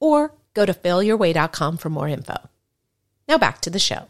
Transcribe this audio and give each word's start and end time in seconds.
or 0.00 0.32
go 0.54 0.66
to 0.66 0.74
failyourway.com 0.74 1.76
for 1.76 1.90
more 1.90 2.08
info. 2.08 2.36
Now 3.28 3.38
back 3.38 3.60
to 3.62 3.70
the 3.70 3.78
show. 3.78 4.08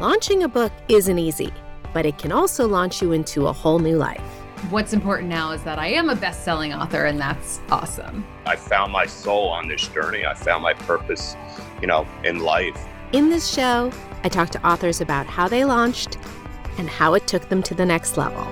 Launching 0.00 0.42
a 0.42 0.48
book 0.48 0.72
isn't 0.88 1.18
easy, 1.18 1.52
but 1.94 2.04
it 2.04 2.18
can 2.18 2.32
also 2.32 2.66
launch 2.66 3.00
you 3.00 3.12
into 3.12 3.46
a 3.46 3.52
whole 3.52 3.78
new 3.78 3.96
life. 3.96 4.20
What's 4.70 4.92
important 4.92 5.28
now 5.28 5.52
is 5.52 5.62
that 5.64 5.78
I 5.78 5.88
am 5.88 6.08
a 6.08 6.16
best 6.16 6.44
selling 6.44 6.72
author, 6.72 7.04
and 7.04 7.20
that's 7.20 7.60
awesome. 7.70 8.24
I 8.46 8.56
found 8.56 8.92
my 8.92 9.06
soul 9.06 9.48
on 9.48 9.68
this 9.68 9.86
journey. 9.88 10.24
I 10.24 10.34
found 10.34 10.62
my 10.62 10.74
purpose, 10.74 11.36
you 11.80 11.86
know, 11.86 12.06
in 12.24 12.40
life. 12.40 12.76
In 13.12 13.28
this 13.28 13.52
show, 13.52 13.92
I 14.24 14.28
talk 14.28 14.50
to 14.50 14.66
authors 14.66 15.00
about 15.00 15.26
how 15.26 15.48
they 15.48 15.64
launched 15.64 16.18
and 16.78 16.88
how 16.88 17.14
it 17.14 17.26
took 17.26 17.48
them 17.48 17.62
to 17.64 17.74
the 17.74 17.86
next 17.86 18.16
level. 18.16 18.44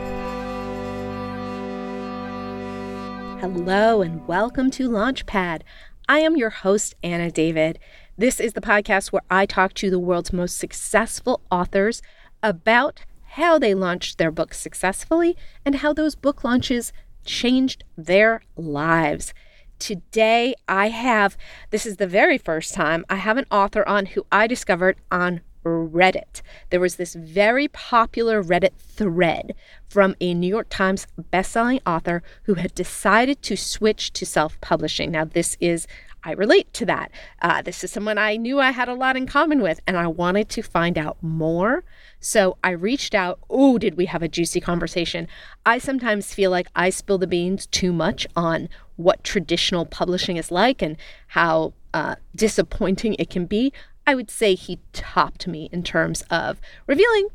Hello, 3.41 4.03
and 4.03 4.29
welcome 4.29 4.71
to 4.73 4.91
Launchpad. 4.91 5.63
I 6.07 6.19
am 6.19 6.37
your 6.37 6.51
host, 6.51 6.95
Anna 7.03 7.31
David. 7.31 7.79
This 8.19 8.39
is 8.39 8.53
the 8.53 8.61
podcast 8.61 9.13
where 9.13 9.23
I 9.31 9.47
talk 9.47 9.73
to 9.75 9.89
the 9.89 9.99
world's 9.99 10.31
most 10.31 10.59
successful 10.59 11.41
authors 11.51 12.03
about 12.43 13.01
how 13.25 13.59
they 13.59 13.73
launched 13.73 14.19
their 14.19 14.31
books 14.31 14.61
successfully 14.61 15.39
and 15.65 15.77
how 15.77 15.95
those 15.95 16.17
book 16.17 16.45
launches 16.45 16.93
changed 17.25 17.83
their 17.97 18.43
lives. 18.59 19.33
Today, 19.79 20.55
I 20.69 20.91
have 20.91 21.39
this 21.71 21.87
is 21.87 21.97
the 21.97 22.07
very 22.07 22.37
first 22.37 22.75
time 22.75 23.07
I 23.09 23.17
have 23.17 23.39
an 23.39 23.47
author 23.51 23.89
on 23.89 24.05
who 24.05 24.27
I 24.31 24.49
discovered 24.49 24.99
on 25.11 25.41
Reddit. 25.65 26.43
There 26.71 26.81
was 26.81 26.97
this 26.97 27.15
very 27.15 27.69
popular 27.69 28.43
Reddit 28.43 28.75
thread 28.79 29.55
from 29.89 30.15
a 30.21 30.35
New 30.35 30.49
York 30.49 30.69
Times 30.71 31.07
bestselling 31.33 31.81
author 31.87 32.23
who 32.45 32.55
had 32.55 32.75
decided 32.75 33.43
to 33.43 33.57
switch 33.57 34.13
to 34.15 34.27
self 34.27 34.61
publishing. 34.61 35.11
Now, 35.11 35.25
this 35.25 35.57
is 35.61 35.87
I 36.23 36.33
relate 36.33 36.73
to 36.75 36.87
that. 36.87 37.11
Uh, 37.41 37.63
this 37.63 37.83
is 37.83 37.91
someone 37.91 38.19
I 38.19 38.37
knew 38.37 38.61
I 38.61 38.73
had 38.73 38.89
a 38.89 38.95
lot 38.95 39.17
in 39.17 39.27
common 39.27 39.63
with, 39.63 39.81
and 39.87 39.97
I 39.97 40.07
wanted 40.07 40.49
to 40.51 40.63
find 40.63 40.99
out 40.99 41.17
more. 41.23 41.83
So 42.19 42.59
I 42.63 42.71
reached 42.71 43.15
out. 43.15 43.41
Oh, 43.49 43.79
did 43.79 43.97
we 43.97 44.07
have 44.07 44.23
a 44.23 44.29
juicy 44.29 44.61
conversation? 44.61 45.29
I 45.65 45.79
sometimes 45.79 46.35
feel 46.35 46.51
like 46.51 46.69
I 46.77 46.91
spill 46.91 47.19
the 47.19 47.27
beans 47.27 47.67
too 47.67 47.93
much 47.93 48.27
on 48.37 48.69
what 48.97 49.25
traditional 49.25 49.87
publishing 49.87 50.37
is 50.37 50.51
like 50.51 50.83
and 50.83 50.99
how 51.29 51.73
uh, 51.95 52.17
disappointing 52.37 53.17
it 53.19 53.31
can 53.31 53.47
be. 53.47 53.73
I 54.11 54.15
would 54.17 54.29
say 54.29 54.57
he 54.57 54.81
topped 54.93 55.47
me 55.47 55.69
in 55.71 55.85
terms 55.85 56.25
of 56.33 56.61
revealing 56.89 57.29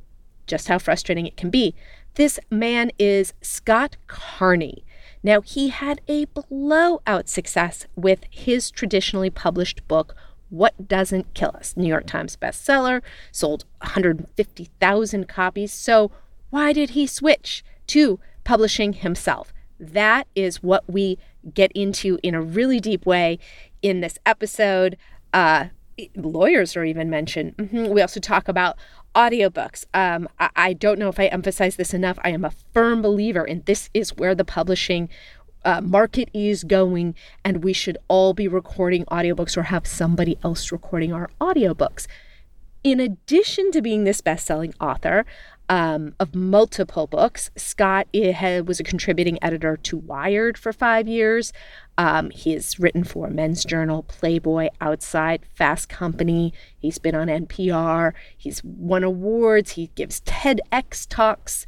just 0.45 0.67
how 0.67 0.77
frustrating 0.77 1.25
it 1.25 1.37
can 1.37 1.49
be. 1.49 1.73
This 2.15 2.37
man 2.51 2.91
is 2.99 3.33
Scott 3.39 3.95
Carney. 4.07 4.83
Now, 5.23 5.39
he 5.39 5.69
had 5.69 6.01
a 6.09 6.25
blowout 6.25 7.29
success 7.29 7.85
with 7.95 8.25
his 8.29 8.71
traditionally 8.71 9.29
published 9.29 9.87
book, 9.87 10.17
What 10.49 10.89
Doesn't 10.89 11.33
Kill 11.33 11.51
Us, 11.55 11.77
New 11.77 11.87
York 11.87 12.07
Times 12.07 12.35
bestseller, 12.35 13.01
sold 13.31 13.63
150,000 13.79 15.29
copies. 15.29 15.71
So, 15.71 16.11
why 16.49 16.73
did 16.73 16.89
he 16.89 17.07
switch 17.07 17.63
to 17.87 18.19
publishing 18.43 18.91
himself? 18.91 19.53
That 19.79 20.27
is 20.35 20.61
what 20.61 20.83
we 20.89 21.19
get 21.53 21.71
into 21.71 22.19
in 22.21 22.35
a 22.35 22.41
really 22.41 22.81
deep 22.81 23.05
way 23.05 23.39
in 23.81 24.01
this 24.01 24.19
episode. 24.25 24.97
Uh, 25.33 25.67
lawyers 26.15 26.75
are 26.75 26.83
even 26.83 27.09
mentioned. 27.09 27.55
Mm-hmm. 27.57 27.87
We 27.87 28.01
also 28.01 28.19
talk 28.19 28.47
about 28.47 28.77
audiobooks. 29.15 29.85
Um, 29.93 30.27
I, 30.39 30.49
I, 30.55 30.73
don't 30.73 30.99
know 30.99 31.09
if 31.09 31.19
I 31.19 31.27
emphasize 31.27 31.77
this 31.77 31.93
enough. 31.93 32.19
I 32.23 32.31
am 32.31 32.43
a 32.43 32.51
firm 32.73 33.01
believer 33.01 33.43
and 33.43 33.63
this 33.65 33.89
is 33.93 34.15
where 34.17 34.35
the 34.35 34.43
publishing 34.43 35.09
uh, 35.65 35.81
market 35.81 36.29
is 36.33 36.63
going, 36.63 37.15
and 37.43 37.63
we 37.63 37.73
should 37.73 37.97
all 38.07 38.33
be 38.33 38.47
recording 38.47 39.03
audiobooks 39.05 39.57
or 39.57 39.63
have 39.63 39.87
somebody 39.87 40.37
else 40.43 40.71
recording 40.71 41.11
our 41.11 41.29
audiobooks. 41.41 42.05
In 42.83 42.99
addition 42.99 43.71
to 43.71 43.81
being 43.81 44.03
this 44.03 44.21
best 44.21 44.45
selling 44.45 44.75
author, 44.79 45.25
um, 45.69 46.13
of 46.19 46.35
multiple 46.35 47.07
books. 47.07 47.49
Scott 47.55 48.07
had, 48.13 48.67
was 48.67 48.79
a 48.79 48.83
contributing 48.83 49.39
editor 49.41 49.77
to 49.77 49.97
Wired 49.97 50.57
for 50.57 50.71
five 50.71 51.07
years. 51.07 51.51
Um, 51.97 52.29
he 52.29 52.53
has 52.53 52.79
written 52.79 53.03
for 53.03 53.29
Men's 53.29 53.63
Journal, 53.63 54.03
Playboy, 54.03 54.69
Outside, 54.81 55.45
Fast 55.53 55.89
Company. 55.89 56.53
He's 56.77 56.97
been 56.97 57.15
on 57.15 57.27
NPR. 57.27 58.13
He's 58.35 58.63
won 58.63 59.03
awards. 59.03 59.71
He 59.71 59.91
gives 59.95 60.21
TEDx 60.21 61.07
talks 61.09 61.65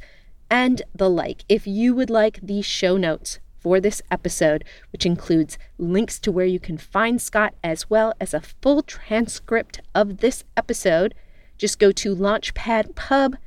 and 0.50 0.82
the 0.94 1.10
like. 1.10 1.44
If 1.48 1.66
you 1.66 1.94
would 1.94 2.10
like 2.10 2.40
the 2.42 2.62
show 2.62 2.96
notes 2.96 3.40
for 3.58 3.80
this 3.80 4.00
episode, 4.10 4.64
which 4.92 5.04
includes 5.04 5.58
links 5.78 6.20
to 6.20 6.30
where 6.30 6.46
you 6.46 6.60
can 6.60 6.78
find 6.78 7.20
Scott 7.20 7.54
as 7.64 7.90
well 7.90 8.14
as 8.20 8.32
a 8.32 8.40
full 8.40 8.82
transcript 8.82 9.80
of 9.94 10.18
this 10.18 10.44
episode, 10.56 11.14
just 11.56 11.80
go 11.80 11.90
to 11.90 12.14
launchpadpub.com 12.14 13.38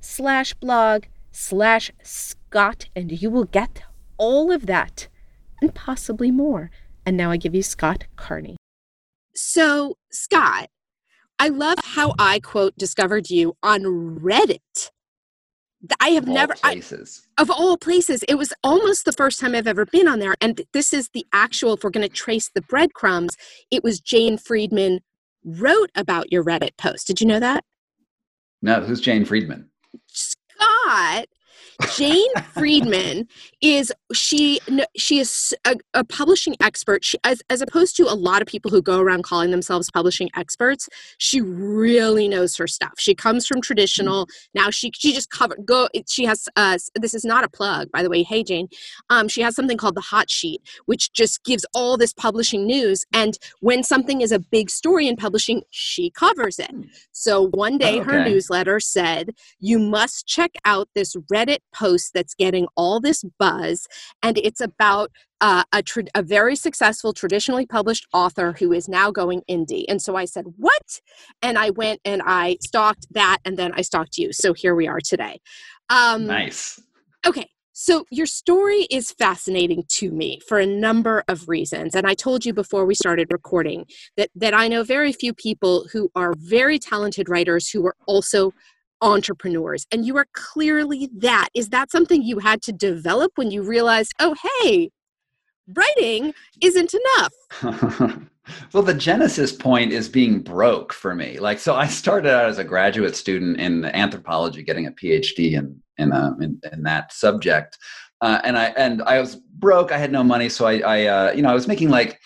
slash 0.00 0.54
blog 0.54 1.04
slash 1.32 1.90
Scott 2.02 2.86
and 2.94 3.20
you 3.20 3.30
will 3.30 3.44
get 3.44 3.82
all 4.18 4.50
of 4.50 4.66
that 4.66 5.08
and 5.60 5.74
possibly 5.74 6.30
more. 6.30 6.70
And 7.04 7.16
now 7.16 7.30
I 7.30 7.36
give 7.36 7.54
you 7.54 7.62
Scott 7.62 8.04
Carney. 8.16 8.56
So, 9.34 9.96
Scott, 10.10 10.68
I 11.38 11.48
love 11.48 11.78
how 11.82 12.14
I 12.18 12.40
quote 12.40 12.76
discovered 12.78 13.30
you 13.30 13.56
on 13.62 13.82
Reddit. 14.20 14.90
I 16.00 16.10
have 16.10 16.24
of 16.24 16.30
never 16.30 16.54
places. 16.54 17.26
I, 17.36 17.42
of 17.42 17.50
all 17.50 17.76
places. 17.76 18.22
It 18.28 18.36
was 18.36 18.52
almost 18.64 19.04
the 19.04 19.12
first 19.12 19.38
time 19.38 19.54
I've 19.54 19.66
ever 19.66 19.84
been 19.84 20.08
on 20.08 20.18
there. 20.18 20.34
And 20.40 20.62
this 20.72 20.92
is 20.92 21.10
the 21.10 21.26
actual, 21.32 21.74
if 21.74 21.84
we're 21.84 21.90
going 21.90 22.08
to 22.08 22.14
trace 22.14 22.50
the 22.54 22.62
breadcrumbs, 22.62 23.36
it 23.70 23.84
was 23.84 24.00
Jane 24.00 24.38
Friedman 24.38 25.00
wrote 25.44 25.90
about 25.94 26.32
your 26.32 26.42
Reddit 26.42 26.76
post. 26.76 27.06
Did 27.06 27.20
you 27.20 27.26
know 27.26 27.40
that? 27.40 27.64
No, 28.62 28.80
who's 28.80 29.00
Jane 29.00 29.24
Friedman? 29.24 29.68
Scott 30.06 31.26
Jane 31.94 32.32
Friedman 32.52 33.28
is 33.60 33.92
she 34.12 34.60
she 34.96 35.18
is 35.18 35.54
a, 35.64 35.76
a 35.94 36.04
publishing 36.04 36.56
expert. 36.60 37.04
She, 37.04 37.18
as 37.24 37.42
as 37.50 37.60
opposed 37.60 37.96
to 37.96 38.04
a 38.04 38.14
lot 38.14 38.42
of 38.42 38.48
people 38.48 38.70
who 38.70 38.80
go 38.80 39.00
around 39.00 39.24
calling 39.24 39.50
themselves 39.50 39.90
publishing 39.90 40.30
experts, 40.36 40.88
she 41.18 41.40
really 41.40 42.28
knows 42.28 42.56
her 42.56 42.66
stuff. 42.66 42.94
She 42.98 43.14
comes 43.14 43.46
from 43.46 43.60
traditional. 43.60 44.26
Now 44.54 44.70
she 44.70 44.90
she 44.94 45.12
just 45.12 45.30
covered 45.30 45.66
go. 45.66 45.88
She 46.08 46.24
has 46.24 46.48
uh 46.56 46.78
this 46.94 47.14
is 47.14 47.24
not 47.24 47.44
a 47.44 47.48
plug 47.48 47.90
by 47.92 48.02
the 48.02 48.10
way. 48.10 48.22
Hey 48.22 48.42
Jane, 48.42 48.68
um 49.10 49.28
she 49.28 49.42
has 49.42 49.54
something 49.54 49.76
called 49.76 49.96
the 49.96 50.00
Hot 50.00 50.30
Sheet, 50.30 50.62
which 50.86 51.12
just 51.12 51.44
gives 51.44 51.64
all 51.74 51.96
this 51.96 52.12
publishing 52.12 52.66
news. 52.66 53.04
And 53.12 53.38
when 53.60 53.82
something 53.82 54.20
is 54.20 54.32
a 54.32 54.38
big 54.38 54.70
story 54.70 55.08
in 55.08 55.16
publishing, 55.16 55.62
she 55.70 56.10
covers 56.10 56.58
it. 56.58 56.70
So 57.12 57.48
one 57.48 57.78
day 57.78 58.00
okay. 58.00 58.10
her 58.10 58.24
newsletter 58.24 58.80
said 58.80 59.30
you 59.58 59.78
must 59.78 60.26
check 60.26 60.52
out 60.64 60.88
this 60.94 61.14
Reddit 61.32 61.58
post 61.76 62.12
that's 62.14 62.34
getting 62.34 62.66
all 62.76 63.00
this 63.00 63.24
buzz, 63.38 63.86
and 64.22 64.38
it's 64.38 64.60
about 64.60 65.10
uh, 65.40 65.64
a, 65.72 65.82
tra- 65.82 66.04
a 66.14 66.22
very 66.22 66.56
successful 66.56 67.12
traditionally 67.12 67.66
published 67.66 68.06
author 68.12 68.52
who 68.58 68.72
is 68.72 68.88
now 68.88 69.10
going 69.10 69.42
indie. 69.50 69.84
And 69.88 70.00
so 70.00 70.16
I 70.16 70.24
said, 70.24 70.44
What? 70.56 71.00
And 71.42 71.58
I 71.58 71.70
went 71.70 72.00
and 72.04 72.22
I 72.24 72.56
stalked 72.62 73.06
that, 73.12 73.38
and 73.44 73.56
then 73.56 73.72
I 73.74 73.82
stalked 73.82 74.18
you. 74.18 74.32
So 74.32 74.54
here 74.54 74.74
we 74.74 74.88
are 74.88 75.00
today. 75.00 75.40
Um, 75.90 76.26
nice. 76.26 76.80
Okay. 77.26 77.48
So, 77.78 78.06
your 78.10 78.24
story 78.24 78.86
is 78.90 79.12
fascinating 79.12 79.84
to 79.88 80.10
me 80.10 80.40
for 80.48 80.58
a 80.58 80.64
number 80.64 81.22
of 81.28 81.46
reasons. 81.46 81.94
And 81.94 82.06
I 82.06 82.14
told 82.14 82.46
you 82.46 82.54
before 82.54 82.86
we 82.86 82.94
started 82.94 83.30
recording 83.30 83.84
that, 84.16 84.30
that 84.34 84.54
I 84.54 84.66
know 84.66 84.82
very 84.82 85.12
few 85.12 85.34
people 85.34 85.86
who 85.92 86.10
are 86.14 86.32
very 86.38 86.78
talented 86.78 87.28
writers 87.28 87.68
who 87.68 87.86
are 87.86 87.96
also 88.06 88.54
entrepreneurs 89.00 89.86
and 89.90 90.06
you 90.06 90.16
are 90.16 90.26
clearly 90.32 91.08
that. 91.16 91.48
Is 91.54 91.68
that 91.70 91.90
something 91.90 92.22
you 92.22 92.38
had 92.38 92.62
to 92.62 92.72
develop 92.72 93.32
when 93.36 93.50
you 93.50 93.62
realized 93.62 94.12
oh 94.20 94.34
hey 94.62 94.90
writing 95.74 96.34
isn't 96.62 96.94
enough? 96.94 98.20
Well 98.72 98.84
the 98.84 98.94
genesis 98.94 99.50
point 99.50 99.90
is 99.90 100.08
being 100.08 100.40
broke 100.40 100.92
for 100.92 101.16
me. 101.16 101.40
Like 101.40 101.58
so 101.58 101.74
i 101.74 101.88
started 101.88 102.32
out 102.32 102.48
as 102.48 102.58
a 102.58 102.64
graduate 102.64 103.16
student 103.16 103.58
in 103.58 103.84
anthropology 103.86 104.62
getting 104.62 104.86
a 104.86 104.92
phd 104.92 105.52
in 105.52 105.82
in, 105.98 106.12
a, 106.12 106.36
in, 106.40 106.60
in 106.72 106.82
that 106.84 107.12
subject. 107.12 107.76
Uh, 108.20 108.40
and 108.44 108.56
I 108.56 108.66
and 108.76 109.02
I 109.02 109.20
was 109.20 109.36
broke. 109.36 109.92
I 109.92 109.98
had 109.98 110.10
no 110.10 110.24
money, 110.24 110.48
so 110.48 110.66
I, 110.66 110.78
I 110.78 111.06
uh, 111.06 111.32
you 111.32 111.42
know 111.42 111.50
I 111.50 111.54
was 111.54 111.68
making 111.68 111.90
like 111.90 112.18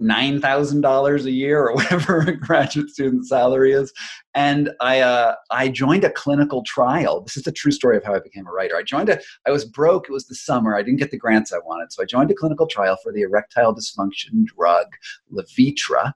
nine 0.00 0.40
thousand 0.40 0.80
dollars 0.80 1.26
a 1.26 1.30
year 1.30 1.66
or 1.66 1.74
whatever 1.74 2.20
a 2.20 2.36
graduate 2.36 2.90
student 2.90 3.26
salary 3.26 3.72
is. 3.72 3.92
And 4.34 4.70
I 4.80 5.00
uh, 5.00 5.34
I 5.50 5.68
joined 5.68 6.04
a 6.04 6.10
clinical 6.10 6.62
trial. 6.64 7.20
This 7.20 7.36
is 7.36 7.44
the 7.44 7.52
true 7.52 7.72
story 7.72 7.96
of 7.96 8.04
how 8.04 8.14
I 8.14 8.20
became 8.20 8.46
a 8.46 8.52
writer. 8.52 8.76
I 8.76 8.82
joined 8.82 9.08
a 9.08 9.20
I 9.46 9.50
was 9.50 9.64
broke. 9.64 10.08
It 10.08 10.12
was 10.12 10.26
the 10.26 10.34
summer. 10.34 10.76
I 10.76 10.82
didn't 10.82 10.98
get 10.98 11.10
the 11.10 11.18
grants 11.18 11.52
I 11.52 11.58
wanted, 11.58 11.92
so 11.92 12.02
I 12.02 12.06
joined 12.06 12.30
a 12.30 12.34
clinical 12.34 12.66
trial 12.66 12.96
for 13.02 13.12
the 13.12 13.22
erectile 13.22 13.74
dysfunction 13.74 14.44
drug 14.44 14.86
Levitra, 15.32 16.12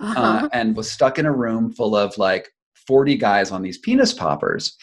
uh-huh. 0.00 0.20
uh, 0.20 0.48
and 0.52 0.76
was 0.76 0.90
stuck 0.90 1.18
in 1.18 1.26
a 1.26 1.32
room 1.32 1.72
full 1.72 1.96
of 1.96 2.16
like 2.18 2.50
40 2.86 3.16
guys 3.16 3.50
on 3.50 3.62
these 3.62 3.78
penis 3.78 4.12
poppers. 4.12 4.76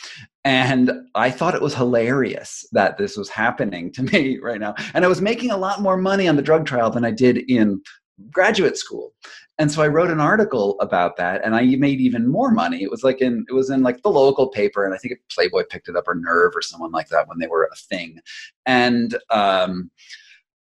And 0.43 0.91
I 1.13 1.29
thought 1.29 1.53
it 1.53 1.61
was 1.61 1.75
hilarious 1.75 2.65
that 2.71 2.97
this 2.97 3.15
was 3.15 3.29
happening 3.29 3.91
to 3.93 4.03
me 4.11 4.39
right 4.39 4.59
now. 4.59 4.75
And 4.93 5.05
I 5.05 5.07
was 5.07 5.21
making 5.21 5.51
a 5.51 5.57
lot 5.57 5.81
more 5.81 5.97
money 5.97 6.27
on 6.27 6.35
the 6.35 6.41
drug 6.41 6.65
trial 6.65 6.89
than 6.89 7.05
I 7.05 7.11
did 7.11 7.37
in 7.49 7.81
graduate 8.29 8.77
school. 8.77 9.13
And 9.57 9.71
so 9.71 9.83
I 9.83 9.87
wrote 9.87 10.09
an 10.09 10.19
article 10.19 10.75
about 10.79 11.17
that 11.17 11.41
and 11.43 11.55
I 11.55 11.63
made 11.75 12.01
even 12.01 12.27
more 12.27 12.51
money. 12.51 12.81
It 12.81 12.89
was 12.89 13.03
like 13.03 13.21
in 13.21 13.45
it 13.47 13.53
was 13.53 13.69
in 13.69 13.83
like 13.83 14.01
the 14.01 14.09
local 14.09 14.47
paper 14.47 14.85
and 14.85 14.93
I 14.93 14.97
think 14.97 15.13
Playboy 15.29 15.63
picked 15.69 15.87
it 15.87 15.95
up 15.95 16.07
or 16.07 16.15
Nerve 16.15 16.53
or 16.55 16.61
someone 16.61 16.91
like 16.91 17.09
that 17.09 17.27
when 17.27 17.37
they 17.39 17.47
were 17.47 17.69
a 17.71 17.75
thing. 17.75 18.19
And 18.65 19.17
um, 19.29 19.91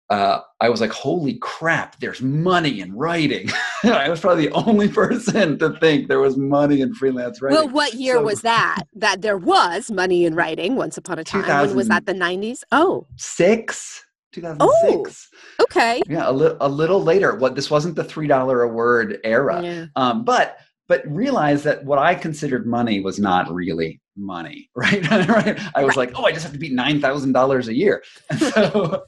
uh, 0.10 0.42
I 0.60 0.70
was 0.70 0.82
like, 0.82 0.92
holy 0.92 1.36
crap, 1.36 2.00
there's 2.00 2.22
money 2.22 2.82
in 2.82 2.96
writing. 2.96 3.50
I 3.84 4.10
was 4.10 4.20
probably 4.20 4.48
the 4.48 4.54
only 4.54 4.90
person 4.90 5.60
to 5.60 5.78
think 5.80 6.08
there 6.08 6.20
was 6.20 6.36
money 6.36 6.82
in 6.82 6.94
freelance 6.96 7.42
writing. 7.42 7.58
Well, 7.58 7.70
what 7.70 7.94
year 7.94 8.16
so, 8.16 8.24
was 8.24 8.42
that? 8.42 8.84
That 8.96 9.22
there 9.22 9.38
was 9.38 9.92
money 9.92 10.26
in 10.26 10.34
writing 10.34 10.76
once 10.76 10.98
upon 10.98 11.20
a 11.20 11.24
time. 11.24 11.68
When 11.68 11.76
was 11.76 11.88
that? 11.90 12.08
The 12.08 12.14
90s? 12.14 12.64
Oh. 12.72 13.06
Six. 13.18 14.04
2006. 14.32 15.30
Oh, 15.60 15.64
okay. 15.64 16.02
Yeah, 16.08 16.30
a, 16.30 16.32
li- 16.32 16.58
a 16.60 16.70
little 16.70 17.02
later. 17.02 17.36
What 17.36 17.56
this 17.56 17.70
wasn't 17.70 17.96
the 17.96 18.04
three 18.04 18.28
dollar 18.28 18.64
a 18.64 18.68
word 18.68 19.20
era, 19.24 19.62
yeah. 19.64 19.86
um, 19.96 20.24
but 20.24 20.58
but 20.88 21.04
realize 21.08 21.64
that 21.64 21.86
what 21.86 22.00
I 22.00 22.16
considered 22.16 22.66
money 22.66 23.00
was 23.00 23.20
not 23.20 23.52
really 23.54 24.02
money, 24.16 24.70
right? 24.76 25.08
right? 25.10 25.60
I 25.76 25.84
was 25.84 25.96
right. 25.96 26.10
like, 26.10 26.12
oh, 26.16 26.26
I 26.26 26.32
just 26.32 26.44
have 26.44 26.54
to 26.54 26.60
beat 26.60 26.74
nine 26.74 27.00
thousand 27.02 27.34
dollars 27.34 27.68
a 27.68 27.74
year, 27.74 28.04
and 28.30 28.40
so 28.54 29.04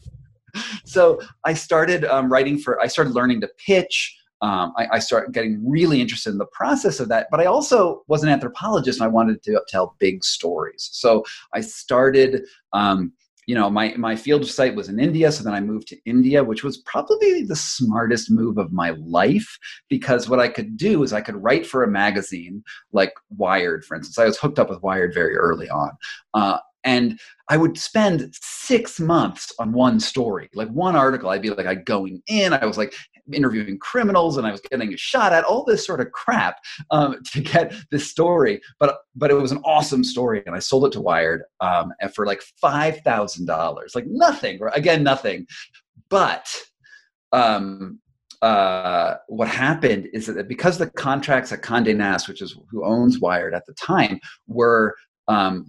so 0.85 1.19
I 1.43 1.53
started 1.53 2.05
um, 2.05 2.31
writing 2.31 2.57
for. 2.57 2.79
I 2.79 2.87
started 2.87 3.13
learning 3.13 3.41
to 3.41 3.49
pitch. 3.65 4.17
Um, 4.41 4.73
I, 4.75 4.87
I, 4.93 4.99
started 4.99 5.35
getting 5.35 5.61
really 5.69 6.01
interested 6.01 6.31
in 6.31 6.39
the 6.39 6.47
process 6.47 6.99
of 6.99 7.09
that. 7.09 7.27
But 7.29 7.41
I 7.41 7.45
also 7.45 8.01
was 8.07 8.23
an 8.23 8.29
anthropologist 8.29 8.99
and 8.99 9.05
I 9.05 9.07
wanted 9.07 9.43
to 9.43 9.61
tell 9.67 9.95
big 9.99 10.23
stories. 10.23 10.89
So 10.93 11.23
I 11.53 11.61
started 11.61 12.41
um, 12.73 13.13
you 13.51 13.55
know 13.55 13.69
my 13.69 13.93
my 13.97 14.15
field 14.15 14.47
site 14.47 14.75
was 14.75 14.87
in 14.87 14.97
india 14.97 15.29
so 15.29 15.43
then 15.43 15.53
i 15.53 15.59
moved 15.59 15.87
to 15.89 15.97
india 16.05 16.41
which 16.41 16.63
was 16.63 16.77
probably 16.93 17.43
the 17.43 17.55
smartest 17.55 18.31
move 18.31 18.57
of 18.57 18.71
my 18.71 18.91
life 19.19 19.59
because 19.89 20.29
what 20.29 20.39
i 20.39 20.47
could 20.47 20.77
do 20.77 21.03
is 21.03 21.11
i 21.11 21.19
could 21.19 21.35
write 21.35 21.67
for 21.67 21.83
a 21.83 21.91
magazine 21.91 22.63
like 22.93 23.13
wired 23.37 23.83
for 23.83 23.95
instance. 23.95 24.17
I 24.17 24.25
was 24.25 24.37
hooked 24.37 24.57
up 24.57 24.69
with 24.69 24.81
wired 24.81 25.13
very 25.13 25.35
early 25.35 25.69
on. 25.69 25.91
Uh, 26.33 26.59
and 26.83 27.19
I 27.49 27.57
would 27.57 27.77
spend 27.77 28.33
six 28.41 28.99
months 28.99 29.51
on 29.59 29.73
one 29.73 29.99
story, 29.99 30.49
like 30.53 30.69
one 30.69 30.95
article. 30.95 31.29
I'd 31.29 31.41
be 31.41 31.49
like, 31.49 31.65
I 31.65 31.75
going 31.75 32.21
in. 32.27 32.53
I 32.53 32.65
was 32.65 32.77
like 32.77 32.93
interviewing 33.31 33.77
criminals, 33.79 34.37
and 34.37 34.47
I 34.47 34.51
was 34.51 34.61
getting 34.61 34.93
a 34.93 34.97
shot 34.97 35.33
at 35.33 35.43
all 35.43 35.63
this 35.65 35.85
sort 35.85 36.01
of 36.01 36.11
crap 36.11 36.57
um, 36.91 37.17
to 37.33 37.41
get 37.41 37.73
this 37.91 38.09
story. 38.09 38.61
But 38.79 38.99
but 39.15 39.31
it 39.31 39.35
was 39.35 39.51
an 39.51 39.61
awesome 39.65 40.03
story, 40.03 40.43
and 40.45 40.55
I 40.55 40.59
sold 40.59 40.85
it 40.85 40.91
to 40.93 41.01
Wired 41.01 41.43
um, 41.59 41.91
for 42.13 42.25
like 42.25 42.41
five 42.59 43.01
thousand 43.01 43.45
dollars, 43.45 43.95
like 43.95 44.05
nothing. 44.07 44.59
Again, 44.73 45.03
nothing. 45.03 45.45
But 46.09 46.47
um, 47.31 47.99
uh, 48.41 49.15
what 49.27 49.47
happened 49.47 50.07
is 50.13 50.25
that 50.25 50.47
because 50.47 50.77
the 50.77 50.89
contracts 50.89 51.51
at 51.51 51.61
Condé 51.61 51.95
Nast, 51.95 52.27
which 52.27 52.41
is 52.41 52.57
who 52.69 52.85
owns 52.85 53.19
Wired 53.19 53.53
at 53.53 53.65
the 53.65 53.73
time, 53.73 54.19
were 54.47 54.95
um, 55.31 55.65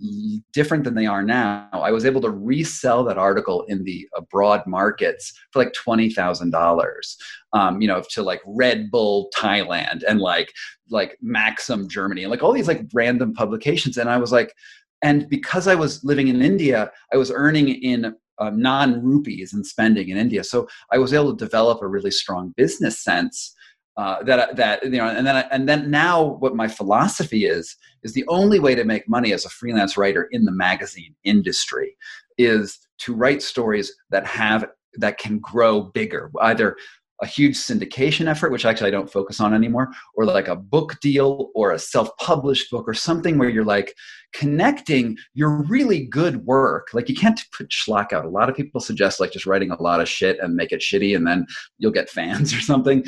different 0.52 0.82
than 0.82 0.96
they 0.96 1.06
are 1.06 1.22
now, 1.22 1.68
I 1.72 1.92
was 1.92 2.04
able 2.04 2.20
to 2.22 2.30
resell 2.30 3.04
that 3.04 3.16
article 3.16 3.64
in 3.68 3.84
the 3.84 4.08
abroad 4.16 4.62
markets 4.66 5.32
for 5.52 5.62
like 5.62 5.72
twenty 5.72 6.10
thousand 6.10 6.52
um, 6.54 6.60
dollars. 6.60 7.16
You 7.54 7.86
know, 7.86 8.02
to 8.10 8.22
like 8.24 8.40
Red 8.44 8.90
Bull 8.90 9.30
Thailand 9.36 10.02
and 10.08 10.20
like 10.20 10.52
like 10.90 11.16
Maxim 11.22 11.88
Germany 11.88 12.24
and 12.24 12.30
like 12.30 12.42
all 12.42 12.52
these 12.52 12.66
like 12.66 12.82
random 12.92 13.34
publications. 13.34 13.98
And 13.98 14.10
I 14.10 14.18
was 14.18 14.32
like, 14.32 14.52
and 15.00 15.28
because 15.28 15.68
I 15.68 15.76
was 15.76 16.02
living 16.02 16.26
in 16.26 16.42
India, 16.42 16.90
I 17.12 17.16
was 17.16 17.30
earning 17.30 17.68
in 17.68 18.16
uh, 18.38 18.50
non 18.50 19.00
rupees 19.00 19.52
and 19.52 19.64
spending 19.64 20.08
in 20.08 20.16
India. 20.16 20.42
So 20.42 20.66
I 20.90 20.98
was 20.98 21.14
able 21.14 21.36
to 21.36 21.44
develop 21.44 21.82
a 21.82 21.86
really 21.86 22.10
strong 22.10 22.52
business 22.56 22.98
sense 22.98 23.54
uh, 23.96 24.22
that 24.22 24.56
that 24.56 24.82
you 24.84 24.90
know, 24.90 25.06
and 25.06 25.26
then 25.26 25.44
and 25.50 25.68
then 25.68 25.90
now 25.90 26.22
what 26.22 26.56
my 26.56 26.66
philosophy 26.66 27.44
is 27.44 27.76
is 28.02 28.14
the 28.14 28.26
only 28.28 28.58
way 28.58 28.74
to 28.74 28.84
make 28.84 29.08
money 29.08 29.32
as 29.32 29.44
a 29.44 29.50
freelance 29.50 29.96
writer 29.96 30.28
in 30.32 30.44
the 30.44 30.52
magazine 30.52 31.14
industry 31.24 31.96
is 32.38 32.78
to 32.98 33.14
write 33.14 33.42
stories 33.42 33.94
that 34.10 34.26
have 34.26 34.66
that 34.94 35.18
can 35.18 35.38
grow 35.38 35.82
bigger, 35.82 36.30
either 36.40 36.76
a 37.20 37.26
huge 37.26 37.54
syndication 37.54 38.26
effort, 38.26 38.50
which 38.50 38.64
actually 38.64 38.88
I 38.88 38.92
don't 38.92 39.12
focus 39.12 39.40
on 39.40 39.54
anymore, 39.54 39.92
or 40.16 40.24
like 40.24 40.48
a 40.48 40.56
book 40.56 40.98
deal 41.00 41.50
or 41.54 41.70
a 41.70 41.78
self 41.78 42.08
published 42.16 42.70
book 42.70 42.88
or 42.88 42.94
something 42.94 43.38
where 43.38 43.50
you're 43.50 43.64
like 43.64 43.94
connecting 44.32 45.16
your 45.34 45.62
really 45.64 46.06
good 46.06 46.46
work. 46.46 46.88
Like 46.94 47.10
you 47.10 47.14
can't 47.14 47.40
put 47.56 47.68
schlock 47.68 48.12
out. 48.12 48.24
A 48.24 48.30
lot 48.30 48.48
of 48.48 48.56
people 48.56 48.80
suggest 48.80 49.20
like 49.20 49.32
just 49.32 49.46
writing 49.46 49.70
a 49.70 49.80
lot 49.80 50.00
of 50.00 50.08
shit 50.08 50.38
and 50.40 50.56
make 50.56 50.72
it 50.72 50.80
shitty 50.80 51.14
and 51.14 51.26
then 51.26 51.46
you'll 51.78 51.92
get 51.92 52.10
fans 52.10 52.54
or 52.56 52.60
something 52.60 53.04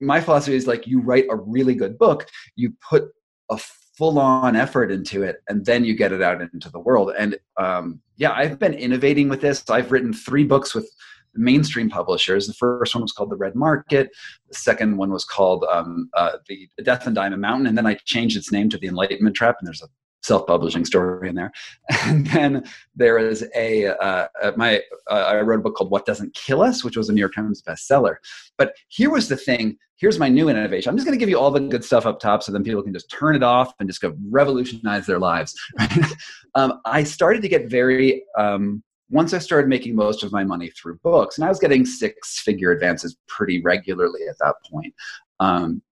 my 0.00 0.20
philosophy 0.20 0.56
is 0.56 0.66
like 0.66 0.86
you 0.86 1.00
write 1.00 1.26
a 1.30 1.36
really 1.36 1.74
good 1.74 1.98
book, 1.98 2.26
you 2.56 2.72
put 2.88 3.04
a 3.50 3.58
full 3.96 4.18
on 4.18 4.54
effort 4.56 4.90
into 4.90 5.22
it, 5.22 5.36
and 5.48 5.64
then 5.66 5.84
you 5.84 5.94
get 5.94 6.12
it 6.12 6.22
out 6.22 6.40
into 6.40 6.70
the 6.70 6.78
world. 6.78 7.12
And 7.18 7.36
um, 7.56 8.00
yeah, 8.16 8.32
I've 8.32 8.58
been 8.58 8.74
innovating 8.74 9.28
with 9.28 9.40
this. 9.40 9.68
I've 9.68 9.90
written 9.90 10.12
three 10.12 10.44
books 10.44 10.74
with 10.74 10.88
mainstream 11.34 11.90
publishers. 11.90 12.46
The 12.46 12.54
first 12.54 12.94
one 12.94 13.02
was 13.02 13.12
called 13.12 13.30
The 13.30 13.36
Red 13.36 13.54
Market. 13.54 14.10
The 14.48 14.54
second 14.54 14.96
one 14.96 15.10
was 15.10 15.24
called 15.24 15.64
um, 15.70 16.10
uh, 16.14 16.32
The 16.48 16.68
Death 16.82 17.06
on 17.06 17.14
Diamond 17.14 17.42
Mountain. 17.42 17.66
And 17.66 17.78
then 17.78 17.86
I 17.86 17.94
changed 18.04 18.36
its 18.36 18.52
name 18.52 18.68
to 18.70 18.78
The 18.78 18.88
Enlightenment 18.88 19.36
Trap. 19.36 19.56
And 19.60 19.66
there's 19.66 19.82
a 19.82 19.88
self-publishing 20.22 20.84
story 20.84 21.28
in 21.28 21.34
there. 21.34 21.52
And 22.04 22.26
then 22.28 22.64
there 22.96 23.18
is 23.18 23.44
a 23.54 23.86
uh, 23.86 24.28
uh, 24.42 24.52
my 24.56 24.82
uh, 25.10 25.14
i 25.14 25.40
wrote 25.40 25.60
a 25.60 25.62
book 25.62 25.76
called 25.76 25.90
what 25.90 26.06
doesn't 26.06 26.34
kill 26.34 26.62
us 26.62 26.82
which 26.82 26.96
was 26.96 27.08
a 27.08 27.12
new 27.12 27.20
york 27.20 27.34
times 27.34 27.62
bestseller. 27.62 28.16
But 28.56 28.74
here 28.88 29.10
was 29.10 29.28
the 29.28 29.36
thing 29.36 29.76
here's 29.98 30.18
my 30.18 30.28
new 30.28 30.48
innovation. 30.48 30.90
I'm 30.90 30.96
just 30.96 31.06
going 31.06 31.18
to 31.18 31.20
give 31.20 31.28
you 31.28 31.38
all 31.38 31.50
the 31.50 31.60
good 31.60 31.84
stuff 31.84 32.06
up 32.06 32.20
top 32.20 32.42
so 32.42 32.52
then 32.52 32.64
people 32.64 32.82
can 32.82 32.92
just 32.92 33.10
turn 33.10 33.34
it 33.34 33.42
off 33.42 33.74
and 33.78 33.88
just 33.88 34.00
go 34.00 34.14
revolutionize 34.30 35.06
their 35.06 35.18
lives 35.18 35.54
um, 36.54 36.80
i 36.84 37.02
started 37.02 37.42
to 37.42 37.48
get 37.48 37.68
very 37.70 38.24
um, 38.36 38.82
once 39.10 39.34
i 39.34 39.38
started 39.38 39.68
making 39.68 39.94
most 39.94 40.22
of 40.22 40.32
my 40.32 40.44
money 40.44 40.70
through 40.70 40.98
books 41.02 41.36
and 41.36 41.44
i 41.44 41.48
was 41.48 41.58
getting 41.58 41.84
six 41.84 42.40
figure 42.40 42.70
advances 42.70 43.16
pretty 43.26 43.60
regularly 43.62 44.20
at 44.28 44.36
that 44.38 44.54
point 44.70 44.94
um, 45.40 45.82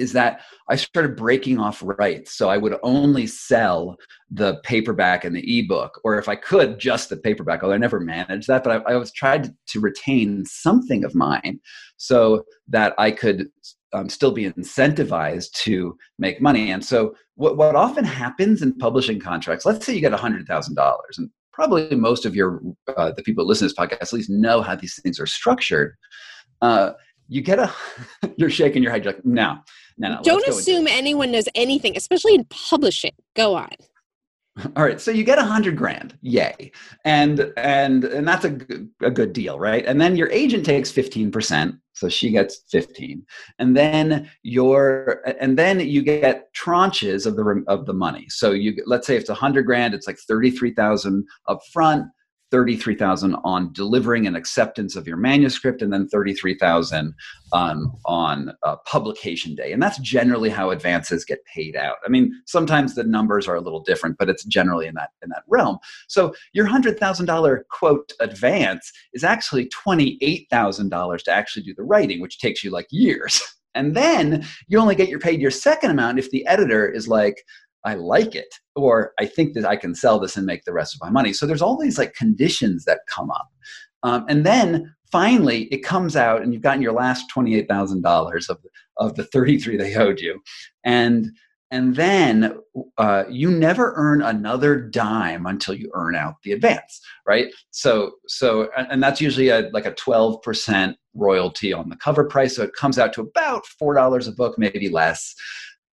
is 0.00 0.12
that 0.12 0.40
I 0.68 0.76
started 0.76 1.16
breaking 1.16 1.58
off 1.58 1.82
rights. 1.84 2.32
So 2.32 2.48
I 2.48 2.56
would 2.56 2.76
only 2.82 3.26
sell 3.26 3.96
the 4.30 4.60
paperback 4.64 5.24
and 5.24 5.36
the 5.36 5.58
ebook, 5.58 6.00
or 6.02 6.18
if 6.18 6.28
I 6.28 6.36
could, 6.36 6.78
just 6.78 7.10
the 7.10 7.16
paperback. 7.16 7.62
Although 7.62 7.74
I 7.74 7.78
never 7.78 8.00
managed 8.00 8.48
that, 8.48 8.64
but 8.64 8.82
I, 8.86 8.92
I 8.92 8.96
was 8.96 9.12
tried 9.12 9.54
to 9.68 9.80
retain 9.80 10.44
something 10.46 11.04
of 11.04 11.14
mine 11.14 11.60
so 11.96 12.44
that 12.68 12.94
I 12.98 13.10
could 13.10 13.48
um, 13.92 14.08
still 14.08 14.32
be 14.32 14.50
incentivized 14.50 15.52
to 15.64 15.96
make 16.18 16.40
money. 16.40 16.70
And 16.70 16.84
so 16.84 17.14
what, 17.34 17.56
what 17.56 17.76
often 17.76 18.04
happens 18.04 18.62
in 18.62 18.78
publishing 18.78 19.20
contracts, 19.20 19.66
let's 19.66 19.84
say 19.84 19.94
you 19.94 20.00
get 20.00 20.12
$100,000 20.12 20.98
and 21.18 21.30
probably 21.52 21.94
most 21.96 22.24
of 22.24 22.34
your 22.34 22.62
uh, 22.96 23.12
the 23.16 23.22
people 23.22 23.44
that 23.44 23.48
listen 23.48 23.68
to 23.68 23.74
this 23.74 23.78
podcast 23.78 24.02
at 24.02 24.12
least 24.12 24.30
know 24.30 24.62
how 24.62 24.74
these 24.74 24.98
things 25.02 25.20
are 25.20 25.26
structured. 25.26 25.94
Uh, 26.62 26.92
you 27.30 27.40
get 27.40 27.58
a 27.58 27.72
you're 28.36 28.50
shaking 28.50 28.82
your 28.82 28.92
head 28.92 29.04
you're 29.04 29.14
like 29.14 29.24
no 29.24 29.58
no 29.96 30.08
no 30.08 30.20
don't 30.22 30.46
assume 30.48 30.86
anyone 30.86 31.30
knows 31.30 31.48
anything 31.54 31.96
especially 31.96 32.34
in 32.34 32.44
publishing. 32.44 33.12
Go 33.34 33.54
on. 33.54 33.70
All 34.76 34.84
right 34.84 35.00
so 35.00 35.10
you 35.10 35.24
get 35.24 35.38
a 35.38 35.44
hundred 35.44 35.76
grand 35.76 36.18
yay. 36.20 36.72
And 37.04 37.52
and 37.56 38.04
and 38.04 38.26
that's 38.26 38.44
a, 38.44 38.58
a 39.00 39.10
good 39.10 39.32
deal 39.32 39.58
right? 39.58 39.86
And 39.86 40.00
then 40.00 40.16
your 40.16 40.30
agent 40.30 40.66
takes 40.66 40.90
15% 40.92 41.78
so 41.92 42.08
she 42.08 42.30
gets 42.30 42.62
15 42.70 43.24
and 43.58 43.76
then 43.76 44.28
your 44.42 45.22
and 45.40 45.56
then 45.56 45.80
you 45.80 46.02
get 46.02 46.52
tranches 46.54 47.26
of 47.26 47.36
the 47.36 47.62
of 47.68 47.86
the 47.86 47.94
money. 47.94 48.26
So 48.28 48.50
you 48.50 48.82
let's 48.86 49.06
say 49.06 49.16
it's 49.16 49.30
a 49.30 49.34
hundred 49.34 49.66
grand 49.66 49.94
it's 49.94 50.08
like 50.08 50.18
33000 50.26 51.24
up 51.46 51.60
front 51.72 52.06
33,000 52.50 53.36
on 53.44 53.72
delivering 53.72 54.26
and 54.26 54.36
acceptance 54.36 54.96
of 54.96 55.06
your 55.06 55.16
manuscript 55.16 55.82
and 55.82 55.92
then 55.92 56.08
33,000 56.08 57.14
um, 57.52 57.92
on 58.04 58.52
uh, 58.62 58.76
publication 58.86 59.54
day. 59.54 59.72
And 59.72 59.82
that's 59.82 59.98
generally 59.98 60.50
how 60.50 60.70
advances 60.70 61.24
get 61.24 61.44
paid 61.44 61.76
out. 61.76 61.96
I 62.04 62.08
mean, 62.08 62.32
sometimes 62.46 62.94
the 62.94 63.04
numbers 63.04 63.46
are 63.48 63.54
a 63.54 63.60
little 63.60 63.80
different, 63.80 64.18
but 64.18 64.28
it's 64.28 64.44
generally 64.44 64.86
in 64.86 64.94
that 64.94 65.10
in 65.22 65.28
that 65.30 65.44
realm. 65.48 65.78
So 66.08 66.34
your 66.52 66.66
$100,000 66.66 67.60
quote 67.70 68.12
advance 68.20 68.92
is 69.12 69.24
actually 69.24 69.68
$28,000 69.68 71.22
to 71.24 71.30
actually 71.30 71.62
do 71.62 71.74
the 71.74 71.82
writing, 71.82 72.20
which 72.20 72.38
takes 72.38 72.64
you 72.64 72.70
like 72.70 72.86
years. 72.90 73.42
And 73.74 73.94
then 73.94 74.44
you 74.66 74.78
only 74.78 74.94
get 74.94 75.08
your 75.08 75.20
paid 75.20 75.40
your 75.40 75.50
second 75.50 75.90
amount 75.90 76.18
if 76.18 76.30
the 76.30 76.46
editor 76.46 76.88
is 76.88 77.06
like, 77.06 77.44
I 77.84 77.94
like 77.94 78.34
it, 78.34 78.54
or 78.74 79.12
I 79.18 79.26
think 79.26 79.54
that 79.54 79.64
I 79.64 79.76
can 79.76 79.94
sell 79.94 80.18
this 80.18 80.36
and 80.36 80.46
make 80.46 80.64
the 80.64 80.72
rest 80.72 80.94
of 80.94 81.00
my 81.00 81.10
money. 81.10 81.32
So 81.32 81.46
there's 81.46 81.62
all 81.62 81.78
these 81.78 81.98
like 81.98 82.14
conditions 82.14 82.84
that 82.84 83.00
come 83.08 83.30
up. 83.30 83.48
Um, 84.02 84.24
and 84.28 84.44
then 84.44 84.94
finally 85.10 85.64
it 85.64 85.84
comes 85.84 86.16
out 86.16 86.42
and 86.42 86.52
you've 86.52 86.62
gotten 86.62 86.82
your 86.82 86.92
last 86.92 87.26
$28,000 87.34 88.48
of, 88.48 88.58
of 88.98 89.14
the 89.16 89.24
33 89.24 89.76
they 89.76 89.94
owed 89.94 90.20
you. 90.20 90.40
And 90.84 91.30
and 91.72 91.94
then 91.94 92.58
uh, 92.98 93.24
you 93.30 93.48
never 93.48 93.92
earn 93.94 94.22
another 94.22 94.76
dime 94.76 95.46
until 95.46 95.72
you 95.74 95.88
earn 95.94 96.16
out 96.16 96.34
the 96.42 96.52
advance 96.52 97.00
right 97.26 97.46
so 97.70 98.12
so 98.26 98.68
and 98.76 99.02
that's 99.02 99.20
usually 99.20 99.48
a, 99.48 99.70
like 99.72 99.86
a 99.86 99.92
12% 99.92 100.94
royalty 101.14 101.72
on 101.72 101.88
the 101.88 101.96
cover 101.96 102.24
price 102.24 102.56
so 102.56 102.62
it 102.62 102.74
comes 102.74 102.98
out 102.98 103.12
to 103.12 103.20
about 103.20 103.64
$4 103.80 104.28
a 104.28 104.32
book 104.32 104.58
maybe 104.58 104.88
less 104.88 105.34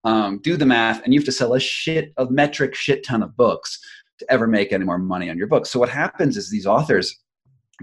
um, 0.05 0.39
do 0.39 0.55
the 0.55 0.65
math, 0.65 1.03
and 1.03 1.13
you 1.13 1.19
have 1.19 1.25
to 1.25 1.31
sell 1.31 1.53
a 1.53 1.59
shit, 1.59 2.13
a 2.17 2.29
metric 2.29 2.75
shit 2.75 3.03
ton 3.03 3.23
of 3.23 3.35
books 3.35 3.79
to 4.19 4.31
ever 4.31 4.47
make 4.47 4.71
any 4.71 4.85
more 4.85 4.97
money 4.97 5.29
on 5.29 5.37
your 5.37 5.47
book. 5.47 5.65
So 5.65 5.79
what 5.79 5.89
happens 5.89 6.37
is 6.37 6.49
these 6.49 6.65
authors 6.65 7.19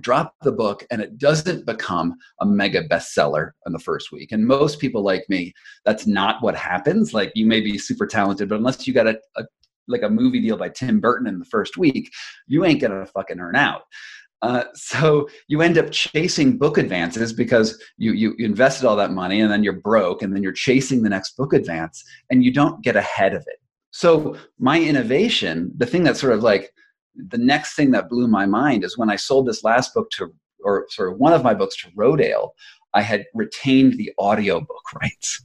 drop 0.00 0.34
the 0.42 0.52
book 0.52 0.86
and 0.90 1.02
it 1.02 1.18
doesn't 1.18 1.66
become 1.66 2.14
a 2.40 2.46
mega 2.46 2.88
bestseller 2.88 3.50
in 3.66 3.72
the 3.72 3.78
first 3.78 4.10
week. 4.10 4.32
And 4.32 4.46
most 4.46 4.78
people 4.78 5.02
like 5.02 5.24
me, 5.28 5.52
that's 5.84 6.06
not 6.06 6.42
what 6.42 6.56
happens. 6.56 7.12
Like 7.12 7.32
you 7.34 7.44
may 7.44 7.60
be 7.60 7.76
super 7.76 8.06
talented, 8.06 8.48
but 8.48 8.56
unless 8.56 8.86
you 8.86 8.94
got 8.94 9.06
a, 9.06 9.18
a 9.36 9.44
like 9.88 10.02
a 10.02 10.08
movie 10.08 10.40
deal 10.40 10.56
by 10.56 10.68
Tim 10.68 11.00
Burton 11.00 11.26
in 11.26 11.38
the 11.38 11.44
first 11.44 11.76
week, 11.76 12.10
you 12.46 12.64
ain't 12.64 12.80
gonna 12.80 13.04
fucking 13.04 13.40
earn 13.40 13.56
out. 13.56 13.82
Uh, 14.42 14.64
so 14.74 15.28
you 15.46 15.62
end 15.62 15.78
up 15.78 15.90
chasing 15.92 16.58
book 16.58 16.76
advances 16.76 17.32
because 17.32 17.80
you, 17.96 18.12
you 18.12 18.34
invested 18.38 18.86
all 18.86 18.96
that 18.96 19.12
money 19.12 19.40
and 19.40 19.50
then 19.50 19.62
you're 19.62 19.72
broke 19.72 20.20
and 20.20 20.34
then 20.34 20.42
you're 20.42 20.52
chasing 20.52 21.02
the 21.02 21.08
next 21.08 21.36
book 21.36 21.52
advance 21.52 22.02
and 22.28 22.44
you 22.44 22.52
don't 22.52 22.82
get 22.82 22.96
ahead 22.96 23.34
of 23.34 23.42
it. 23.46 23.60
So 23.92 24.36
my 24.58 24.80
innovation, 24.80 25.70
the 25.76 25.86
thing 25.86 26.02
that 26.04 26.16
sort 26.16 26.32
of 26.32 26.42
like 26.42 26.72
the 27.14 27.38
next 27.38 27.74
thing 27.74 27.92
that 27.92 28.08
blew 28.08 28.26
my 28.26 28.46
mind 28.46 28.84
is 28.84 28.98
when 28.98 29.10
I 29.10 29.16
sold 29.16 29.46
this 29.46 29.62
last 29.62 29.94
book 29.94 30.10
to, 30.12 30.32
or 30.64 30.86
sort 30.90 31.12
of 31.12 31.18
one 31.18 31.32
of 31.32 31.44
my 31.44 31.54
books 31.54 31.76
to 31.82 31.90
Rodale, 31.90 32.50
I 32.94 33.02
had 33.02 33.26
retained 33.34 33.94
the 33.94 34.12
audiobook 34.18 34.92
rights. 35.00 35.44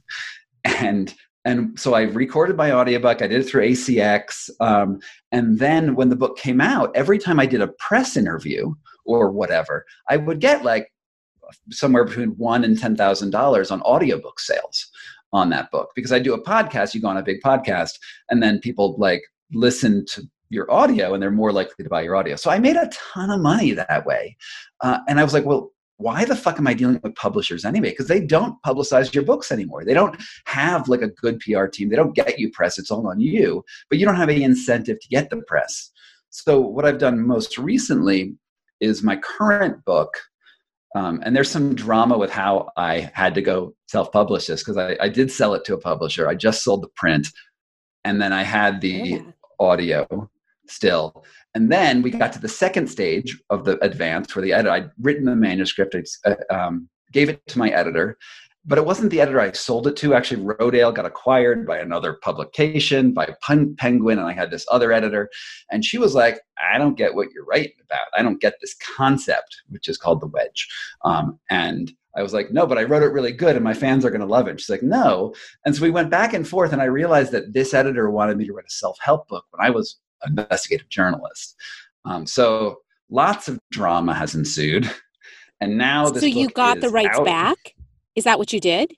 And 0.64 1.14
and 1.44 1.78
so 1.78 1.94
I 1.94 2.02
recorded 2.02 2.56
my 2.56 2.72
audiobook. 2.72 3.22
I 3.22 3.26
did 3.26 3.40
it 3.40 3.44
through 3.44 3.68
ACX. 3.68 4.50
Um, 4.60 5.00
and 5.32 5.58
then 5.58 5.94
when 5.94 6.08
the 6.08 6.16
book 6.16 6.36
came 6.36 6.60
out, 6.60 6.94
every 6.94 7.18
time 7.18 7.40
I 7.40 7.46
did 7.46 7.60
a 7.60 7.68
press 7.78 8.16
interview 8.16 8.74
or 9.06 9.30
whatever, 9.30 9.86
I 10.08 10.16
would 10.16 10.40
get 10.40 10.64
like 10.64 10.92
somewhere 11.70 12.04
between 12.04 12.30
one 12.30 12.64
and 12.64 12.78
ten 12.78 12.96
thousand 12.96 13.30
dollars 13.30 13.70
on 13.70 13.80
audiobook 13.82 14.40
sales 14.40 14.90
on 15.32 15.50
that 15.50 15.70
book 15.70 15.90
because 15.94 16.12
I 16.12 16.18
do 16.18 16.34
a 16.34 16.42
podcast. 16.42 16.94
You 16.94 17.00
go 17.00 17.08
on 17.08 17.16
a 17.16 17.22
big 17.22 17.40
podcast, 17.42 17.98
and 18.30 18.42
then 18.42 18.60
people 18.60 18.96
like 18.98 19.22
listen 19.52 20.04
to 20.10 20.22
your 20.50 20.70
audio, 20.70 21.14
and 21.14 21.22
they're 21.22 21.30
more 21.30 21.52
likely 21.52 21.84
to 21.84 21.90
buy 21.90 22.02
your 22.02 22.16
audio. 22.16 22.36
So 22.36 22.50
I 22.50 22.58
made 22.58 22.76
a 22.76 22.90
ton 22.92 23.30
of 23.30 23.40
money 23.40 23.72
that 23.72 24.04
way, 24.04 24.36
uh, 24.82 24.98
and 25.08 25.20
I 25.20 25.24
was 25.24 25.34
like, 25.34 25.44
well, 25.44 25.72
why 25.98 26.24
the 26.24 26.36
fuck 26.36 26.58
am 26.58 26.66
I 26.66 26.74
dealing 26.74 27.00
with 27.02 27.14
publishers 27.16 27.64
anyway? 27.64 27.90
Because 27.90 28.06
they 28.06 28.20
don't 28.20 28.60
publicize 28.62 29.12
your 29.12 29.24
books 29.24 29.50
anymore. 29.52 29.84
They 29.84 29.94
don't 29.94 30.16
have 30.46 30.88
like 30.88 31.02
a 31.02 31.08
good 31.08 31.40
PR 31.40 31.66
team. 31.66 31.88
They 31.88 31.96
don't 31.96 32.14
get 32.14 32.38
you 32.38 32.50
press. 32.50 32.78
It's 32.78 32.90
all 32.90 33.08
on 33.08 33.20
you, 33.20 33.64
but 33.90 33.98
you 33.98 34.06
don't 34.06 34.16
have 34.16 34.28
any 34.28 34.44
incentive 34.44 35.00
to 35.00 35.08
get 35.08 35.28
the 35.28 35.42
press. 35.42 35.90
So 36.30 36.60
what 36.60 36.84
I've 36.84 36.98
done 36.98 37.26
most 37.26 37.58
recently 37.58 38.36
is 38.80 39.02
my 39.02 39.16
current 39.16 39.84
book. 39.84 40.14
Um, 40.94 41.20
and 41.24 41.34
there's 41.34 41.50
some 41.50 41.74
drama 41.74 42.16
with 42.16 42.30
how 42.30 42.70
I 42.76 43.10
had 43.12 43.34
to 43.34 43.42
go 43.42 43.74
self-publish 43.88 44.46
this 44.46 44.62
because 44.62 44.76
I, 44.76 44.96
I, 45.00 45.08
did 45.08 45.30
sell 45.30 45.52
it 45.54 45.64
to 45.66 45.74
a 45.74 45.78
publisher. 45.78 46.26
I 46.26 46.34
just 46.34 46.64
sold 46.64 46.82
the 46.82 46.88
print, 46.96 47.28
and 48.04 48.22
then 48.22 48.32
I 48.32 48.42
had 48.42 48.80
the 48.80 48.88
yeah. 48.88 49.22
audio 49.60 50.30
still. 50.66 51.24
And 51.58 51.72
then 51.72 52.02
we 52.02 52.12
got 52.12 52.32
to 52.34 52.40
the 52.40 52.48
second 52.48 52.86
stage 52.86 53.36
of 53.50 53.64
the 53.64 53.84
advance 53.84 54.36
where 54.36 54.44
the 54.44 54.52
editor, 54.52 54.70
I'd 54.70 54.90
written 55.00 55.24
the 55.24 55.34
manuscript, 55.34 55.96
I 56.24 56.30
uh, 56.30 56.36
um, 56.56 56.88
gave 57.10 57.28
it 57.28 57.44
to 57.48 57.58
my 57.58 57.68
editor, 57.70 58.16
but 58.64 58.78
it 58.78 58.84
wasn't 58.84 59.10
the 59.10 59.20
editor 59.20 59.40
I 59.40 59.50
sold 59.50 59.88
it 59.88 59.96
to. 59.96 60.14
Actually, 60.14 60.44
Rodale 60.44 60.94
got 60.94 61.04
acquired 61.04 61.66
by 61.66 61.78
another 61.78 62.12
publication, 62.22 63.12
by 63.12 63.34
Penguin, 63.42 64.20
and 64.20 64.28
I 64.28 64.34
had 64.34 64.52
this 64.52 64.66
other 64.70 64.92
editor. 64.92 65.30
And 65.72 65.84
she 65.84 65.98
was 65.98 66.14
like, 66.14 66.38
I 66.72 66.78
don't 66.78 66.96
get 66.96 67.16
what 67.16 67.32
you're 67.32 67.44
writing 67.44 67.72
about. 67.84 68.06
I 68.16 68.22
don't 68.22 68.40
get 68.40 68.54
this 68.60 68.76
concept, 68.96 69.56
which 69.68 69.88
is 69.88 69.98
called 69.98 70.20
the 70.20 70.28
wedge. 70.28 70.68
Um, 71.04 71.40
and 71.50 71.90
I 72.14 72.22
was 72.22 72.34
like, 72.34 72.52
no, 72.52 72.68
but 72.68 72.78
I 72.78 72.84
wrote 72.84 73.02
it 73.02 73.12
really 73.12 73.32
good 73.32 73.56
and 73.56 73.64
my 73.64 73.74
fans 73.74 74.04
are 74.04 74.10
going 74.10 74.20
to 74.20 74.28
love 74.28 74.46
it. 74.46 74.60
She's 74.60 74.70
like, 74.70 74.84
no. 74.84 75.34
And 75.64 75.74
so 75.74 75.82
we 75.82 75.90
went 75.90 76.08
back 76.08 76.34
and 76.34 76.46
forth, 76.46 76.72
and 76.72 76.80
I 76.80 76.84
realized 76.84 77.32
that 77.32 77.52
this 77.52 77.74
editor 77.74 78.10
wanted 78.10 78.36
me 78.36 78.46
to 78.46 78.52
write 78.52 78.66
a 78.68 78.70
self 78.70 78.96
help 79.00 79.26
book 79.26 79.44
when 79.50 79.66
I 79.66 79.70
was 79.70 79.98
investigative 80.26 80.88
journalist. 80.88 81.56
Um, 82.04 82.26
so 82.26 82.78
lots 83.10 83.48
of 83.48 83.58
drama 83.70 84.14
has 84.14 84.34
ensued, 84.34 84.90
and 85.60 85.78
now 85.78 86.10
this. 86.10 86.22
So 86.22 86.26
you 86.26 86.48
got 86.48 86.80
the 86.80 86.90
rights 86.90 87.18
out. 87.18 87.24
back. 87.24 87.74
Is 88.14 88.24
that 88.24 88.38
what 88.38 88.52
you 88.52 88.60
did? 88.60 88.92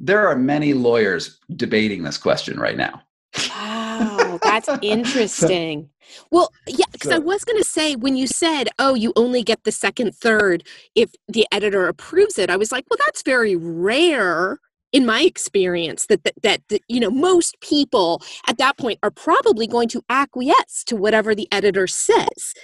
There 0.00 0.26
are 0.26 0.34
many 0.34 0.74
lawyers 0.74 1.38
debating 1.54 2.02
this 2.02 2.18
question 2.18 2.58
right 2.58 2.76
now. 2.76 3.02
Wow, 3.50 4.38
that's 4.42 4.68
interesting. 4.82 5.88
well, 6.30 6.52
yeah, 6.66 6.86
because 6.90 7.10
so, 7.10 7.16
I 7.16 7.20
was 7.20 7.44
going 7.44 7.58
to 7.58 7.64
say 7.64 7.94
when 7.94 8.16
you 8.16 8.26
said, 8.26 8.68
"Oh, 8.78 8.94
you 8.94 9.12
only 9.16 9.42
get 9.42 9.64
the 9.64 9.72
second 9.72 10.14
third 10.14 10.64
if 10.94 11.12
the 11.28 11.46
editor 11.52 11.86
approves 11.88 12.38
it," 12.38 12.50
I 12.50 12.56
was 12.56 12.72
like, 12.72 12.84
"Well, 12.90 12.98
that's 13.06 13.22
very 13.22 13.56
rare." 13.56 14.58
In 14.92 15.06
my 15.06 15.22
experience 15.22 16.06
that, 16.06 16.24
that 16.24 16.34
that, 16.42 16.60
that 16.68 16.82
you 16.88 17.00
know 17.00 17.10
most 17.10 17.60
people 17.60 18.22
at 18.46 18.58
that 18.58 18.76
point 18.78 18.98
are 19.02 19.10
probably 19.10 19.66
going 19.66 19.88
to 19.88 20.02
acquiesce 20.08 20.84
to 20.84 20.96
whatever 20.96 21.34
the 21.34 21.48
editor 21.50 21.86
says 21.86 22.54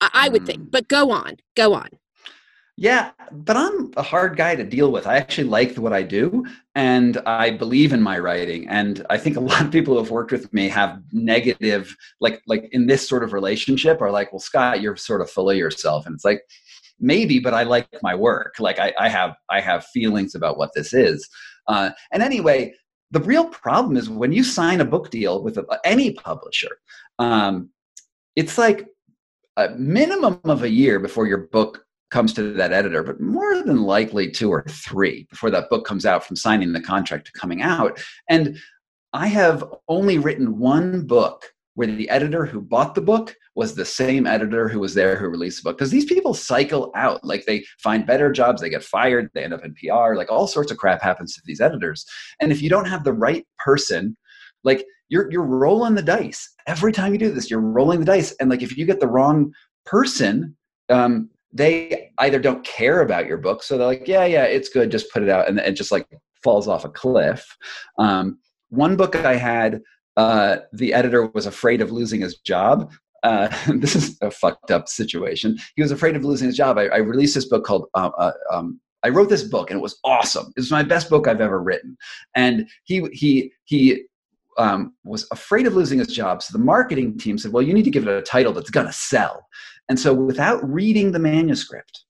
I, 0.00 0.10
I 0.12 0.28
would 0.28 0.46
think 0.46 0.62
mm. 0.62 0.70
but 0.70 0.88
go 0.88 1.10
on 1.10 1.36
go 1.54 1.74
on 1.74 1.90
yeah, 2.78 3.12
but 3.32 3.56
I'm 3.56 3.90
a 3.96 4.02
hard 4.02 4.36
guy 4.36 4.54
to 4.54 4.62
deal 4.62 4.92
with. 4.92 5.06
I 5.06 5.16
actually 5.16 5.48
like 5.48 5.76
what 5.76 5.94
I 5.94 6.02
do 6.02 6.44
and 6.74 7.16
I 7.24 7.50
believe 7.50 7.94
in 7.94 8.02
my 8.02 8.18
writing. 8.18 8.68
And 8.68 9.04
I 9.08 9.16
think 9.16 9.38
a 9.38 9.40
lot 9.40 9.62
of 9.62 9.70
people 9.72 9.94
who 9.94 10.00
have 10.00 10.10
worked 10.10 10.30
with 10.30 10.52
me 10.52 10.68
have 10.68 11.00
negative, 11.10 11.96
like 12.20 12.42
like 12.46 12.68
in 12.72 12.86
this 12.86 13.08
sort 13.08 13.24
of 13.24 13.32
relationship 13.32 14.02
are 14.02 14.10
like, 14.10 14.30
well, 14.30 14.40
Scott, 14.40 14.82
you're 14.82 14.96
sort 14.96 15.22
of 15.22 15.30
full 15.30 15.48
of 15.48 15.56
yourself. 15.56 16.04
And 16.04 16.14
it's 16.14 16.24
like, 16.24 16.42
maybe, 17.00 17.38
but 17.38 17.54
I 17.54 17.62
like 17.62 17.88
my 18.02 18.14
work. 18.14 18.56
Like 18.60 18.78
I, 18.78 18.92
I 18.98 19.08
have 19.08 19.36
I 19.48 19.62
have 19.62 19.86
feelings 19.86 20.34
about 20.34 20.58
what 20.58 20.72
this 20.74 20.92
is. 20.92 21.26
Uh, 21.68 21.90
and 22.12 22.22
anyway, 22.22 22.74
the 23.10 23.20
real 23.20 23.44
problem 23.44 23.96
is 23.96 24.08
when 24.08 24.32
you 24.32 24.42
sign 24.42 24.80
a 24.80 24.84
book 24.84 25.10
deal 25.10 25.42
with 25.42 25.58
a, 25.58 25.80
any 25.84 26.12
publisher, 26.12 26.78
um, 27.18 27.70
it's 28.34 28.58
like 28.58 28.86
a 29.56 29.70
minimum 29.70 30.40
of 30.44 30.62
a 30.62 30.70
year 30.70 30.98
before 30.98 31.26
your 31.26 31.38
book 31.38 31.84
comes 32.10 32.32
to 32.34 32.52
that 32.52 32.72
editor, 32.72 33.02
but 33.02 33.20
more 33.20 33.62
than 33.62 33.82
likely 33.82 34.30
two 34.30 34.50
or 34.50 34.64
three 34.68 35.26
before 35.30 35.50
that 35.50 35.68
book 35.70 35.84
comes 35.84 36.06
out 36.06 36.24
from 36.24 36.36
signing 36.36 36.72
the 36.72 36.80
contract 36.80 37.26
to 37.26 37.32
coming 37.32 37.62
out. 37.62 38.00
And 38.28 38.58
I 39.12 39.26
have 39.28 39.64
only 39.88 40.18
written 40.18 40.58
one 40.58 41.06
book 41.06 41.52
where 41.76 41.86
the 41.86 42.08
editor 42.08 42.44
who 42.44 42.60
bought 42.60 42.94
the 42.94 43.00
book 43.00 43.36
was 43.54 43.74
the 43.74 43.84
same 43.84 44.26
editor 44.26 44.66
who 44.68 44.80
was 44.80 44.94
there 44.94 45.14
who 45.14 45.28
released 45.28 45.62
the 45.62 45.68
book. 45.68 45.78
Because 45.78 45.90
these 45.90 46.06
people 46.06 46.34
cycle 46.34 46.90
out, 46.96 47.22
like 47.22 47.44
they 47.44 47.64
find 47.82 48.06
better 48.06 48.32
jobs, 48.32 48.60
they 48.60 48.70
get 48.70 48.82
fired, 48.82 49.30
they 49.34 49.44
end 49.44 49.52
up 49.52 49.64
in 49.64 49.74
PR, 49.74 50.14
like 50.14 50.32
all 50.32 50.46
sorts 50.46 50.72
of 50.72 50.78
crap 50.78 51.02
happens 51.02 51.34
to 51.34 51.42
these 51.44 51.60
editors. 51.60 52.04
And 52.40 52.50
if 52.50 52.62
you 52.62 52.70
don't 52.70 52.88
have 52.88 53.04
the 53.04 53.12
right 53.12 53.46
person, 53.58 54.16
like 54.64 54.84
you're 55.10 55.30
you're 55.30 55.42
rolling 55.42 55.94
the 55.94 56.02
dice 56.02 56.50
every 56.66 56.92
time 56.92 57.12
you 57.12 57.18
do 57.18 57.30
this. 57.30 57.50
You're 57.50 57.60
rolling 57.60 58.00
the 58.00 58.06
dice, 58.06 58.34
and 58.40 58.50
like 58.50 58.62
if 58.62 58.76
you 58.76 58.86
get 58.86 58.98
the 58.98 59.06
wrong 59.06 59.52
person, 59.84 60.56
um, 60.88 61.30
they 61.52 62.10
either 62.18 62.38
don't 62.38 62.64
care 62.64 63.02
about 63.02 63.26
your 63.26 63.38
book, 63.38 63.62
so 63.62 63.76
they're 63.76 63.86
like, 63.86 64.08
yeah, 64.08 64.24
yeah, 64.24 64.44
it's 64.44 64.68
good, 64.68 64.90
just 64.90 65.12
put 65.12 65.22
it 65.22 65.28
out, 65.28 65.48
and 65.48 65.58
it 65.58 65.72
just 65.72 65.92
like 65.92 66.06
falls 66.42 66.68
off 66.68 66.84
a 66.84 66.88
cliff. 66.88 67.56
Um, 67.98 68.38
one 68.70 68.96
book 68.96 69.14
I 69.14 69.36
had 69.36 69.80
uh, 70.16 70.58
the 70.72 70.94
editor 70.94 71.26
was 71.26 71.46
afraid 71.46 71.80
of 71.80 71.92
losing 71.92 72.20
his 72.20 72.38
job. 72.38 72.92
Uh, 73.22 73.48
this 73.76 73.96
is 73.96 74.18
a 74.20 74.30
fucked 74.30 74.70
up 74.70 74.88
situation. 74.88 75.58
He 75.74 75.82
was 75.82 75.90
afraid 75.90 76.16
of 76.16 76.24
losing 76.24 76.46
his 76.46 76.56
job. 76.56 76.78
I, 76.78 76.86
I 76.86 76.96
released 76.98 77.34
this 77.34 77.48
book 77.48 77.64
called. 77.64 77.86
Uh, 77.94 78.10
uh, 78.18 78.32
um, 78.52 78.80
I 79.02 79.10
wrote 79.10 79.28
this 79.28 79.44
book 79.44 79.70
and 79.70 79.78
it 79.78 79.82
was 79.82 80.00
awesome. 80.02 80.52
It 80.56 80.60
was 80.60 80.70
my 80.70 80.82
best 80.82 81.08
book 81.10 81.28
I've 81.28 81.40
ever 81.40 81.62
written. 81.62 81.96
And 82.34 82.68
he 82.84 83.06
he 83.12 83.52
he 83.64 84.04
um, 84.58 84.94
was 85.04 85.28
afraid 85.30 85.66
of 85.66 85.74
losing 85.74 85.98
his 85.98 86.08
job. 86.08 86.42
So 86.42 86.56
the 86.56 86.64
marketing 86.64 87.18
team 87.18 87.38
said, 87.38 87.52
well, 87.52 87.62
you 87.62 87.74
need 87.74 87.84
to 87.84 87.90
give 87.90 88.06
it 88.06 88.18
a 88.18 88.22
title 88.22 88.52
that's 88.52 88.70
to 88.70 88.92
sell. 88.92 89.46
And 89.88 90.00
so 90.00 90.12
without 90.12 90.66
reading 90.68 91.12
the 91.12 91.18
manuscript, 91.18 92.04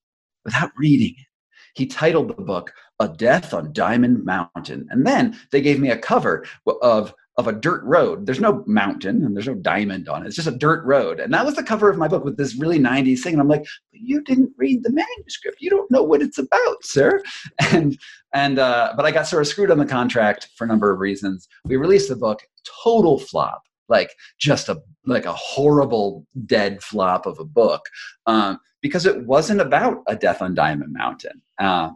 without 0.45 0.71
reading 0.79 1.15
it, 1.19 1.27
he 1.75 1.87
titled 1.87 2.29
the 2.29 2.43
book 2.43 2.73
A 3.01 3.09
Death 3.09 3.53
on 3.53 3.73
Diamond 3.73 4.25
Mountain. 4.25 4.87
And 4.91 5.07
then 5.07 5.39
they 5.51 5.61
gave 5.61 5.79
me 5.79 5.91
a 5.91 5.99
cover 5.99 6.47
of 6.81 7.13
of 7.39 7.47
a 7.47 7.53
dirt 7.53 7.85
road. 7.85 8.25
There's 8.25 8.41
no 8.41 8.65
mountain 8.67 9.23
and 9.23 9.37
there's 9.37 9.47
no 9.47 9.55
diamond 9.55 10.09
on 10.09 10.23
it. 10.23 10.27
It's 10.27 10.37
just 10.37 10.49
a 10.49 10.57
dirt 10.57 10.85
road. 10.87 11.21
And 11.21 11.35
that 11.35 11.45
was 11.45 11.55
the 11.55 11.63
cover 11.63 11.91
of 11.91 11.99
my 11.99 12.09
book 12.09 12.25
with 12.25 12.39
this 12.39 12.57
really 12.59 12.79
90s 12.79 13.21
thing. 13.21 13.35
And 13.35 13.43
I'm 13.43 13.49
like, 13.49 13.67
you 13.93 14.23
didn't 14.23 14.53
read 14.57 14.83
the 14.83 14.93
manuscript. 14.93 15.61
You 15.61 15.69
don't 15.69 15.91
know 15.91 16.03
what 16.03 16.23
it's 16.23 16.39
about, 16.39 16.85
sir. 16.85 17.23
And 17.73 17.99
and 18.33 18.59
uh, 18.59 18.93
but 18.97 19.07
I 19.07 19.11
got 19.11 19.27
sort 19.27 19.43
of 19.43 19.49
screwed 19.49 19.71
on 19.71 19.79
the 19.79 19.87
contract 19.87 20.49
for 20.57 20.65
a 20.65 20.69
number 20.69 20.91
of 20.91 21.01
reasons. 21.01 21.49
We 21.65 21.77
released 21.77 22.09
the 22.09 22.17
book, 22.17 22.43
total 22.85 23.19
flop, 23.19 23.63
like 23.89 24.11
just 24.39 24.69
a 24.69 24.81
like 25.05 25.27
a 25.27 25.33
horrible 25.33 26.27
dead 26.45 26.83
flop 26.83 27.27
of 27.27 27.39
a 27.39 27.45
book. 27.45 27.83
Um, 28.27 28.61
because 28.83 29.07
it 29.07 29.27
wasn't 29.27 29.61
about 29.61 30.03
a 30.07 30.15
death 30.15 30.43
on 30.43 30.55
Diamond 30.55 30.93
Mountain. 30.93 31.43
Uh, 31.59 31.91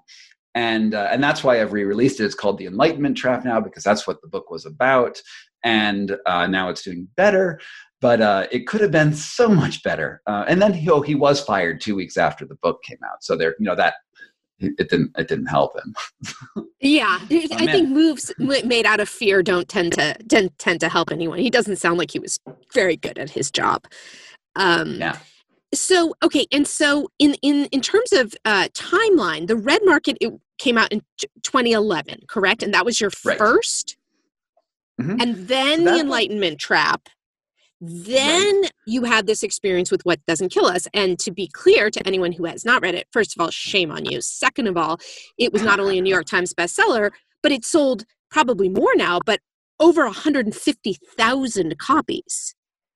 and 0.54 0.94
uh, 0.94 1.08
and 1.10 1.22
that's 1.22 1.44
why 1.44 1.60
I've 1.60 1.72
re-released 1.72 2.20
it. 2.20 2.24
It's 2.24 2.34
called 2.34 2.58
The 2.58 2.66
Enlightenment 2.66 3.16
Trap 3.16 3.44
now 3.44 3.60
because 3.60 3.84
that's 3.84 4.06
what 4.06 4.20
the 4.20 4.28
book 4.28 4.50
was 4.50 4.66
about, 4.66 5.20
and 5.64 6.16
uh, 6.26 6.46
now 6.46 6.68
it's 6.68 6.82
doing 6.82 7.08
better. 7.16 7.60
But 8.00 8.22
uh, 8.22 8.46
it 8.50 8.66
could 8.66 8.80
have 8.80 8.90
been 8.90 9.12
so 9.12 9.48
much 9.48 9.82
better. 9.82 10.22
Uh, 10.26 10.44
and 10.48 10.60
then 10.60 10.72
he, 10.72 10.88
oh, 10.88 11.02
he 11.02 11.14
was 11.14 11.38
fired 11.40 11.82
two 11.82 11.94
weeks 11.94 12.16
after 12.16 12.46
the 12.46 12.54
book 12.62 12.82
came 12.82 12.98
out. 13.04 13.22
So 13.22 13.36
there, 13.36 13.54
you 13.58 13.66
know 13.66 13.76
that 13.76 13.94
it 14.58 14.88
didn't 14.88 15.12
it 15.16 15.28
didn't 15.28 15.46
help 15.46 15.72
him. 15.76 16.66
yeah, 16.80 17.18
oh, 17.20 17.46
I 17.52 17.66
think 17.66 17.90
moves 17.90 18.32
made 18.38 18.86
out 18.86 19.00
of 19.00 19.08
fear 19.08 19.42
don't 19.42 19.68
tend 19.68 19.92
to 19.94 20.14
tend, 20.28 20.58
tend 20.58 20.80
to 20.80 20.88
help 20.88 21.12
anyone. 21.12 21.38
He 21.38 21.50
doesn't 21.50 21.76
sound 21.76 21.98
like 21.98 22.10
he 22.10 22.18
was 22.18 22.38
very 22.74 22.96
good 22.96 23.18
at 23.18 23.30
his 23.30 23.50
job. 23.50 23.86
Um, 24.56 24.94
yeah 24.94 25.18
so 25.72 26.14
okay 26.22 26.46
and 26.50 26.66
so 26.66 27.08
in 27.18 27.34
in 27.42 27.66
in 27.66 27.80
terms 27.80 28.12
of 28.12 28.34
uh 28.44 28.68
timeline 28.74 29.46
the 29.46 29.56
red 29.56 29.80
market 29.84 30.16
it 30.20 30.32
came 30.60 30.78
out 30.78 30.92
in 30.92 31.02
2011 31.42 32.20
correct? 32.28 32.62
And 32.62 32.72
that 32.74 32.84
was 32.84 33.00
your 33.00 33.10
right. 33.24 33.38
1st 33.38 33.96
mm-hmm. 35.00 35.16
and 35.20 35.48
then 35.48 35.84
the 35.84 35.98
enlightenment 35.98 36.60
trap. 36.60 37.08
Then 37.80 38.60
right. 38.60 38.70
you 38.86 39.04
had 39.04 39.26
this 39.26 39.42
experience 39.42 39.90
with 39.90 40.02
what 40.02 40.20
doesn't 40.26 40.50
kill 40.52 40.66
us. 40.66 40.86
And 40.92 41.18
to 41.20 41.30
be 41.32 41.48
clear 41.48 41.88
to 41.90 42.06
anyone 42.06 42.32
who 42.32 42.44
has 42.44 42.62
not 42.64 42.82
read 42.82 42.94
it 42.94 43.08
first 43.10 43.34
of 43.34 43.40
all 43.40 43.50
shame 43.50 43.90
on 43.90 44.04
you. 44.04 44.20
Second 44.20 44.66
of 44.68 44.76
all 44.76 44.98
it 45.38 45.52
was 45.52 45.62
not 45.62 45.80
only 45.80 45.98
a 45.98 46.02
new 46.02 46.10
york 46.10 46.26
times 46.26 46.52
bestseller 46.52 47.10
but 47.42 47.52
it 47.52 47.64
sold 47.64 48.04
probably 48.30 48.68
more 48.68 48.94
now 48.94 49.18
but 49.24 49.40
over 49.80 50.04
150000 50.04 51.78
copies 51.78 52.54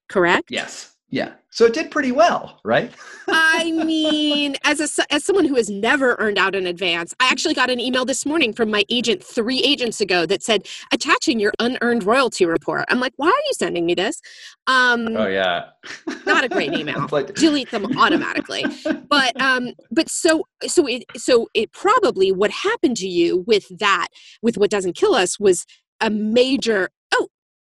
correct? 0.09 0.50
Yes 0.50 0.94
yeah. 1.14 1.35
So 1.50 1.66
it 1.66 1.73
did 1.73 1.92
pretty 1.92 2.11
well, 2.11 2.59
right? 2.64 2.92
I 3.28 3.71
mean, 3.71 4.56
as 4.64 4.80
a 4.80 5.12
as 5.14 5.25
someone 5.25 5.44
who 5.44 5.54
has 5.54 5.71
never 5.71 6.16
earned 6.18 6.38
out 6.38 6.56
in 6.56 6.66
advance, 6.66 7.14
I 7.21 7.28
actually 7.28 7.54
got 7.54 7.71
an 7.71 7.78
email 7.78 8.04
this 8.04 8.26
morning 8.26 8.52
from 8.52 8.68
my 8.68 8.83
agent 8.90 9.23
3 9.23 9.61
agents 9.61 10.00
ago 10.00 10.26
that 10.26 10.42
said 10.42 10.66
attaching 10.92 11.38
your 11.38 11.52
unearned 11.61 12.02
royalty 12.02 12.47
report. 12.47 12.87
I'm 12.88 12.99
like, 12.99 13.12
"Why 13.14 13.28
are 13.28 13.44
you 13.47 13.52
sending 13.52 13.87
me 13.87 13.94
this?" 13.94 14.21
Um 14.66 15.16
Oh 15.16 15.28
yeah. 15.28 15.66
not 16.26 16.42
a 16.42 16.49
great 16.49 16.73
email. 16.73 17.06
like, 17.12 17.33
Delete 17.35 17.71
them 17.71 17.97
automatically. 17.97 18.64
But 19.09 19.40
um 19.40 19.75
but 19.92 20.09
so 20.09 20.42
so 20.66 20.85
it 20.88 21.04
so 21.16 21.47
it 21.54 21.71
probably 21.71 22.33
what 22.33 22.50
happened 22.50 22.97
to 22.97 23.09
you 23.09 23.44
with 23.47 23.66
that 23.78 24.09
with 24.42 24.59
what 24.59 24.68
doesn't 24.68 24.97
kill 24.97 25.14
us 25.14 25.38
was 25.38 25.64
a 26.00 26.11
major 26.11 26.90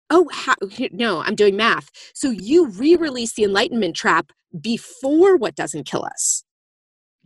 oh 0.10 0.28
how, 0.32 0.56
no 0.92 1.22
i'm 1.22 1.36
doing 1.36 1.56
math. 1.56 1.90
So 2.14 2.30
you 2.30 2.70
re-release 2.70 3.34
the 3.34 3.44
enlightenment 3.44 3.96
trap 3.96 4.32
before 4.60 5.38
what 5.38 5.56
doesn't 5.56 5.86
kill 5.86 6.06
us 6.06 6.44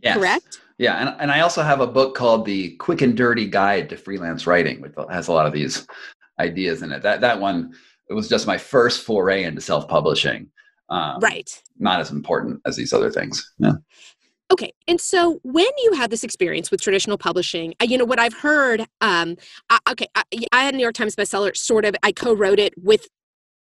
yes. 0.00 0.16
correct? 0.16 0.60
Yeah 0.78 0.96
and, 0.96 1.14
and 1.20 1.30
i 1.30 1.40
also 1.40 1.62
have 1.62 1.80
a 1.80 1.86
book 1.86 2.14
called 2.14 2.44
the 2.44 2.76
quick 2.76 3.02
and 3.02 3.16
dirty 3.16 3.46
guide 3.46 3.88
to 3.90 3.96
freelance 3.96 4.46
writing 4.46 4.80
which 4.80 4.92
has 5.10 5.28
a 5.28 5.32
lot 5.32 5.46
of 5.46 5.52
these 5.52 5.86
ideas 6.40 6.82
in 6.82 6.92
it. 6.92 7.02
That 7.02 7.20
that 7.20 7.40
one 7.40 7.72
it 8.08 8.14
was 8.14 8.28
just 8.28 8.46
my 8.46 8.58
first 8.58 9.04
foray 9.04 9.44
into 9.44 9.60
self-publishing 9.60 10.48
um, 10.90 11.20
right. 11.20 11.62
not 11.78 12.00
as 12.00 12.10
important 12.10 12.60
as 12.66 12.76
these 12.76 12.92
other 12.92 13.10
things. 13.10 13.52
Yeah 13.58 13.72
Okay, 14.52 14.72
and 14.86 15.00
so 15.00 15.40
when 15.42 15.70
you 15.82 15.94
had 15.94 16.10
this 16.10 16.22
experience 16.22 16.70
with 16.70 16.82
traditional 16.82 17.16
publishing, 17.16 17.72
you 17.82 17.96
know 17.96 18.04
what 18.04 18.18
I've 18.18 18.34
heard. 18.34 18.82
Um, 19.00 19.36
I, 19.70 19.78
okay, 19.90 20.06
I, 20.14 20.24
I, 20.52 20.64
had 20.64 20.74
a 20.74 20.76
New 20.76 20.82
York 20.82 20.94
Times 20.94 21.16
bestseller. 21.16 21.56
Sort 21.56 21.86
of, 21.86 21.96
I 22.02 22.12
co-wrote 22.12 22.58
it 22.58 22.74
with 22.76 23.08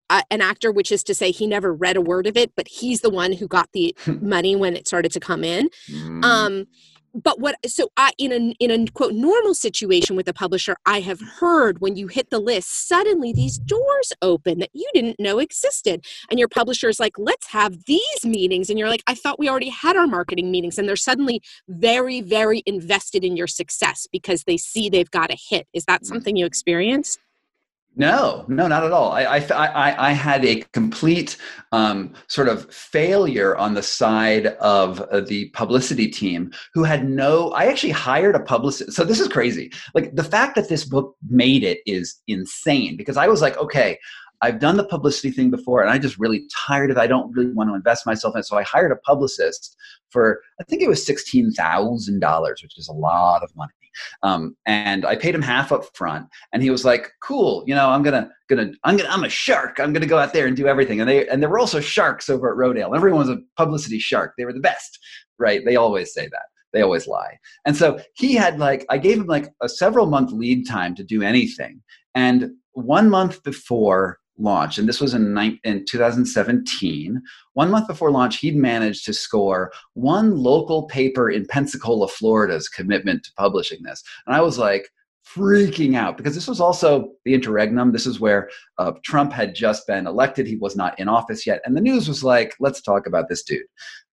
uh, 0.09 0.21
an 0.31 0.41
actor, 0.41 0.71
which 0.71 0.89
is 0.91 1.03
to 1.03 1.13
say 1.13 1.31
he 1.31 1.47
never 1.47 1.73
read 1.73 1.97
a 1.97 2.01
word 2.01 2.27
of 2.27 2.37
it, 2.37 2.53
but 2.55 2.67
he's 2.69 3.01
the 3.01 3.09
one 3.09 3.33
who 3.33 3.47
got 3.47 3.69
the 3.73 3.93
money 4.21 4.55
when 4.55 4.77
it 4.77 4.87
started 4.87 5.11
to 5.11 5.19
come 5.19 5.43
in. 5.43 5.69
Mm. 5.91 6.23
Um, 6.23 6.65
but 7.13 7.39
what 7.39 7.55
so 7.67 7.89
i 7.97 8.11
in 8.17 8.31
a 8.31 8.55
in 8.59 8.71
a 8.71 8.91
quote 8.91 9.13
normal 9.13 9.53
situation 9.53 10.15
with 10.15 10.27
a 10.27 10.33
publisher 10.33 10.75
i 10.85 10.99
have 10.99 11.19
heard 11.21 11.79
when 11.79 11.95
you 11.95 12.07
hit 12.07 12.29
the 12.29 12.39
list 12.39 12.87
suddenly 12.87 13.33
these 13.33 13.57
doors 13.57 14.13
open 14.21 14.59
that 14.59 14.69
you 14.73 14.89
didn't 14.93 15.19
know 15.19 15.39
existed. 15.39 16.05
And 16.29 16.39
your 16.39 16.47
publisher 16.47 16.89
is 16.89 16.99
like 16.99 17.13
let's 17.17 17.47
have 17.47 17.85
these 17.85 18.25
meetings. 18.25 18.69
And 18.69 18.77
you're 18.77 18.89
like 18.89 19.03
i 19.07 19.15
thought 19.15 19.39
we 19.39 19.49
already 19.49 19.69
had 19.69 19.95
our 19.95 20.07
marketing 20.07 20.51
meetings. 20.51 20.77
And 20.77 20.87
they're 20.87 20.95
suddenly 20.95 21.41
very 21.67 22.21
very 22.21 22.63
invested 22.65 23.23
in 23.23 23.37
your 23.37 23.47
success 23.47 24.07
because 24.11 24.43
they 24.43 24.57
see 24.57 24.89
they've 24.89 25.11
got 25.11 25.31
a 25.31 25.37
hit. 25.49 25.67
Is 25.73 25.85
that 25.85 26.03
mm. 26.03 26.05
something 26.05 26.35
you 26.35 26.45
experienced 26.45 27.19
no, 27.95 28.45
no, 28.47 28.67
not 28.67 28.83
at 28.83 28.91
all. 28.91 29.11
I, 29.11 29.23
I, 29.23 29.37
I, 29.37 30.09
I 30.09 30.11
had 30.11 30.45
a 30.45 30.61
complete 30.73 31.37
um, 31.71 32.13
sort 32.27 32.47
of 32.47 32.71
failure 32.73 33.57
on 33.57 33.73
the 33.73 33.83
side 33.83 34.47
of 34.47 35.01
uh, 35.01 35.21
the 35.21 35.49
publicity 35.49 36.07
team 36.07 36.51
who 36.73 36.83
had 36.83 37.09
no. 37.09 37.51
I 37.51 37.65
actually 37.65 37.91
hired 37.91 38.35
a 38.35 38.39
publicist. 38.39 38.93
So 38.93 39.03
this 39.03 39.19
is 39.19 39.27
crazy. 39.27 39.71
Like 39.93 40.15
the 40.15 40.23
fact 40.23 40.55
that 40.55 40.69
this 40.69 40.85
book 40.85 41.15
made 41.29 41.63
it 41.63 41.79
is 41.85 42.21
insane 42.27 42.95
because 42.95 43.17
I 43.17 43.27
was 43.27 43.41
like, 43.41 43.57
okay, 43.57 43.97
I've 44.41 44.59
done 44.59 44.77
the 44.77 44.85
publicity 44.85 45.31
thing 45.31 45.49
before 45.49 45.81
and 45.81 45.89
I 45.89 45.97
just 45.97 46.17
really 46.17 46.45
tired 46.67 46.91
of 46.91 46.97
it. 46.97 47.01
I 47.01 47.07
don't 47.07 47.31
really 47.33 47.51
want 47.51 47.69
to 47.69 47.75
invest 47.75 48.05
myself 48.05 48.35
in 48.35 48.39
it. 48.39 48.45
So 48.45 48.57
I 48.57 48.63
hired 48.63 48.91
a 48.91 48.97
publicist 48.97 49.75
for, 50.09 50.41
I 50.61 50.63
think 50.63 50.81
it 50.81 50.87
was 50.87 51.05
$16,000, 51.05 52.63
which 52.63 52.77
is 52.77 52.87
a 52.87 52.93
lot 52.93 53.43
of 53.43 53.53
money. 53.55 53.73
Um, 54.23 54.55
and 54.65 55.05
I 55.05 55.15
paid 55.15 55.35
him 55.35 55.41
half 55.41 55.71
up 55.71 55.85
front 55.93 56.27
and 56.53 56.61
he 56.61 56.69
was 56.69 56.85
like, 56.85 57.09
cool, 57.23 57.63
you 57.67 57.75
know, 57.75 57.89
I'm 57.89 58.03
gonna, 58.03 58.29
gonna, 58.49 58.71
I'm 58.83 58.97
gonna, 58.97 59.09
I'm 59.09 59.23
a 59.23 59.29
shark. 59.29 59.79
I'm 59.79 59.93
gonna 59.93 60.05
go 60.05 60.17
out 60.17 60.33
there 60.33 60.47
and 60.47 60.55
do 60.55 60.67
everything. 60.67 60.99
And 61.01 61.09
they, 61.09 61.27
and 61.27 61.41
there 61.41 61.49
were 61.49 61.59
also 61.59 61.79
sharks 61.79 62.29
over 62.29 62.51
at 62.51 62.57
Rodale. 62.57 62.95
Everyone 62.95 63.19
was 63.19 63.29
a 63.29 63.39
publicity 63.57 63.99
shark. 63.99 64.33
They 64.37 64.45
were 64.45 64.53
the 64.53 64.59
best, 64.59 64.99
right? 65.37 65.61
They 65.65 65.75
always 65.75 66.13
say 66.13 66.27
that 66.27 66.45
they 66.71 66.81
always 66.81 67.07
lie. 67.07 67.37
And 67.65 67.75
so 67.75 67.99
he 68.13 68.35
had 68.35 68.59
like, 68.59 68.85
I 68.89 68.97
gave 68.97 69.17
him 69.17 69.25
like 69.25 69.49
a 69.61 69.69
several 69.69 70.05
month 70.05 70.31
lead 70.31 70.67
time 70.67 70.95
to 70.95 71.03
do 71.03 71.23
anything. 71.23 71.81
And 72.15 72.51
one 72.73 73.09
month 73.09 73.43
before 73.43 74.18
launch, 74.39 74.77
and 74.77 74.87
this 74.87 75.01
was 75.01 75.13
in, 75.13 75.37
in 75.63 75.85
2017, 75.85 77.21
one 77.53 77.69
month 77.69 77.87
before 77.87 78.11
launch, 78.11 78.37
he'd 78.37 78.55
managed 78.55 79.05
to 79.05 79.13
score 79.13 79.71
one 79.93 80.37
local 80.37 80.83
paper 80.83 81.29
in 81.29 81.45
Pensacola, 81.45 82.07
Florida's 82.07 82.69
commitment 82.69 83.23
to 83.25 83.33
publishing 83.37 83.83
this. 83.83 84.03
And 84.25 84.35
I 84.35 84.41
was 84.41 84.57
like, 84.57 84.89
freaking 85.35 85.95
out 85.95 86.17
because 86.17 86.33
this 86.33 86.47
was 86.47 86.59
also 86.59 87.11
the 87.23 87.33
interregnum. 87.33 87.91
This 87.91 88.07
is 88.07 88.19
where 88.19 88.49
uh, 88.77 88.93
Trump 89.03 89.31
had 89.31 89.53
just 89.53 89.85
been 89.85 90.07
elected. 90.07 90.47
He 90.47 90.55
was 90.55 90.75
not 90.75 90.99
in 90.99 91.07
office 91.07 91.45
yet. 91.45 91.61
And 91.65 91.77
the 91.77 91.81
news 91.81 92.07
was 92.07 92.23
like, 92.23 92.55
let's 92.59 92.81
talk 92.81 93.05
about 93.05 93.29
this 93.29 93.43
dude. 93.43 93.61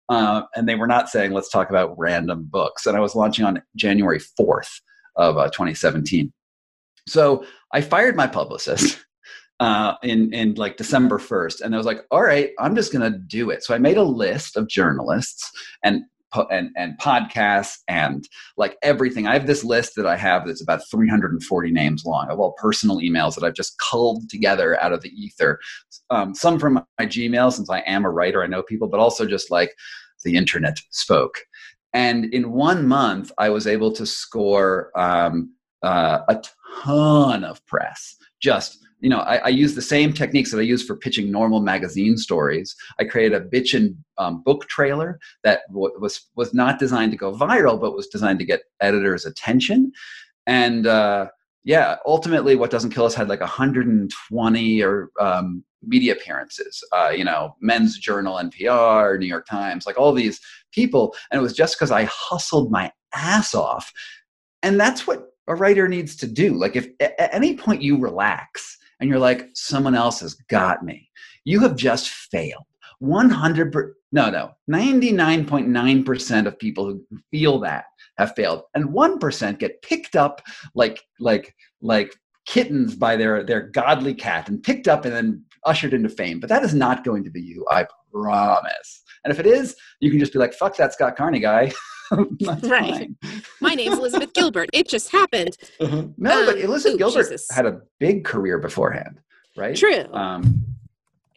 Uh, 0.09 0.43
and 0.55 0.69
they 0.69 0.75
were 0.75 0.87
not 0.87 1.09
saying, 1.09 1.33
let's 1.33 1.49
talk 1.49 1.71
about 1.71 1.99
random 1.99 2.45
books. 2.45 2.87
And 2.87 2.97
I 2.97 3.01
was 3.01 3.15
launching 3.15 3.45
on 3.45 3.62
January 3.77 4.21
4th 4.21 4.81
of 5.17 5.39
uh, 5.39 5.47
2017. 5.47 6.33
So 7.09 7.45
I 7.73 7.81
fired 7.81 8.17
my 8.17 8.27
publicist 8.27 9.05
uh, 9.61 9.95
in 10.03 10.33
in 10.33 10.55
like 10.55 10.77
December 10.77 11.19
first, 11.19 11.61
and 11.61 11.75
I 11.75 11.79
was 11.79 11.87
like, 11.87 12.05
all 12.11 12.23
right, 12.23 12.51
I'm 12.59 12.75
just 12.75 12.92
gonna 12.92 13.11
do 13.11 13.51
it. 13.51 13.64
So 13.64 13.75
I 13.75 13.79
made 13.79 13.97
a 13.97 14.03
list 14.03 14.57
of 14.57 14.69
journalists 14.69 15.51
and 15.83 16.03
and 16.51 16.71
and 16.77 16.99
podcasts 16.99 17.79
and 17.88 18.29
like 18.57 18.77
everything. 18.83 19.27
I 19.27 19.33
have 19.33 19.47
this 19.47 19.64
list 19.64 19.95
that 19.97 20.07
I 20.07 20.16
have 20.16 20.47
that's 20.47 20.62
about 20.62 20.83
340 20.90 21.71
names 21.71 22.05
long 22.05 22.29
of 22.29 22.38
all 22.38 22.55
personal 22.61 22.99
emails 22.99 23.35
that 23.35 23.45
I've 23.45 23.55
just 23.55 23.79
culled 23.79 24.29
together 24.29 24.81
out 24.83 24.92
of 24.92 25.03
the 25.03 25.11
ether. 25.11 25.59
Um, 26.11 26.35
some 26.35 26.59
from 26.59 26.75
my 26.75 27.07
Gmail, 27.07 27.53
since 27.53 27.71
I 27.71 27.81
am 27.81 28.05
a 28.05 28.11
writer, 28.11 28.42
I 28.42 28.49
know 28.49 28.62
people, 28.62 28.88
but 28.88 29.01
also 29.01 29.27
just 29.27 29.51
like 29.51 29.75
the 30.25 30.37
internet 30.37 30.79
spoke. 30.90 31.38
And 31.95 32.27
in 32.35 32.53
one 32.53 32.87
month, 32.87 33.33
I 33.38 33.49
was 33.49 33.66
able 33.66 33.90
to 33.92 34.05
score 34.05 34.90
um, 34.99 35.55
uh, 35.83 36.21
a 36.29 36.42
ton 36.85 37.45
of 37.45 37.64
press. 37.66 38.16
Just 38.40 38.86
you 39.00 39.11
know, 39.11 39.18
I, 39.18 39.37
I, 39.37 39.48
use 39.48 39.74
the 39.74 39.82
same 39.82 40.12
techniques 40.12 40.50
that 40.50 40.59
I 40.59 40.62
use 40.62 40.82
for 40.82 40.96
pitching 40.96 41.30
normal 41.30 41.61
magazine 41.61 42.16
stories. 42.16 42.74
I 42.98 43.04
created 43.04 43.35
a 43.35 43.44
bitchin' 43.44 43.96
um, 44.18 44.42
book 44.42 44.66
trailer 44.68 45.18
that 45.44 45.61
w- 45.68 45.94
was 46.00 46.28
was 46.35 46.54
not 46.54 46.78
designed 46.78 47.12
to 47.12 47.18
go 47.18 47.32
viral, 47.32 47.80
but 47.80 47.94
was 47.94 48.06
designed 48.06 48.38
to 48.38 48.44
get 48.44 48.62
editors' 48.80 49.26
attention. 49.26 49.92
And 50.46 50.87
uh, 50.87 51.26
yeah, 51.64 51.96
ultimately, 52.06 52.56
what 52.56 52.70
doesn't 52.70 52.90
kill 52.90 53.04
us 53.04 53.14
had 53.14 53.28
like 53.28 53.40
120 53.40 54.82
or 54.82 55.11
um, 55.20 55.62
media 55.82 56.14
appearances. 56.14 56.82
Uh, 56.92 57.11
you 57.11 57.24
know, 57.24 57.54
Men's 57.61 57.98
Journal, 57.98 58.37
NPR, 58.37 59.18
New 59.18 59.26
York 59.26 59.46
Times, 59.46 59.87
like 59.87 59.98
all 59.98 60.12
these 60.12 60.40
people, 60.72 61.14
and 61.30 61.38
it 61.38 61.42
was 61.42 61.52
just 61.52 61.76
because 61.76 61.90
I 61.90 62.04
hustled 62.04 62.70
my 62.70 62.90
ass 63.14 63.54
off, 63.54 63.92
and 64.62 64.80
that's 64.80 65.06
what 65.06 65.26
a 65.48 65.54
writer 65.54 65.87
needs 65.87 66.16
to 66.16 66.26
do. 66.26 66.54
Like, 66.54 66.76
if 66.76 66.88
at 67.00 67.35
any 67.35 67.56
point 67.56 67.82
you 67.82 67.98
relax 67.98 68.78
and 69.00 69.09
you're 69.09 69.18
like, 69.18 69.48
someone 69.54 69.94
else 69.94 70.20
has 70.20 70.35
got 70.48 70.85
me, 70.85 71.11
you 71.44 71.61
have 71.61 71.76
just 71.76 72.11
failed. 72.11 72.64
100 73.00 73.72
per, 73.72 73.94
no 74.12 74.30
no 74.30 74.52
99.9% 74.70 76.46
of 76.46 76.59
people 76.59 76.87
who 76.87 77.20
feel 77.30 77.59
that 77.59 77.85
have 78.16 78.35
failed 78.35 78.62
and 78.74 78.88
1% 78.88 79.59
get 79.59 79.82
picked 79.82 80.16
up 80.16 80.40
like 80.74 81.02
like 81.20 81.54
like 81.82 82.14
kittens 82.46 82.94
by 82.94 83.16
their 83.16 83.44
their 83.44 83.68
godly 83.68 84.14
cat 84.14 84.48
and 84.48 84.62
picked 84.62 84.88
up 84.88 85.04
and 85.04 85.14
then 85.14 85.44
ushered 85.64 85.92
into 85.92 86.09
fame. 86.09 86.40
But 86.40 86.48
that 86.48 86.62
is 86.62 86.74
not 86.74 87.04
going 87.04 87.24
to 87.24 87.30
be 87.30 87.42
you 87.42 87.66
i 87.70 87.87
promise. 88.12 89.02
And 89.24 89.32
if 89.32 89.38
it 89.38 89.46
is 89.46 89.76
you 90.00 90.11
can 90.11 90.18
just 90.18 90.32
be 90.32 90.38
like 90.38 90.54
fuck 90.54 90.76
that 90.76 90.94
scott 90.94 91.16
carney 91.16 91.40
guy 91.40 91.72
right. 92.62 93.09
my 93.61 93.75
name's 93.75 93.99
elizabeth 93.99 94.33
gilbert. 94.33 94.69
It 94.73 94.88
just 94.88 95.11
happened. 95.11 95.57
Uh-huh. 95.81 96.05
no 96.16 96.40
um, 96.40 96.47
but 96.47 96.59
elizabeth 96.59 96.95
ooh, 96.95 96.99
gilbert 96.99 97.31
Jesus. 97.31 97.47
had 97.51 97.66
a 97.66 97.81
big 97.99 98.25
career 98.25 98.59
beforehand 98.59 99.21
right? 99.57 99.77
True. 99.77 100.05
Um, 100.12 100.64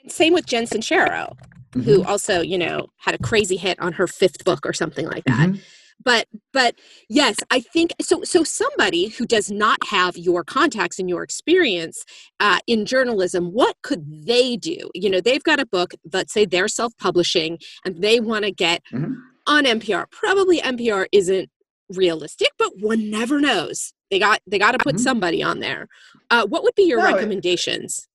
same 0.07 0.33
with 0.33 0.45
jen 0.45 0.65
sincero 0.65 1.35
mm-hmm. 1.71 1.81
who 1.81 2.03
also 2.03 2.41
you 2.41 2.57
know 2.57 2.87
had 2.97 3.15
a 3.15 3.19
crazy 3.19 3.57
hit 3.57 3.79
on 3.79 3.93
her 3.93 4.07
fifth 4.07 4.43
book 4.43 4.65
or 4.65 4.73
something 4.73 5.05
like 5.07 5.23
that. 5.25 5.49
Mm-hmm. 5.49 5.61
But 6.05 6.27
but 6.53 6.75
yes 7.09 7.35
i 7.51 7.59
think 7.59 7.91
so 8.01 8.23
so 8.23 8.41
somebody 8.43 9.09
who 9.09 9.25
does 9.25 9.51
not 9.51 9.85
have 9.87 10.17
your 10.17 10.45
contacts 10.45 10.97
and 10.97 11.09
your 11.09 11.23
experience 11.23 12.05
uh, 12.39 12.59
in 12.67 12.85
journalism 12.85 13.47
what 13.47 13.75
could 13.83 14.25
they 14.25 14.55
do? 14.55 14.77
You 14.95 15.09
know 15.09 15.19
they've 15.19 15.43
got 15.43 15.59
a 15.59 15.65
book 15.65 15.93
let's 16.13 16.31
say 16.31 16.45
they're 16.45 16.69
self-publishing 16.69 17.59
and 17.83 18.01
they 18.01 18.21
want 18.21 18.45
to 18.45 18.51
get 18.51 18.81
mm-hmm. 18.93 19.13
On 19.49 19.65
npr 19.65 20.09
probably 20.11 20.61
npr 20.61 21.05
isn't 21.11 21.49
realistic 21.89 22.49
but 22.57 22.79
one 22.79 23.09
never 23.09 23.39
knows. 23.39 23.93
They 24.11 24.19
got 24.19 24.41
they 24.47 24.59
got 24.59 24.73
to 24.73 24.77
put 24.79 24.95
mm-hmm. 24.95 25.03
somebody 25.03 25.43
on 25.43 25.59
there. 25.59 25.87
Uh, 26.29 26.45
what 26.45 26.63
would 26.63 26.75
be 26.75 26.83
your 26.83 26.99
no, 26.99 27.05
recommendations? 27.05 28.07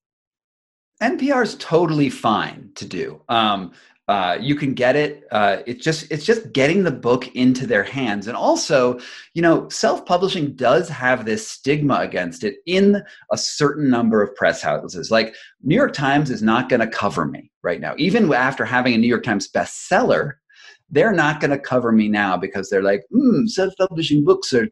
NPR 1.02 1.42
is 1.42 1.56
totally 1.56 2.10
fine 2.10 2.70
to 2.76 2.84
do. 2.86 3.20
Um, 3.28 3.72
uh, 4.06 4.36
you 4.38 4.54
can 4.54 4.74
get 4.74 4.96
it 4.96 5.24
uh, 5.30 5.58
it's 5.66 5.82
just 5.82 6.10
it's 6.10 6.26
just 6.26 6.52
getting 6.52 6.84
the 6.84 6.90
book 6.90 7.34
into 7.34 7.66
their 7.66 7.82
hands. 7.82 8.26
And 8.26 8.36
also 8.36 9.00
you 9.34 9.42
know 9.42 9.68
self-publishing 9.70 10.56
does 10.56 10.88
have 10.88 11.24
this 11.24 11.48
stigma 11.48 11.96
against 12.00 12.44
it 12.44 12.56
in 12.66 13.02
a 13.32 13.38
certain 13.38 13.88
number 13.88 14.22
of 14.22 14.34
press 14.36 14.60
houses. 14.62 15.10
Like 15.10 15.34
new 15.62 15.76
york 15.76 15.94
times 15.94 16.30
is 16.30 16.42
not 16.42 16.68
going 16.68 16.80
to 16.80 16.86
cover 16.86 17.24
me 17.24 17.50
right 17.62 17.80
now. 17.80 17.94
Even 17.96 18.32
after 18.32 18.64
having 18.64 18.94
a 18.94 18.98
new 18.98 19.08
york 19.08 19.22
times 19.22 19.48
bestseller 19.50 20.34
they're 20.90 21.12
not 21.12 21.40
going 21.40 21.50
to 21.50 21.58
cover 21.58 21.92
me 21.92 22.08
now 22.08 22.36
because 22.36 22.70
they're 22.70 22.82
like 22.82 23.04
mm, 23.12 23.48
self-publishing 23.48 24.24
books 24.24 24.52
are 24.52 24.68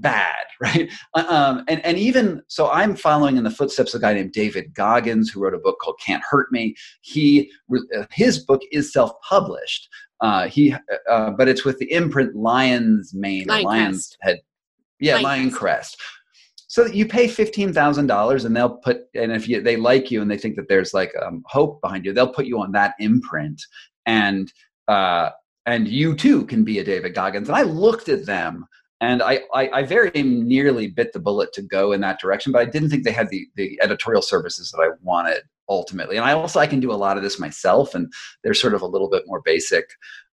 bad, 0.00 0.46
right? 0.60 0.90
Uh, 1.14 1.24
um, 1.28 1.64
and, 1.68 1.84
and 1.84 1.98
even 1.98 2.42
so, 2.48 2.70
I'm 2.70 2.96
following 2.96 3.36
in 3.36 3.44
the 3.44 3.50
footsteps 3.50 3.94
of 3.94 4.00
a 4.00 4.02
guy 4.02 4.14
named 4.14 4.32
David 4.32 4.74
Goggins, 4.74 5.30
who 5.30 5.40
wrote 5.40 5.54
a 5.54 5.58
book 5.58 5.78
called 5.80 6.00
Can't 6.04 6.22
Hurt 6.28 6.50
Me. 6.50 6.74
He 7.02 7.50
uh, 7.96 8.04
his 8.10 8.38
book 8.44 8.62
is 8.72 8.92
self-published. 8.92 9.88
Uh, 10.20 10.48
he, 10.48 10.72
uh, 10.72 10.78
uh, 11.08 11.30
but 11.30 11.48
it's 11.48 11.64
with 11.64 11.78
the 11.78 11.90
imprint 11.92 12.34
Lion's 12.34 13.14
Mane, 13.14 13.46
Lion 13.46 13.64
Lion's 13.64 14.16
Head, 14.20 14.40
yeah, 14.98 15.14
Lion, 15.14 15.24
Lion 15.24 15.50
Crest. 15.50 15.98
Crest. 15.98 16.02
So 16.68 16.86
you 16.86 17.06
pay 17.06 17.26
fifteen 17.26 17.72
thousand 17.72 18.06
dollars, 18.06 18.44
and 18.44 18.54
they'll 18.54 18.76
put, 18.76 19.02
and 19.14 19.32
if 19.32 19.48
you, 19.48 19.60
they 19.60 19.76
like 19.76 20.10
you 20.10 20.22
and 20.22 20.30
they 20.30 20.38
think 20.38 20.56
that 20.56 20.68
there's 20.68 20.94
like 20.94 21.12
um, 21.20 21.42
hope 21.46 21.80
behind 21.80 22.04
you, 22.04 22.12
they'll 22.12 22.32
put 22.32 22.46
you 22.46 22.60
on 22.60 22.72
that 22.72 22.94
imprint, 23.00 23.60
and 24.06 24.52
uh, 24.88 25.30
and 25.66 25.86
you 25.86 26.14
too 26.14 26.44
can 26.46 26.64
be 26.64 26.78
a 26.78 26.84
David 26.84 27.14
Goggins. 27.14 27.48
And 27.48 27.56
I 27.56 27.62
looked 27.62 28.08
at 28.08 28.26
them 28.26 28.66
and 29.00 29.22
I, 29.22 29.40
I, 29.54 29.70
I, 29.70 29.82
very 29.82 30.10
nearly 30.22 30.88
bit 30.88 31.12
the 31.12 31.20
bullet 31.20 31.52
to 31.54 31.62
go 31.62 31.92
in 31.92 32.00
that 32.02 32.20
direction, 32.20 32.52
but 32.52 32.60
I 32.60 32.66
didn't 32.66 32.90
think 32.90 33.04
they 33.04 33.12
had 33.12 33.30
the, 33.30 33.46
the 33.56 33.78
editorial 33.82 34.20
services 34.20 34.70
that 34.70 34.82
I 34.82 34.90
wanted 35.02 35.42
ultimately. 35.70 36.16
And 36.16 36.26
I 36.26 36.32
also 36.32 36.60
I 36.60 36.66
can 36.66 36.80
do 36.80 36.92
a 36.92 36.94
lot 36.94 37.16
of 37.16 37.22
this 37.22 37.38
myself, 37.38 37.94
and 37.94 38.12
they're 38.42 38.52
sort 38.52 38.74
of 38.74 38.82
a 38.82 38.86
little 38.86 39.08
bit 39.08 39.22
more 39.26 39.40
basic 39.42 39.88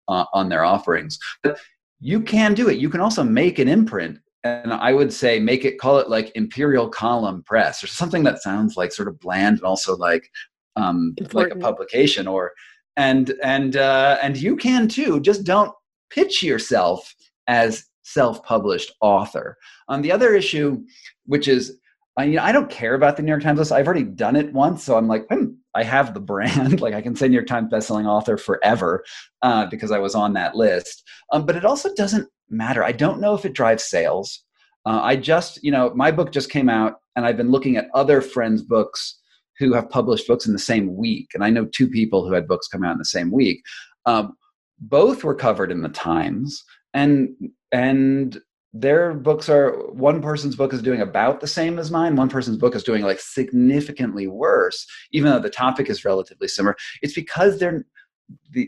uh, 0.07 0.25
on 0.33 0.49
their 0.49 0.63
offerings. 0.63 1.19
But 1.43 1.59
you 1.99 2.21
can 2.21 2.55
do 2.55 2.69
it. 2.69 2.79
You 2.79 2.89
can 2.89 3.01
also 3.01 3.23
make 3.23 3.59
an 3.59 3.67
imprint, 3.67 4.19
and 4.43 4.73
I 4.73 4.93
would 4.93 5.13
say 5.13 5.39
make 5.39 5.65
it 5.65 5.79
call 5.79 5.99
it 5.99 6.09
like 6.09 6.31
Imperial 6.35 6.89
Column 6.89 7.43
Press 7.43 7.83
or 7.83 7.87
something 7.87 8.23
that 8.23 8.41
sounds 8.41 8.77
like 8.77 8.91
sort 8.91 9.07
of 9.07 9.19
bland 9.19 9.57
and 9.57 9.65
also 9.65 9.95
like 9.95 10.29
um, 10.75 11.15
like 11.33 11.51
a 11.51 11.57
publication 11.57 12.27
or 12.27 12.53
and 12.97 13.33
and 13.43 13.75
uh, 13.75 14.17
and 14.21 14.37
you 14.37 14.55
can 14.55 14.87
too. 14.87 15.19
Just 15.19 15.43
don't 15.43 15.73
pitch 16.09 16.43
yourself 16.43 17.13
as 17.47 17.85
self-published 18.03 18.93
author. 19.01 19.57
On 19.87 19.95
um, 19.95 20.01
the 20.01 20.11
other 20.11 20.33
issue, 20.35 20.83
which 21.25 21.47
is 21.47 21.77
I 22.17 22.27
mean, 22.27 22.39
I 22.39 22.51
don't 22.51 22.69
care 22.69 22.95
about 22.95 23.17
the 23.17 23.23
New 23.23 23.31
York 23.31 23.43
Times 23.43 23.59
list. 23.59 23.71
I've 23.71 23.87
already 23.87 24.03
done 24.03 24.37
it 24.37 24.53
once, 24.53 24.83
so 24.83 24.97
I'm 24.97 25.07
like, 25.07 25.27
hmm, 25.29 25.47
I 25.73 25.83
have 25.83 26.13
the 26.13 26.21
brand. 26.21 26.79
like 26.81 26.93
I 26.93 27.01
can 27.01 27.15
say 27.15 27.27
New 27.27 27.33
York 27.33 27.47
Times 27.47 27.71
bestselling 27.71 28.05
author 28.05 28.37
forever 28.37 29.03
uh, 29.41 29.65
because 29.65 29.91
I 29.91 29.99
was 29.99 30.15
on 30.15 30.33
that 30.33 30.55
list. 30.55 31.03
Um, 31.33 31.45
but 31.45 31.57
it 31.57 31.65
also 31.65 31.93
doesn't 31.93 32.29
matter. 32.49 32.83
I 32.83 32.93
don't 32.93 33.19
know 33.19 33.33
if 33.35 33.43
it 33.43 33.53
drives 33.53 33.83
sales. 33.83 34.43
Uh, 34.85 35.01
I 35.03 35.15
just, 35.15 35.61
you 35.63 35.71
know, 35.71 35.91
my 35.95 36.11
book 36.11 36.31
just 36.31 36.49
came 36.49 36.69
out, 36.69 36.99
and 37.15 37.25
I've 37.25 37.37
been 37.37 37.51
looking 37.51 37.75
at 37.75 37.89
other 37.93 38.21
friends' 38.21 38.61
books 38.61 39.19
who 39.59 39.73
have 39.73 39.89
published 39.89 40.27
books 40.27 40.45
in 40.45 40.53
the 40.53 40.59
same 40.59 40.95
week, 40.95 41.29
and 41.33 41.43
I 41.43 41.49
know 41.49 41.65
two 41.65 41.87
people 41.87 42.25
who 42.27 42.33
had 42.33 42.47
books 42.47 42.67
come 42.67 42.83
out 42.83 42.93
in 42.93 42.99
the 42.99 43.05
same 43.05 43.31
week. 43.31 43.61
Um, 44.05 44.35
both 44.79 45.23
were 45.23 45.35
covered 45.35 45.71
in 45.71 45.81
the 45.81 45.89
Times, 45.89 46.63
and 46.93 47.29
and 47.71 48.39
their 48.77 49.13
books 49.13 49.47
are 49.47 49.71
one 49.93 50.21
person's 50.21 50.55
book 50.57 50.73
is 50.73 50.81
doing 50.81 50.99
about 50.99 51.39
the 51.39 51.47
same 51.47 51.79
as 51.79 51.89
mine 51.89 52.17
one 52.17 52.27
person's 52.27 52.57
book 52.57 52.75
is 52.75 52.83
doing 52.83 53.03
like 53.03 53.21
significantly 53.21 54.27
worse 54.27 54.85
even 55.13 55.31
though 55.31 55.39
the 55.39 55.49
topic 55.49 55.89
is 55.89 56.03
relatively 56.03 56.47
similar 56.47 56.75
it's 57.01 57.13
because 57.13 57.57
they're 57.57 57.85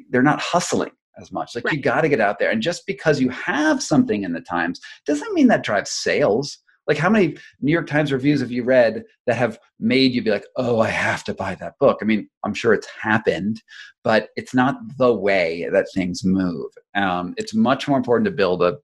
they're 0.10 0.24
not 0.24 0.40
hustling 0.40 0.92
as 1.20 1.30
much 1.34 1.54
like 1.56 1.66
right. 1.66 1.74
you 1.74 1.82
got 1.82 2.02
to 2.02 2.10
get 2.10 2.22
out 2.22 2.40
there 2.40 2.50
and 2.50 2.62
just 2.62 2.88
because 2.88 3.20
you 3.20 3.28
have 3.30 3.84
something 3.84 4.24
in 4.24 4.32
the 4.32 4.40
times 4.40 4.80
doesn't 5.06 5.34
mean 5.34 5.48
that 5.48 5.64
drives 5.64 5.92
sales 5.92 6.60
like 6.88 6.98
how 6.98 7.10
many 7.10 7.36
new 7.62 7.72
york 7.72 7.88
times 7.88 8.12
reviews 8.12 8.40
have 8.40 8.52
you 8.52 8.64
read 8.64 9.04
that 9.26 9.36
have 9.36 9.60
made 9.80 10.12
you 10.12 10.22
be 10.22 10.32
like 10.32 10.46
oh 10.56 10.80
i 10.80 10.90
have 10.90 11.24
to 11.24 11.34
buy 11.34 11.56
that 11.56 11.78
book 11.80 12.00
i 12.02 12.06
mean 12.06 12.28
i'm 12.44 12.54
sure 12.54 12.74
it's 12.74 12.88
happened 13.02 13.62
but 14.04 14.30
it's 14.36 14.54
not 14.54 14.76
the 14.98 15.14
way 15.14 15.68
that 15.72 15.88
things 15.94 16.24
move 16.24 16.72
um, 16.96 17.34
it's 17.38 17.54
much 17.54 17.88
more 17.88 17.98
important 17.98 18.26
to 18.26 18.32
build 18.32 18.64
a 18.64 18.78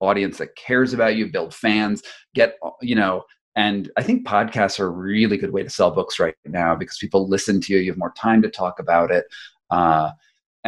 audience 0.00 0.38
that 0.38 0.56
cares 0.56 0.92
about 0.92 1.16
you, 1.16 1.30
build 1.30 1.54
fans, 1.54 2.02
get, 2.34 2.56
you 2.80 2.94
know, 2.94 3.24
and 3.56 3.90
I 3.96 4.02
think 4.02 4.26
podcasts 4.26 4.78
are 4.78 4.86
a 4.86 4.90
really 4.90 5.36
good 5.36 5.52
way 5.52 5.62
to 5.64 5.70
sell 5.70 5.90
books 5.90 6.20
right 6.20 6.34
now 6.46 6.76
because 6.76 6.98
people 6.98 7.28
listen 7.28 7.60
to 7.62 7.72
you. 7.72 7.80
You 7.80 7.90
have 7.90 7.98
more 7.98 8.14
time 8.16 8.40
to 8.42 8.50
talk 8.50 8.78
about 8.78 9.10
it. 9.10 9.24
Uh, 9.70 10.12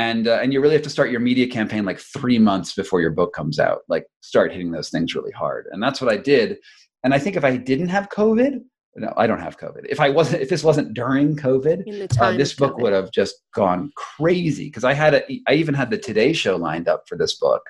and, 0.00 0.28
uh, 0.28 0.38
and 0.42 0.50
you 0.50 0.62
really 0.62 0.74
have 0.74 0.82
to 0.84 0.90
start 0.90 1.10
your 1.10 1.20
media 1.20 1.46
campaign 1.46 1.84
like 1.84 1.98
three 1.98 2.38
months 2.38 2.72
before 2.72 3.02
your 3.02 3.10
book 3.10 3.34
comes 3.34 3.58
out. 3.58 3.80
Like 3.86 4.06
start 4.22 4.50
hitting 4.50 4.70
those 4.70 4.88
things 4.88 5.14
really 5.14 5.30
hard. 5.30 5.66
And 5.72 5.82
that's 5.82 6.00
what 6.00 6.10
I 6.10 6.16
did. 6.16 6.56
And 7.04 7.12
I 7.12 7.18
think 7.18 7.36
if 7.36 7.44
I 7.44 7.58
didn't 7.58 7.88
have 7.88 8.08
COVID, 8.08 8.62
no, 8.96 9.12
I 9.18 9.26
don't 9.26 9.40
have 9.40 9.58
COVID. 9.58 9.84
If 9.90 10.00
I 10.00 10.08
wasn't, 10.08 10.40
if 10.40 10.48
this 10.48 10.64
wasn't 10.64 10.94
during 10.94 11.36
COVID, 11.36 12.18
uh, 12.18 12.32
this 12.32 12.54
book 12.54 12.76
COVID. 12.76 12.82
would 12.82 12.92
have 12.94 13.12
just 13.12 13.42
gone 13.54 13.92
crazy 13.94 14.64
because 14.64 14.84
I 14.84 14.94
had 14.94 15.14
a, 15.14 15.40
I 15.46 15.52
even 15.54 15.74
had 15.74 15.90
the 15.90 15.98
Today 15.98 16.32
Show 16.32 16.56
lined 16.56 16.88
up 16.88 17.04
for 17.06 17.16
this 17.16 17.34
book, 17.34 17.62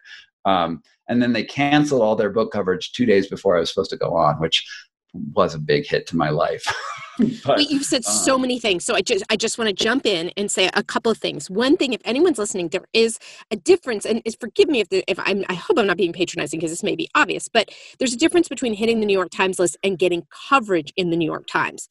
um, 0.45 0.83
and 1.09 1.21
then 1.21 1.33
they 1.33 1.45
canceled 1.45 2.01
all 2.01 2.17
their 2.17 2.31
book 2.31 2.53
coverage 2.53 2.93
two 2.93 3.05
days 3.05 3.29
before 3.29 3.57
I 3.57 3.61
was 3.61 3.69
supposed 3.69 3.91
to 3.91 3.99
go 3.99 4.17
on, 4.17 4.41
which 4.41 4.65
was 5.13 5.55
a 5.55 5.59
big 5.59 5.87
hit 5.87 6.07
to 6.09 6.17
my 6.17 6.31
life. 6.31 6.65
but, 7.19 7.45
but, 7.45 7.71
you've 7.71 7.85
said 7.85 8.05
so 8.05 8.37
um, 8.37 8.43
many 8.43 8.59
things, 8.59 8.85
so 8.85 8.95
I 8.95 9.03
just 9.03 9.25
I 9.31 9.37
just 9.37 9.59
want 9.59 9.69
to 9.69 9.75
jump 9.75 10.07
in 10.07 10.31
and 10.37 10.51
say 10.51 10.71
a 10.75 10.83
couple 10.83 11.11
of 11.11 11.19
things. 11.19 11.51
One 11.51 11.77
thing, 11.77 11.93
if 11.93 12.01
anyone's 12.05 12.39
listening, 12.39 12.69
there 12.69 12.85
is 12.93 13.19
a 13.51 13.57
difference, 13.57 14.05
and 14.07 14.23
forgive 14.39 14.69
me 14.69 14.81
if 14.81 14.89
the, 14.89 15.05
if 15.09 15.19
I'm 15.21 15.45
I 15.49 15.55
hope 15.55 15.79
I'm 15.79 15.87
not 15.87 15.97
being 15.97 16.13
patronizing 16.13 16.61
because 16.61 16.73
this 16.73 16.83
may 16.83 16.97
be 16.97 17.09
obvious, 17.15 17.49
but 17.49 17.71
there's 17.99 18.13
a 18.13 18.19
difference 18.19 18.49
between 18.49 18.75
hitting 18.75 19.01
the 19.01 19.07
New 19.07 19.17
York 19.17 19.31
Times 19.31 19.59
list 19.59 19.77
and 19.83 19.99
getting 19.99 20.27
coverage 20.49 20.93
in 20.97 21.11
the 21.11 21.17
New 21.17 21.27
York 21.27 21.47
Times 21.47 21.89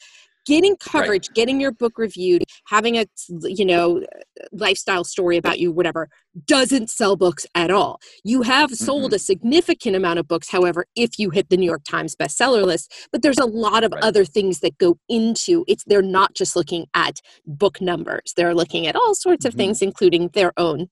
getting 0.50 0.76
coverage 0.78 1.30
right. 1.30 1.36
getting 1.36 1.62
your 1.62 1.72
book 1.72 2.00
reviewed 2.00 2.44
having 2.66 2.98
a 2.98 3.06
you 3.44 3.64
know 3.64 4.04
lifestyle 4.52 5.04
story 5.04 5.38
about 5.38 5.60
you 5.60 5.72
whatever 5.72 6.10
doesn't 6.48 6.90
sell 6.90 7.16
books 7.16 7.46
at 7.54 7.70
all 7.70 8.00
you 8.24 8.42
have 8.42 8.72
sold 8.72 9.12
mm-hmm. 9.12 9.16
a 9.16 9.20
significant 9.20 9.96
amount 9.96 10.18
of 10.18 10.28
books 10.28 10.50
however 10.50 10.86
if 10.96 11.20
you 11.20 11.30
hit 11.30 11.50
the 11.50 11.58
new 11.58 11.68
york 11.68 11.84
times 11.84 12.16
bestseller 12.16 12.66
list 12.66 12.92
but 13.12 13.22
there's 13.22 13.38
a 13.38 13.46
lot 13.46 13.84
of 13.84 13.92
right. 13.92 14.04
other 14.04 14.26
things 14.26 14.60
that 14.62 14.76
go 14.80 14.98
into 15.08 15.64
it's 15.68 15.84
they're 15.86 16.02
not 16.02 16.34
just 16.34 16.56
looking 16.56 16.88
at 16.96 17.22
book 17.46 17.80
numbers 17.80 18.34
they're 18.36 18.56
looking 18.56 18.88
at 18.88 18.96
all 18.96 19.14
sorts 19.14 19.46
of 19.46 19.52
mm-hmm. 19.52 19.60
things 19.60 19.84
including 19.84 20.30
their 20.34 20.52
own 20.58 20.88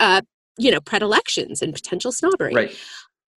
uh, 0.00 0.22
you 0.56 0.70
know 0.70 0.80
predilections 0.80 1.60
and 1.60 1.74
potential 1.74 2.10
snobbery 2.10 2.54
right 2.54 2.76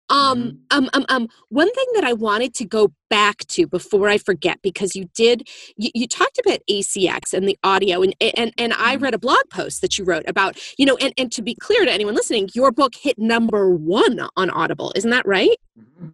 Um, 0.09 0.39
mm-hmm. 0.71 0.79
um, 0.79 0.91
um, 0.93 1.05
um, 1.09 1.29
one 1.49 1.73
thing 1.73 1.87
that 1.95 2.05
I 2.05 2.13
wanted 2.13 2.55
to 2.55 2.65
go 2.65 2.93
back 3.11 3.39
to 3.49 3.67
before 3.67 4.09
I 4.09 4.19
forget, 4.19 4.61
because 4.63 4.95
you 4.95 5.09
did, 5.15 5.49
you, 5.77 5.91
you 5.95 6.07
talked 6.07 6.39
about 6.39 6.61
ACX 6.71 7.33
and 7.33 7.49
the 7.49 7.59
audio, 7.65 8.03
and 8.03 8.15
and 8.21 8.53
and 8.57 8.73
I 8.75 8.95
mm-hmm. 8.95 9.05
read 9.05 9.15
a 9.15 9.19
blog 9.19 9.43
post 9.51 9.81
that 9.81 9.99
you 9.99 10.05
wrote 10.05 10.25
about, 10.29 10.59
you 10.79 10.87
know, 10.87 10.97
and 10.97 11.13
and 11.19 11.33
to 11.33 11.43
be 11.43 11.55
clear 11.55 11.85
to 11.85 11.93
anyone 11.93 12.15
listening, 12.15 12.49
your 12.55 12.71
book 12.71 12.95
hit 12.95 13.19
number 13.19 13.71
one 13.71 14.21
on 14.37 14.51
Audible, 14.51 14.93
isn't 14.95 15.11
that 15.11 15.27
right? 15.27 15.57
Mm-hmm. 15.79 16.09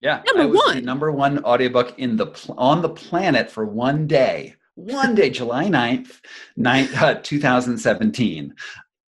Yeah, 0.00 0.22
number 0.32 0.56
one, 0.56 0.84
number 0.84 1.10
one 1.10 1.44
audiobook 1.44 1.98
in 1.98 2.16
the 2.16 2.26
pl- 2.26 2.54
on 2.56 2.82
the 2.82 2.90
planet 2.90 3.50
for 3.50 3.64
one 3.64 4.06
day. 4.06 4.54
One 4.76 5.16
day, 5.16 5.28
July 5.28 5.64
9th, 5.64 6.20
9th 6.56 7.02
uh, 7.02 7.14
2017. 7.20 8.54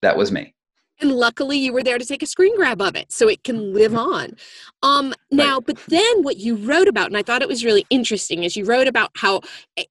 That 0.02 0.16
was 0.16 0.32
me 0.32 0.52
and 1.00 1.12
luckily 1.12 1.58
you 1.58 1.72
were 1.72 1.82
there 1.82 1.98
to 1.98 2.04
take 2.04 2.22
a 2.22 2.26
screen 2.26 2.54
grab 2.56 2.80
of 2.80 2.96
it 2.96 3.12
so 3.12 3.28
it 3.28 3.42
can 3.44 3.72
live 3.72 3.94
on. 3.94 4.36
Um 4.82 5.14
now 5.30 5.56
right. 5.56 5.66
but 5.66 5.76
then 5.88 6.22
what 6.22 6.38
you 6.38 6.56
wrote 6.56 6.88
about 6.88 7.06
and 7.06 7.16
i 7.16 7.22
thought 7.22 7.42
it 7.42 7.48
was 7.48 7.64
really 7.64 7.86
interesting 7.90 8.42
is 8.42 8.56
you 8.56 8.64
wrote 8.64 8.88
about 8.88 9.10
how 9.14 9.40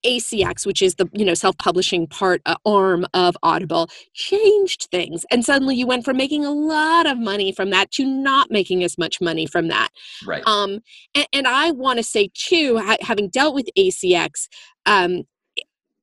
acx 0.05 0.65
which 0.65 0.81
is 0.81 0.95
the 0.95 1.07
you 1.13 1.23
know 1.23 1.33
self-publishing 1.33 2.07
part 2.07 2.41
uh, 2.45 2.55
arm 2.65 3.05
of 3.13 3.37
audible 3.43 3.89
changed 4.13 4.87
things. 4.91 5.25
And 5.31 5.45
suddenly 5.45 5.75
you 5.75 5.87
went 5.87 6.05
from 6.05 6.17
making 6.17 6.45
a 6.45 6.51
lot 6.51 7.05
of 7.05 7.17
money 7.17 7.51
from 7.51 7.69
that 7.69 7.91
to 7.91 8.05
not 8.05 8.51
making 8.51 8.83
as 8.83 8.97
much 8.97 9.21
money 9.21 9.45
from 9.45 9.67
that. 9.69 9.89
Right. 10.25 10.43
Um 10.45 10.79
and, 11.15 11.27
and 11.33 11.47
i 11.47 11.71
want 11.71 11.97
to 11.97 12.03
say 12.03 12.29
too 12.33 12.77
ha- 12.77 12.97
having 13.01 13.29
dealt 13.29 13.55
with 13.55 13.69
acx 13.77 14.47
um, 14.85 15.23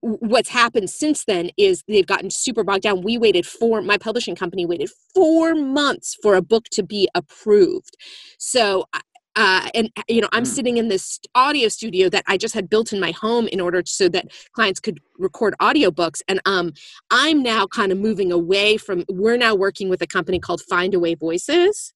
what's 0.07 0.49
happened 0.49 0.89
since 0.89 1.25
then 1.25 1.51
is 1.57 1.83
they've 1.89 2.07
gotten 2.07 2.31
super 2.31 2.63
bogged 2.63 2.83
down. 2.83 3.03
We 3.03 3.19
waited 3.19 3.47
four, 3.47 3.83
my 3.83 3.99
publishing 3.99 4.37
company 4.37 4.65
waited 4.65 4.91
four 5.15 5.55
months 5.55 6.17
for 6.23 6.35
a 6.37 6.43
book 6.43 6.67
to 6.73 6.83
be 6.83 7.09
approved. 7.15 7.97
So, 8.39 8.85
uh, 9.35 9.69
and 9.75 9.91
you 10.09 10.21
know, 10.21 10.29
I'm 10.33 10.45
mm. 10.45 10.47
sitting 10.47 10.77
in 10.77 10.89
this 10.89 11.19
audio 11.35 11.69
studio 11.69 12.09
that 12.09 12.25
I 12.27 12.37
just 12.37 12.55
had 12.55 12.71
built 12.71 12.93
in 12.93 13.01
my 13.01 13.11
home 13.11 13.49
in 13.49 13.61
order 13.61 13.83
so 13.85 14.09
that 14.11 14.27
clients 14.55 14.81
could 14.81 15.01
record 15.19 15.55
audiobooks. 15.61 16.23
And 16.29 16.41
um, 16.47 16.73
I'm 17.11 17.43
now 17.43 17.67
kind 17.67 17.91
of 17.91 17.99
moving 17.99 18.33
away 18.33 18.77
from. 18.77 19.05
We're 19.11 19.37
now 19.37 19.55
working 19.55 19.89
with 19.89 20.01
a 20.01 20.07
company 20.07 20.39
called 20.39 20.63
Findaway 20.71 21.19
Voices. 21.19 21.93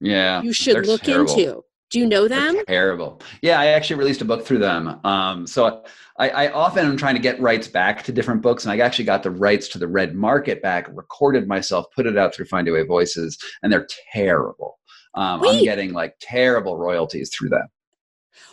Yeah, 0.00 0.42
you 0.42 0.52
should 0.52 0.86
look 0.86 1.02
terrible. 1.02 1.32
into. 1.32 1.62
Do 1.90 1.98
you 1.98 2.06
know 2.06 2.28
them? 2.28 2.54
They're 2.54 2.64
terrible. 2.64 3.20
Yeah, 3.42 3.58
I 3.58 3.66
actually 3.66 3.96
released 3.96 4.20
a 4.20 4.24
book 4.24 4.46
through 4.46 4.58
them. 4.58 5.00
Um, 5.04 5.46
so 5.46 5.82
I, 6.18 6.28
I, 6.28 6.52
often 6.52 6.86
am 6.86 6.96
trying 6.96 7.16
to 7.16 7.20
get 7.20 7.40
rights 7.40 7.66
back 7.66 8.04
to 8.04 8.12
different 8.12 8.42
books, 8.42 8.64
and 8.64 8.72
I 8.72 8.78
actually 8.84 9.06
got 9.06 9.24
the 9.24 9.30
rights 9.30 9.66
to 9.68 9.78
the 9.78 9.88
Red 9.88 10.14
Market 10.14 10.62
back, 10.62 10.86
recorded 10.94 11.48
myself, 11.48 11.86
put 11.94 12.06
it 12.06 12.16
out 12.16 12.32
through 12.32 12.46
Findaway 12.46 12.86
Voices, 12.86 13.36
and 13.62 13.72
they're 13.72 13.88
terrible. 14.12 14.78
Um, 15.14 15.42
I'm 15.44 15.64
getting 15.64 15.92
like 15.92 16.14
terrible 16.20 16.78
royalties 16.78 17.30
through 17.36 17.48
them. 17.48 17.66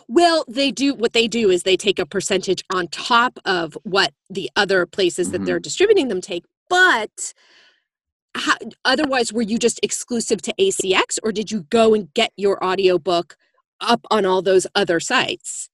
Well, 0.08 0.44
they 0.48 0.72
do 0.72 0.94
what 0.94 1.12
they 1.12 1.28
do 1.28 1.50
is 1.50 1.62
they 1.62 1.76
take 1.76 1.98
a 1.98 2.06
percentage 2.06 2.64
on 2.72 2.88
top 2.88 3.38
of 3.44 3.76
what 3.84 4.12
the 4.28 4.50
other 4.56 4.86
places 4.86 5.30
that 5.30 5.38
mm-hmm. 5.38 5.44
they're 5.44 5.60
distributing 5.60 6.08
them 6.08 6.20
take, 6.20 6.44
but 6.68 7.32
how, 8.38 8.54
otherwise 8.84 9.32
were 9.32 9.42
you 9.42 9.58
just 9.58 9.80
exclusive 9.82 10.40
to 10.42 10.54
acx 10.58 11.18
or 11.22 11.32
did 11.32 11.50
you 11.50 11.62
go 11.70 11.94
and 11.94 12.12
get 12.14 12.32
your 12.36 12.62
audiobook 12.64 13.36
up 13.80 14.06
on 14.10 14.24
all 14.24 14.42
those 14.42 14.66
other 14.74 15.00
sites? 15.00 15.70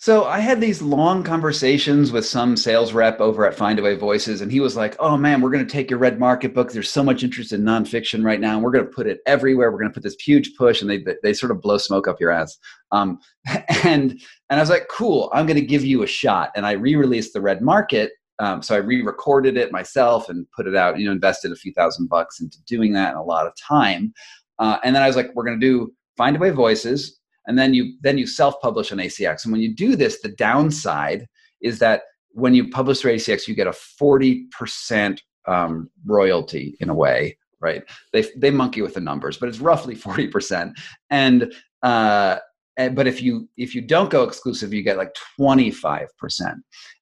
So 0.00 0.26
i 0.26 0.38
had 0.38 0.60
these 0.60 0.80
long 0.80 1.24
conversations 1.24 2.12
with 2.12 2.24
some 2.24 2.56
sales 2.56 2.92
rep 2.92 3.20
over 3.20 3.44
at 3.44 3.56
findaway 3.56 3.98
voices 3.98 4.40
and 4.40 4.52
he 4.52 4.60
was 4.60 4.76
like 4.76 4.94
oh 5.00 5.16
man 5.16 5.40
we're 5.40 5.50
going 5.50 5.66
to 5.66 5.72
take 5.72 5.90
your 5.90 5.98
red 5.98 6.20
market 6.20 6.54
book. 6.54 6.72
There's 6.72 6.90
so 6.90 7.02
much 7.02 7.24
interest 7.24 7.52
in 7.52 7.62
nonfiction 7.62 8.24
right 8.24 8.40
now 8.40 8.54
and 8.54 8.62
we're 8.62 8.70
going 8.70 8.86
to 8.86 8.90
put 8.90 9.08
it 9.08 9.18
everywhere. 9.26 9.72
We're 9.72 9.80
going 9.80 9.90
to 9.90 9.94
put 9.94 10.04
this 10.04 10.14
huge 10.14 10.54
push 10.56 10.80
and 10.80 10.90
they, 10.90 11.04
they 11.22 11.34
sort 11.34 11.50
of 11.50 11.60
blow 11.60 11.78
smoke 11.78 12.06
up 12.06 12.20
your 12.20 12.30
ass. 12.30 12.56
Um, 12.92 13.18
and 13.84 14.12
and 14.50 14.58
i 14.58 14.60
was 14.60 14.70
like 14.70 14.88
cool 14.88 15.30
i'm 15.34 15.46
going 15.46 15.60
to 15.60 15.66
give 15.66 15.84
you 15.84 16.02
a 16.02 16.06
shot. 16.06 16.50
And 16.54 16.64
i 16.64 16.72
re-released 16.72 17.32
the 17.32 17.40
red 17.40 17.60
market 17.60 18.12
um, 18.38 18.62
so 18.62 18.74
I 18.74 18.78
re-recorded 18.78 19.56
it 19.56 19.72
myself 19.72 20.28
and 20.28 20.46
put 20.54 20.66
it 20.66 20.76
out. 20.76 20.98
You 20.98 21.06
know, 21.06 21.12
invested 21.12 21.52
a 21.52 21.56
few 21.56 21.72
thousand 21.72 22.08
bucks 22.08 22.40
into 22.40 22.58
doing 22.66 22.92
that 22.92 23.10
and 23.10 23.18
a 23.18 23.22
lot 23.22 23.46
of 23.46 23.52
time. 23.56 24.12
Uh, 24.58 24.78
and 24.84 24.94
then 24.94 25.02
I 25.02 25.06
was 25.06 25.16
like, 25.16 25.30
we're 25.34 25.44
going 25.44 25.60
to 25.60 25.66
do 25.66 25.92
Findaway 26.18 26.52
Voices, 26.52 27.18
and 27.46 27.58
then 27.58 27.74
you 27.74 27.94
then 28.02 28.18
you 28.18 28.26
self-publish 28.26 28.92
on 28.92 28.98
ACX. 28.98 29.44
And 29.44 29.52
when 29.52 29.60
you 29.60 29.74
do 29.74 29.96
this, 29.96 30.20
the 30.20 30.30
downside 30.30 31.26
is 31.60 31.78
that 31.78 32.02
when 32.30 32.54
you 32.54 32.68
publish 32.68 33.00
through 33.00 33.14
ACX, 33.14 33.48
you 33.48 33.54
get 33.54 33.66
a 33.66 33.72
forty 33.72 34.46
percent 34.56 35.22
um, 35.46 35.90
royalty 36.06 36.76
in 36.80 36.90
a 36.90 36.94
way, 36.94 37.38
right? 37.60 37.82
They 38.12 38.26
they 38.36 38.50
monkey 38.50 38.82
with 38.82 38.94
the 38.94 39.00
numbers, 39.00 39.36
but 39.36 39.48
it's 39.48 39.60
roughly 39.60 39.94
forty 39.94 40.28
percent. 40.28 40.78
And 41.10 41.52
uh, 41.82 42.38
but 42.76 43.06
if 43.06 43.22
you 43.22 43.48
if 43.56 43.74
you 43.74 43.80
don't 43.80 44.10
go 44.10 44.22
exclusive, 44.24 44.72
you 44.72 44.82
get 44.82 44.96
like 44.96 45.14
twenty 45.36 45.70
five 45.70 46.08
percent. 46.18 46.58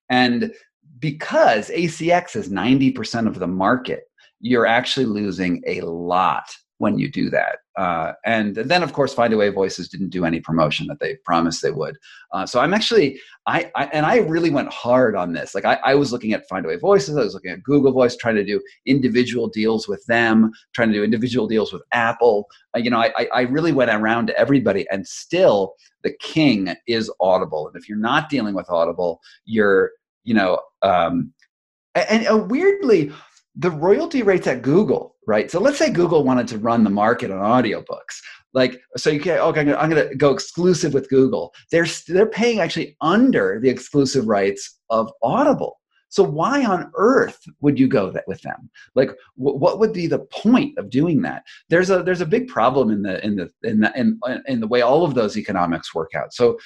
And 0.09 0.53
because 0.99 1.71
ACX 1.71 2.37
is 2.37 2.49
90% 2.49 3.27
of 3.27 3.39
the 3.39 3.47
market, 3.47 4.05
you're 4.41 4.67
actually 4.67 5.07
losing 5.07 5.63
a 5.67 5.81
lot 5.81 6.55
when 6.79 6.99
you 6.99 7.11
do 7.11 7.31
that. 7.31 7.59
Uh, 7.77 8.13
and 8.25 8.55
then, 8.55 8.83
of 8.83 8.93
course, 8.93 9.15
Find 9.15 9.33
Findaway 9.33 9.53
Voices 9.53 9.89
didn't 9.89 10.11
do 10.11 10.25
any 10.25 10.41
promotion 10.41 10.87
that 10.87 10.99
they 11.01 11.17
promised 11.25 11.63
they 11.63 11.71
would. 11.71 11.97
Uh, 12.33 12.47
so 12.47 12.61
I'm 12.61 12.75
actually, 12.75 13.21
I, 13.47 13.71
I, 13.75 13.87
and 13.87 14.05
I 14.05 14.19
really 14.19 14.51
went 14.51 14.73
hard 14.73 15.15
on 15.15 15.33
this. 15.33 15.55
Like 15.55 15.65
I, 15.65 15.79
I 15.85 15.95
was 15.95 16.13
looking 16.13 16.33
at 16.33 16.47
Find 16.49 16.65
Findaway 16.65 16.81
Voices, 16.81 17.17
I 17.17 17.23
was 17.23 17.35
looking 17.35 17.51
at 17.51 17.63
Google 17.63 17.93
Voice, 17.93 18.17
trying 18.17 18.35
to 18.37 18.45
do 18.45 18.63
individual 18.87 19.49
deals 19.49 19.89
with 19.89 20.05
them, 20.07 20.53
trying 20.75 20.89
to 20.89 20.95
do 20.95 21.05
individual 21.05 21.47
deals 21.47 21.73
with 21.73 21.83
Apple. 21.93 22.47
Uh, 22.75 22.79
you 22.79 22.91
know, 22.91 23.01
I, 23.01 23.27
I 23.33 23.43
really 23.43 23.73
went 23.73 23.91
around 23.91 24.27
to 24.29 24.39
everybody, 24.39 24.87
and 24.91 25.07
still 25.07 25.75
the 26.03 26.15
king 26.21 26.75
is 26.87 27.11
Audible. 27.21 27.69
And 27.69 27.77
if 27.77 27.89
you're 27.89 27.99
not 27.99 28.29
dealing 28.29 28.55
with 28.55 28.71
Audible, 28.71 29.21
you're 29.45 29.93
you 30.27 30.35
know, 30.35 30.61
um, 30.83 31.33
and, 31.95 32.27
and 32.27 32.29
uh, 32.29 32.37
weirdly, 32.37 33.13
the 33.55 33.71
royalty 33.71 34.23
rates 34.23 34.47
at 34.47 34.61
Google, 34.61 35.17
right? 35.27 35.51
So 35.51 35.59
let's 35.61 35.79
say 35.79 35.91
Google 35.91 36.25
wanted 36.25 36.49
to 36.49 36.59
run 36.59 36.85
the 36.85 36.91
market 36.91 37.31
on 37.31 37.39
audiobooks. 37.39 38.21
Like, 38.53 38.81
so 38.97 39.11
you 39.11 39.21
can 39.21 39.39
okay, 39.39 39.61
I'm 39.61 39.91
going 39.91 40.09
to 40.09 40.15
go 40.15 40.33
exclusive 40.33 40.93
with 40.93 41.09
Google. 41.09 41.55
They're 41.71 41.87
they're 42.09 42.27
paying 42.27 42.61
actually 42.61 42.97
under 43.01 43.59
the 43.63 43.71
exclusive 43.71 44.27
rights 44.27 44.79
of 44.91 45.11
Audible. 45.23 45.79
So 46.09 46.23
why 46.23 46.65
on 46.65 46.91
earth 46.97 47.39
would 47.61 47.79
you 47.79 47.89
go 47.89 48.11
that 48.11 48.27
with 48.27 48.41
them? 48.43 48.71
Like, 48.95 49.11
wh- 49.35 49.61
what 49.61 49.79
would 49.79 49.93
be 49.93 50.07
the 50.07 50.21
point 50.21 50.79
of 50.79 50.89
doing 50.89 51.21
that? 51.23 51.43
There's 51.69 51.91
a 51.91 52.03
there's 52.03 52.21
a 52.21 52.27
big 52.27 52.49
problem 52.49 52.91
in 52.91 53.03
the 53.03 53.25
in 53.25 53.37
the 53.37 53.51
in 53.63 53.81
the 53.81 53.93
in, 53.99 54.19
in 54.47 54.61
the 54.61 54.69
way 54.69 54.81
all 54.81 55.05
of 55.05 55.15
those 55.15 55.37
economics 55.37 55.95
work 55.95 56.15
out. 56.15 56.33
So 56.33 56.59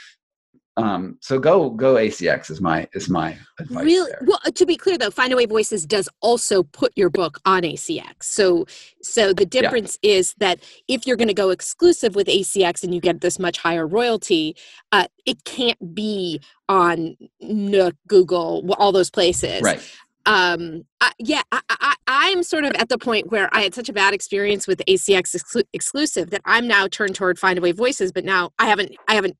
um, 0.83 1.19
so 1.21 1.38
go 1.38 1.71
go 1.71 1.95
ACX 1.95 2.51
is 2.51 2.61
my 2.61 2.88
is 2.93 3.09
my 3.09 3.37
advice. 3.59 3.85
Really? 3.85 4.11
There. 4.11 4.27
Well, 4.27 4.40
to 4.55 4.66
be 4.66 4.77
clear 4.77 4.99
though, 4.99 5.11
Findaway 5.11 5.49
Voices 5.49 5.87
does 5.87 6.09
also 6.21 6.62
put 6.62 6.93
your 6.97 7.11
book 7.11 7.38
on 7.45 7.62
ACX. 7.62 8.23
So 8.23 8.66
so 9.03 9.33
the 9.33 9.47
difference 9.47 9.99
yeah. 10.03 10.12
is 10.12 10.35
that 10.38 10.61
if 10.88 11.07
you're 11.07 11.16
going 11.16 11.29
to 11.29 11.35
go 11.35 11.51
exclusive 11.51 12.14
with 12.14 12.27
ACX 12.27 12.83
and 12.83 12.95
you 12.95 13.01
get 13.01 13.21
this 13.21 13.38
much 13.38 13.59
higher 13.59 13.87
royalty, 13.87 14.57
uh, 14.93 15.07
it 15.27 15.45
can't 15.45 15.95
be 15.95 16.40
on 16.69 17.16
Nook, 17.40 17.97
Google, 18.07 18.75
all 18.79 18.93
those 18.93 19.11
places. 19.11 19.62
Right 19.62 19.81
um 20.27 20.85
I, 21.01 21.12
yeah 21.19 21.43
I, 21.51 21.95
I 22.07 22.29
am 22.29 22.43
sort 22.43 22.64
of 22.64 22.73
at 22.73 22.88
the 22.88 22.99
point 22.99 23.31
where 23.31 23.49
i 23.55 23.62
had 23.62 23.75
such 23.75 23.88
a 23.88 23.93
bad 23.93 24.12
experience 24.12 24.66
with 24.66 24.83
acx 24.87 25.35
exclu- 25.35 25.64
exclusive 25.73 26.31
that 26.31 26.43
i'm 26.45 26.69
now 26.69 26.88
turned 26.88 27.14
toward 27.14 27.38
Findaway 27.38 27.75
Voices 27.75 28.12
but 28.12 28.25
now 28.25 28.51
i 28.59 28.66
haven't 28.66 28.95
i 29.09 29.14
haven't 29.14 29.37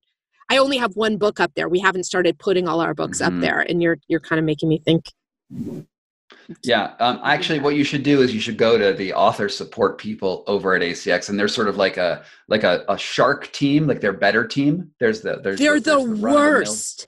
I 0.51 0.57
only 0.59 0.77
have 0.79 0.97
one 0.97 1.17
book 1.17 1.39
up 1.39 1.53
there. 1.55 1.69
We 1.69 1.79
haven't 1.79 2.05
started 2.05 2.39
putting 2.39 2.67
all 2.69 2.81
our 2.81 2.93
books 2.93 3.23
mm-hmm. 3.23 3.37
up 3.37 3.41
there, 3.41 3.61
and 3.61 3.81
you're 3.81 3.99
you're 4.09 4.21
kind 4.21 4.39
of 4.39 4.45
making 4.45 4.69
me 4.69 4.79
think. 4.79 5.07
Yeah, 6.65 6.95
um, 6.99 7.21
actually, 7.23 7.61
what 7.61 7.77
you 7.77 7.85
should 7.85 8.03
do 8.03 8.21
is 8.21 8.35
you 8.35 8.41
should 8.41 8.59
go 8.59 8.77
to 8.77 8.93
the 8.93 9.13
author 9.13 9.49
support 9.49 9.99
people 9.99 10.43
over 10.49 10.75
at 10.75 10.83
ACX, 10.83 11.29
and 11.31 11.39
they're 11.39 11.49
sort 11.49 11.69
of 11.69 11.77
like 11.77 11.97
a 11.97 12.25
like 12.49 12.65
a, 12.65 12.85
a 12.89 12.99
shark 12.99 13.53
team, 13.53 13.87
like 13.87 14.01
their 14.01 14.13
better 14.13 14.47
team. 14.47 14.91
There's 14.99 15.21
the 15.21 15.41
there's 15.43 15.61
they're 15.61 15.79
the, 15.79 15.99
the 15.99 16.17
worst. 16.17 17.07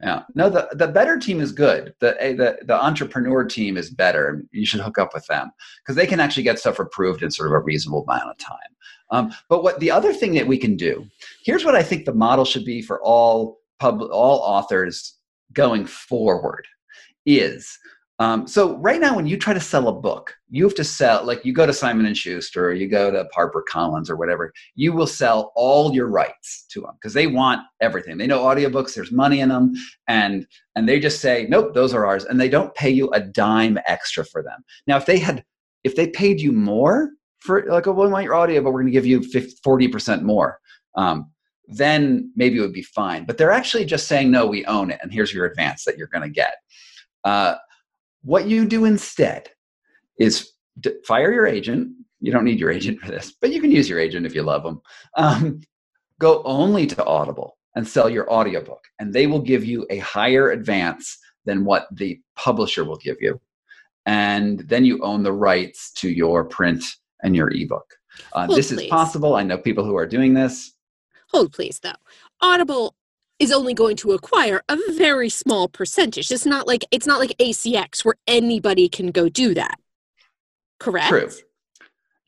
Yeah, 0.00 0.24
no, 0.34 0.50
the 0.50 0.68
the 0.72 0.88
better 0.88 1.16
team 1.16 1.40
is 1.40 1.52
good. 1.52 1.94
The 2.00 2.16
the 2.36 2.64
the 2.64 2.84
entrepreneur 2.84 3.44
team 3.44 3.76
is 3.76 3.90
better. 3.90 4.42
You 4.50 4.66
should 4.66 4.80
hook 4.80 4.98
up 4.98 5.14
with 5.14 5.24
them 5.26 5.52
because 5.82 5.94
they 5.94 6.08
can 6.08 6.18
actually 6.18 6.42
get 6.42 6.58
stuff 6.58 6.80
approved 6.80 7.22
in 7.22 7.30
sort 7.30 7.48
of 7.48 7.52
a 7.52 7.60
reasonable 7.60 8.02
amount 8.02 8.30
of 8.30 8.38
time. 8.38 8.58
Um, 9.12 9.32
but 9.48 9.62
what 9.62 9.78
the 9.78 9.90
other 9.90 10.12
thing 10.12 10.34
that 10.34 10.46
we 10.46 10.58
can 10.58 10.76
do, 10.76 11.06
here's 11.44 11.64
what 11.64 11.76
I 11.76 11.82
think 11.82 12.04
the 12.04 12.14
model 12.14 12.44
should 12.44 12.64
be 12.64 12.82
for 12.82 13.00
all 13.02 13.58
pub, 13.78 14.02
all 14.10 14.38
authors 14.40 15.18
going 15.52 15.86
forward 15.86 16.66
is 17.26 17.78
um, 18.18 18.46
so 18.46 18.76
right 18.78 19.00
now 19.00 19.16
when 19.16 19.26
you 19.26 19.36
try 19.36 19.52
to 19.52 19.60
sell 19.60 19.88
a 19.88 19.92
book 19.92 20.34
you 20.48 20.64
have 20.64 20.74
to 20.74 20.84
sell 20.84 21.24
like 21.24 21.44
you 21.44 21.52
go 21.52 21.66
to 21.66 21.72
simon 21.72 22.06
and 22.06 22.16
schuster 22.16 22.68
or 22.68 22.72
you 22.72 22.88
go 22.88 23.10
to 23.10 23.26
harper 23.34 23.64
collins 23.68 24.10
or 24.10 24.16
whatever 24.16 24.52
you 24.74 24.92
will 24.92 25.06
sell 25.06 25.52
all 25.56 25.94
your 25.94 26.06
rights 26.06 26.66
to 26.70 26.80
them 26.80 26.92
because 26.94 27.14
they 27.14 27.26
want 27.26 27.60
everything. 27.80 28.18
They 28.18 28.26
know 28.26 28.44
audiobooks 28.44 28.94
there's 28.94 29.12
money 29.12 29.40
in 29.40 29.48
them 29.48 29.72
and 30.08 30.46
and 30.76 30.88
they 30.88 31.00
just 31.00 31.20
say 31.20 31.46
nope 31.48 31.74
those 31.74 31.94
are 31.94 32.06
ours 32.06 32.24
and 32.24 32.40
they 32.40 32.48
don't 32.48 32.74
pay 32.74 32.90
you 32.90 33.10
a 33.10 33.20
dime 33.20 33.78
extra 33.86 34.24
for 34.24 34.42
them. 34.42 34.64
Now 34.86 34.96
if 34.96 35.06
they 35.06 35.18
had 35.18 35.44
if 35.84 35.96
they 35.96 36.08
paid 36.08 36.40
you 36.40 36.52
more 36.52 37.10
for 37.42 37.64
like, 37.66 37.86
oh, 37.86 37.92
we 37.92 38.06
want 38.08 38.24
your 38.24 38.34
audio, 38.34 38.62
but 38.62 38.72
we're 38.72 38.82
going 38.82 38.92
to 38.92 38.92
give 38.92 39.06
you 39.06 39.22
50, 39.22 39.56
40% 39.66 40.22
more. 40.22 40.58
Um, 40.94 41.30
then 41.66 42.32
maybe 42.36 42.58
it 42.58 42.60
would 42.60 42.72
be 42.72 42.82
fine. 42.82 43.24
But 43.24 43.38
they're 43.38 43.50
actually 43.50 43.84
just 43.84 44.06
saying, 44.06 44.30
no, 44.30 44.46
we 44.46 44.64
own 44.66 44.90
it, 44.90 45.00
and 45.02 45.12
here's 45.12 45.32
your 45.32 45.46
advance 45.46 45.84
that 45.84 45.96
you're 45.96 46.08
going 46.08 46.22
to 46.22 46.28
get. 46.28 46.56
Uh, 47.24 47.56
what 48.22 48.46
you 48.46 48.66
do 48.66 48.84
instead 48.84 49.50
is 50.18 50.52
d- 50.80 50.94
fire 51.06 51.32
your 51.32 51.46
agent. 51.46 51.92
You 52.20 52.30
don't 52.30 52.44
need 52.44 52.60
your 52.60 52.70
agent 52.70 53.00
for 53.00 53.10
this, 53.10 53.34
but 53.40 53.52
you 53.52 53.60
can 53.60 53.72
use 53.72 53.88
your 53.88 53.98
agent 53.98 54.26
if 54.26 54.34
you 54.34 54.42
love 54.42 54.62
them. 54.62 54.80
Um, 55.16 55.60
go 56.20 56.42
only 56.44 56.86
to 56.86 57.04
Audible 57.04 57.58
and 57.74 57.86
sell 57.86 58.08
your 58.08 58.30
audiobook, 58.30 58.84
and 59.00 59.12
they 59.12 59.26
will 59.26 59.40
give 59.40 59.64
you 59.64 59.86
a 59.90 59.98
higher 59.98 60.50
advance 60.50 61.18
than 61.44 61.64
what 61.64 61.88
the 61.92 62.20
publisher 62.36 62.84
will 62.84 62.98
give 62.98 63.16
you. 63.20 63.40
And 64.06 64.60
then 64.60 64.84
you 64.84 65.02
own 65.02 65.22
the 65.22 65.32
rights 65.32 65.92
to 65.94 66.08
your 66.08 66.44
print 66.44 66.84
and 67.22 67.34
your 67.36 67.50
ebook. 67.50 67.98
Uh, 68.32 68.46
this 68.46 68.68
please. 68.68 68.84
is 68.84 68.86
possible. 68.88 69.34
I 69.34 69.42
know 69.42 69.58
people 69.58 69.84
who 69.84 69.96
are 69.96 70.06
doing 70.06 70.34
this. 70.34 70.72
Hold, 71.28 71.52
please, 71.52 71.80
though. 71.82 71.92
Audible 72.40 72.94
is 73.38 73.52
only 73.52 73.74
going 73.74 73.96
to 73.96 74.12
acquire 74.12 74.62
a 74.68 74.76
very 74.92 75.28
small 75.28 75.68
percentage. 75.68 76.30
It's 76.30 76.46
not 76.46 76.66
like 76.66 76.84
it's 76.90 77.06
not 77.06 77.18
like 77.18 77.36
ACX 77.38 78.04
where 78.04 78.14
anybody 78.26 78.88
can 78.88 79.10
go 79.10 79.28
do 79.28 79.54
that. 79.54 79.78
Correct. 80.78 81.08
True. 81.08 81.30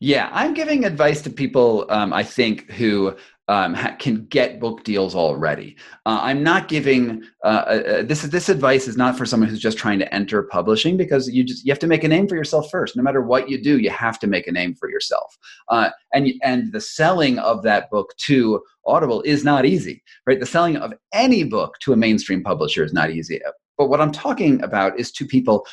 Yeah, 0.01 0.29
I'm 0.33 0.55
giving 0.55 0.85
advice 0.85 1.23
to 1.23 1.31
people 1.31 1.87
um, 1.89 2.13
I 2.13 2.23
think 2.23 2.71
who 2.73 3.17
um, 3.49 3.75
can 3.99 4.25
get 4.27 4.59
book 4.59 4.85
deals 4.85 5.15
already. 5.15 5.77
Uh, 6.07 6.21
I'm 6.23 6.43
not 6.43 6.69
giving 6.69 7.23
uh, 7.45 7.47
uh, 7.47 7.83
uh, 7.89 8.03
this. 8.03 8.23
This 8.23 8.49
advice 8.49 8.89
is 8.89 8.97
not 8.97 9.19
for 9.19 9.27
someone 9.27 9.49
who's 9.49 9.61
just 9.61 9.77
trying 9.77 9.99
to 9.99 10.15
enter 10.15 10.43
publishing 10.45 10.97
because 10.97 11.29
you 11.29 11.45
just 11.45 11.65
you 11.65 11.71
have 11.71 11.79
to 11.81 11.87
make 11.87 12.05
a 12.05 12.09
name 12.09 12.27
for 12.27 12.37
yourself 12.37 12.71
first. 12.71 12.97
No 12.97 13.03
matter 13.03 13.21
what 13.21 13.51
you 13.51 13.63
do, 13.63 13.79
you 13.79 13.91
have 13.91 14.19
to 14.21 14.27
make 14.27 14.47
a 14.47 14.53
name 14.53 14.75
for 14.75 14.89
yourself. 14.89 15.37
Uh, 15.69 15.91
and 16.13 16.29
and 16.43 16.73
the 16.73 16.81
selling 16.81 17.39
of 17.39 17.63
that 17.63 17.91
book 17.91 18.15
to 18.19 18.63
Audible 18.87 19.21
is 19.23 19.45
not 19.45 19.67
easy, 19.67 20.03
right? 20.27 20.41
The 20.41 20.47
selling 20.47 20.77
of 20.77 20.95
any 21.13 21.45
book 21.45 21.75
to 21.81 21.93
a 21.93 21.97
mainstream 21.97 22.43
publisher 22.43 22.83
is 22.83 22.95
not 22.95 23.11
easy. 23.11 23.41
But 23.77 23.89
what 23.89 24.01
I'm 24.01 24.13
talking 24.13 24.63
about 24.63 24.99
is 24.99 25.13
to 25.13 25.27
people 25.27 25.67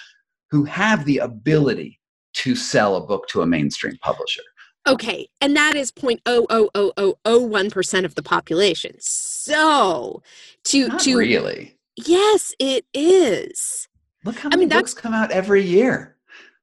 who 0.49 0.65
have 0.65 1.05
the 1.05 1.19
ability 1.19 1.99
to 2.33 2.55
sell 2.55 2.95
a 2.95 3.05
book 3.05 3.27
to 3.29 3.41
a 3.41 3.47
mainstream 3.47 3.97
publisher. 4.01 4.41
Okay, 4.87 5.29
and 5.39 5.55
that 5.55 5.75
is 5.75 5.91
point 5.91 6.21
oh 6.25 6.47
oh 6.49 6.69
oh 6.73 6.91
oh 6.97 7.15
oh 7.23 7.39
one 7.39 7.69
percent 7.69 8.05
of 8.05 8.15
the 8.15 8.23
population. 8.23 8.95
So 8.99 10.23
to 10.65 10.87
Not 10.87 10.99
to 11.01 11.17
really 11.17 11.77
yes, 11.95 12.53
it 12.59 12.85
is. 12.93 13.87
Look 14.25 14.37
how 14.37 14.49
many 14.49 14.61
mean, 14.61 14.69
books 14.69 14.93
come 14.93 15.13
out 15.13 15.31
every 15.31 15.63
year. 15.63 16.15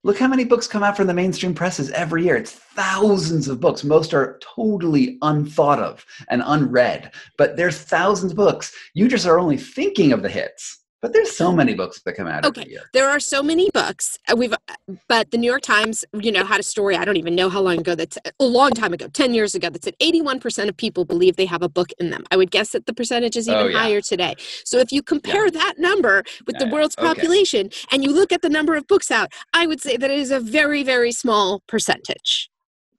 Look 0.05 0.19
how 0.19 0.29
many 0.29 0.45
books 0.45 0.69
come 0.69 0.85
out 0.85 0.97
from 0.97 1.09
the 1.09 1.15
mainstream 1.15 1.55
presses 1.55 1.91
every 1.91 2.25
year. 2.25 2.37
It's 2.37 2.53
thousands 2.53 3.49
of 3.49 3.61
books. 3.61 3.83
Most 3.83 4.15
are 4.15 4.39
totally 4.41 5.19
unthought 5.23 5.81
of 5.81 6.07
and 6.29 6.43
unread, 6.45 7.13
but 7.37 7.57
there's 7.57 7.79
thousands 7.79 8.33
of 8.33 8.37
books. 8.37 8.73
You 8.95 9.09
just 9.09 9.27
are 9.27 9.41
only 9.41 9.57
thinking 9.57 10.13
of 10.13 10.23
the 10.23 10.29
hits. 10.29 10.79
But 11.01 11.13
there's 11.13 11.37
so 11.37 11.53
many 11.53 11.75
books 11.75 12.03
that 12.03 12.15
come 12.15 12.27
out 12.27 12.45
okay. 12.45 12.63
every 12.63 12.73
year. 12.73 12.83
There 12.93 13.09
are 13.09 13.21
so 13.21 13.41
many 13.41 13.71
books. 13.73 14.19
Uh, 14.29 14.35
we've, 14.35 14.53
uh, 14.53 14.97
but 15.09 15.31
the 15.31 15.39
New 15.39 15.47
York 15.47 15.63
Times, 15.63 16.05
you 16.13 16.33
know, 16.33 16.45
had 16.45 16.59
a 16.59 16.65
story. 16.65 16.97
I 16.97 17.05
don't 17.05 17.17
even 17.17 17.37
know 17.37 17.49
how 17.49 17.61
long 17.61 17.79
ago. 17.79 17.95
That's 17.95 18.19
a 18.41 18.45
long 18.45 18.73
time 18.73 18.93
ago, 18.93 19.07
ten 19.07 19.33
years 19.33 19.55
ago. 19.55 19.71
That 19.71 19.85
said, 19.85 19.95
81% 20.03 20.69
of 20.69 20.77
people 20.77 21.05
believe 21.05 21.37
they 21.37 21.47
have 21.47 21.63
a 21.63 21.69
book 21.69 21.91
in 22.01 22.11
them. 22.11 22.25
I 22.33 22.37
would 22.37 22.51
guess 22.51 22.71
that 22.71 22.87
the 22.87 22.93
percentage 22.93 23.37
is 23.37 23.49
even 23.49 23.61
oh, 23.61 23.67
yeah. 23.69 23.79
higher 23.79 24.01
today. 24.01 24.35
So 24.65 24.79
if 24.79 24.91
you 24.91 25.03
compare 25.03 25.45
yeah. 25.45 25.51
that 25.53 25.75
number 25.79 26.25
with 26.47 26.57
yeah, 26.59 26.67
the 26.67 26.73
world's 26.73 26.97
population 26.97 27.67
okay. 27.67 27.77
and 27.93 28.03
you 28.03 28.13
look 28.13 28.33
at 28.33 28.43
the 28.43 28.51
number 28.51 28.75
of 28.75 28.89
books 28.89 29.13
out, 29.13 29.33
I 29.53 29.69
would 29.69 29.81
say 29.81 29.97
that 29.97 30.11
it 30.11 30.19
is 30.19 30.33
a 30.33 30.41
very, 30.41 30.83
very 30.83 31.13
small 31.13 31.63
percentage. 31.69 32.51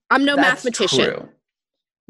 I'm 0.09 0.23
no 0.23 0.38
That's 0.38 0.63
mathematician. 0.63 1.05
True. 1.05 1.29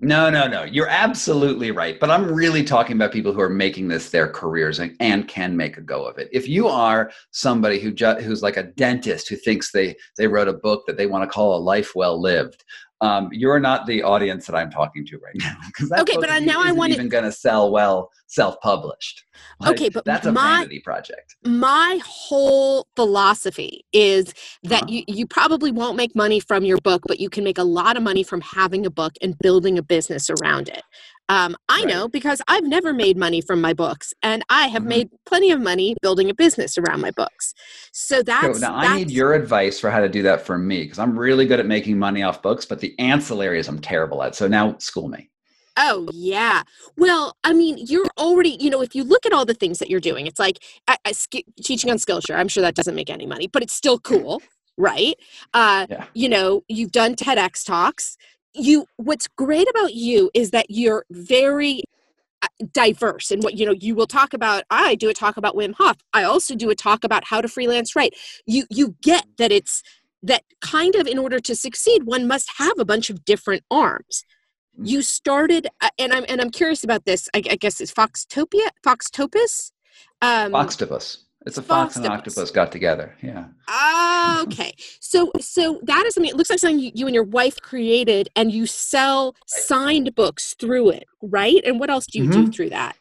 No, 0.01 0.29
no, 0.29 0.47
no. 0.47 0.63
You're 0.63 0.87
absolutely 0.87 1.71
right. 1.71 1.99
But 1.99 2.09
I'm 2.09 2.31
really 2.31 2.63
talking 2.63 2.95
about 2.95 3.11
people 3.11 3.33
who 3.33 3.41
are 3.41 3.49
making 3.49 3.89
this 3.89 4.11
their 4.11 4.29
careers 4.29 4.79
and, 4.79 4.95
and 5.01 5.27
can 5.27 5.57
make 5.57 5.75
a 5.75 5.81
go 5.81 6.05
of 6.05 6.17
it. 6.17 6.29
If 6.31 6.47
you 6.47 6.69
are 6.69 7.11
somebody 7.31 7.79
who 7.79 7.91
ju- 7.91 8.15
who's 8.15 8.41
like 8.41 8.55
a 8.55 8.63
dentist 8.63 9.27
who 9.27 9.35
thinks 9.35 9.71
they 9.71 9.95
they 10.17 10.27
wrote 10.27 10.47
a 10.47 10.53
book 10.53 10.85
that 10.87 10.95
they 10.95 11.05
want 11.05 11.23
to 11.23 11.33
call 11.33 11.57
a 11.57 11.59
life 11.59 11.95
well 11.95 12.19
lived, 12.19 12.63
um, 13.01 13.29
you're 13.31 13.59
not 13.59 13.85
the 13.85 14.03
audience 14.03 14.45
that 14.47 14.55
I'm 14.55 14.69
talking 14.69 15.05
to 15.05 15.17
right 15.17 15.35
now. 15.35 15.55
Okay, 16.01 16.17
but 16.17 16.43
now 16.43 16.61
I 16.63 16.71
want 16.71 16.91
to 16.91 16.97
even 16.97 17.09
going 17.09 17.23
to 17.23 17.31
sell 17.31 17.71
well 17.71 18.11
self-published. 18.27 19.25
Like, 19.59 19.71
okay, 19.71 19.89
but 19.89 20.05
that's 20.05 20.27
a 20.27 20.31
my, 20.31 20.59
vanity 20.59 20.81
project. 20.81 21.35
My 21.43 21.99
whole 22.05 22.87
philosophy 22.95 23.85
is 23.93 24.33
that 24.63 24.83
uh-huh. 24.83 24.91
you, 24.91 25.03
you 25.07 25.27
probably 25.27 25.71
won't 25.71 25.95
make 25.95 26.15
money 26.15 26.39
from 26.39 26.63
your 26.63 26.77
book, 26.77 27.03
but 27.07 27.19
you 27.19 27.29
can 27.29 27.43
make 27.43 27.57
a 27.57 27.63
lot 27.63 27.97
of 27.97 28.03
money 28.03 28.23
from 28.23 28.41
having 28.41 28.85
a 28.85 28.91
book 28.91 29.13
and 29.21 29.37
building 29.39 29.77
a 29.77 29.83
business 29.83 30.29
around 30.29 30.69
it. 30.69 30.83
Um, 31.29 31.55
I 31.69 31.83
right. 31.83 31.87
know 31.87 32.07
because 32.07 32.41
I've 32.47 32.63
never 32.63 32.91
made 32.91 33.15
money 33.15 33.39
from 33.39 33.61
my 33.61 33.73
books, 33.73 34.13
and 34.23 34.43
I 34.49 34.67
have 34.67 34.81
mm-hmm. 34.81 34.89
made 34.89 35.09
plenty 35.25 35.51
of 35.51 35.61
money 35.61 35.95
building 36.01 36.29
a 36.29 36.33
business 36.33 36.77
around 36.77 37.01
my 37.01 37.11
books. 37.11 37.53
So 37.93 38.23
that's 38.23 38.59
so 38.59 38.67
now 38.67 38.81
that's, 38.81 38.89
I 38.89 38.97
need 38.97 39.11
your 39.11 39.33
advice 39.33 39.79
for 39.79 39.91
how 39.91 39.99
to 39.99 40.09
do 40.09 40.23
that 40.23 40.41
for 40.41 40.57
me 40.57 40.83
because 40.83 40.97
I'm 40.97 41.17
really 41.17 41.45
good 41.45 41.59
at 41.59 41.67
making 41.67 41.99
money 41.99 42.23
off 42.23 42.41
books, 42.41 42.65
but 42.65 42.79
the 42.79 42.95
ancillaries 42.99 43.69
I'm 43.69 43.79
terrible 43.79 44.23
at. 44.23 44.35
So 44.35 44.47
now 44.47 44.75
school 44.79 45.07
me. 45.07 45.29
Oh 45.77 46.07
yeah. 46.11 46.63
Well, 46.97 47.37
I 47.43 47.53
mean, 47.53 47.77
you're 47.77 48.09
already, 48.17 48.57
you 48.59 48.69
know, 48.69 48.81
if 48.81 48.95
you 48.95 49.03
look 49.03 49.25
at 49.25 49.31
all 49.31 49.45
the 49.45 49.53
things 49.53 49.79
that 49.79 49.89
you're 49.89 49.99
doing, 49.99 50.27
it's 50.27 50.39
like 50.39 50.59
I, 50.87 50.97
I, 51.05 51.11
sk- 51.13 51.45
teaching 51.63 51.91
on 51.91 51.97
Skillshare. 51.97 52.37
I'm 52.37 52.47
sure 52.47 52.61
that 52.61 52.75
doesn't 52.75 52.95
make 52.95 53.09
any 53.09 53.25
money, 53.25 53.47
but 53.47 53.61
it's 53.61 53.73
still 53.73 53.99
cool, 53.99 54.41
right? 54.77 55.15
Uh, 55.53 55.85
yeah. 55.89 56.05
You 56.13 56.27
know, 56.27 56.63
you've 56.67 56.91
done 56.91 57.15
TEDx 57.15 57.63
talks 57.63 58.17
you 58.53 58.85
what's 58.97 59.27
great 59.27 59.69
about 59.69 59.93
you 59.93 60.29
is 60.33 60.51
that 60.51 60.67
you're 60.69 61.05
very 61.09 61.83
uh, 62.41 62.47
diverse 62.71 63.31
and 63.31 63.43
what 63.43 63.55
you 63.55 63.65
know 63.65 63.73
you 63.73 63.95
will 63.95 64.07
talk 64.07 64.33
about 64.33 64.63
i 64.69 64.95
do 64.95 65.09
a 65.09 65.13
talk 65.13 65.37
about 65.37 65.55
wim 65.55 65.73
hof. 65.77 65.97
I 66.13 66.23
also 66.23 66.55
do 66.55 66.69
a 66.69 66.75
talk 66.75 67.03
about 67.03 67.25
how 67.25 67.41
to 67.41 67.47
freelance 67.47 67.95
right 67.95 68.13
you 68.45 68.65
you 68.69 68.95
get 69.01 69.25
that 69.37 69.51
it's 69.51 69.83
that 70.23 70.43
kind 70.61 70.95
of 70.95 71.07
in 71.07 71.17
order 71.17 71.39
to 71.39 71.55
succeed 71.55 72.03
one 72.03 72.27
must 72.27 72.51
have 72.57 72.77
a 72.77 72.85
bunch 72.85 73.09
of 73.09 73.23
different 73.23 73.63
arms. 73.71 74.25
You 74.81 75.01
started 75.01 75.67
uh, 75.81 75.89
and 75.97 76.13
i'm 76.13 76.25
and 76.29 76.41
i'm 76.41 76.49
curious 76.49 76.83
about 76.83 77.05
this 77.05 77.27
i, 77.33 77.37
I 77.49 77.55
guess 77.55 77.81
it's 77.81 77.93
foxtopia 77.93 78.69
foxtopus? 78.85 79.71
Um 80.21 80.53
foxtopus 80.53 81.17
it's 81.45 81.57
a 81.57 81.61
fox, 81.61 81.95
and 81.95 82.05
octopus 82.05 82.51
got 82.51 82.71
together. 82.71 83.15
Yeah. 83.21 83.45
Ah, 83.67 84.41
okay. 84.43 84.73
So, 84.99 85.31
so 85.39 85.79
that 85.83 86.05
is 86.05 86.13
something. 86.13 86.29
It 86.29 86.35
looks 86.35 86.49
like 86.49 86.59
something 86.59 86.79
you, 86.79 86.91
you 86.93 87.05
and 87.05 87.15
your 87.15 87.23
wife 87.23 87.61
created, 87.61 88.29
and 88.35 88.51
you 88.51 88.65
sell 88.65 89.35
signed 89.45 90.13
books 90.15 90.55
through 90.59 90.89
it, 90.91 91.05
right? 91.21 91.61
And 91.65 91.79
what 91.79 91.89
else 91.89 92.05
do 92.07 92.19
you 92.19 92.29
mm-hmm. 92.29 92.45
do 92.45 92.51
through 92.51 92.69
that? 92.71 92.97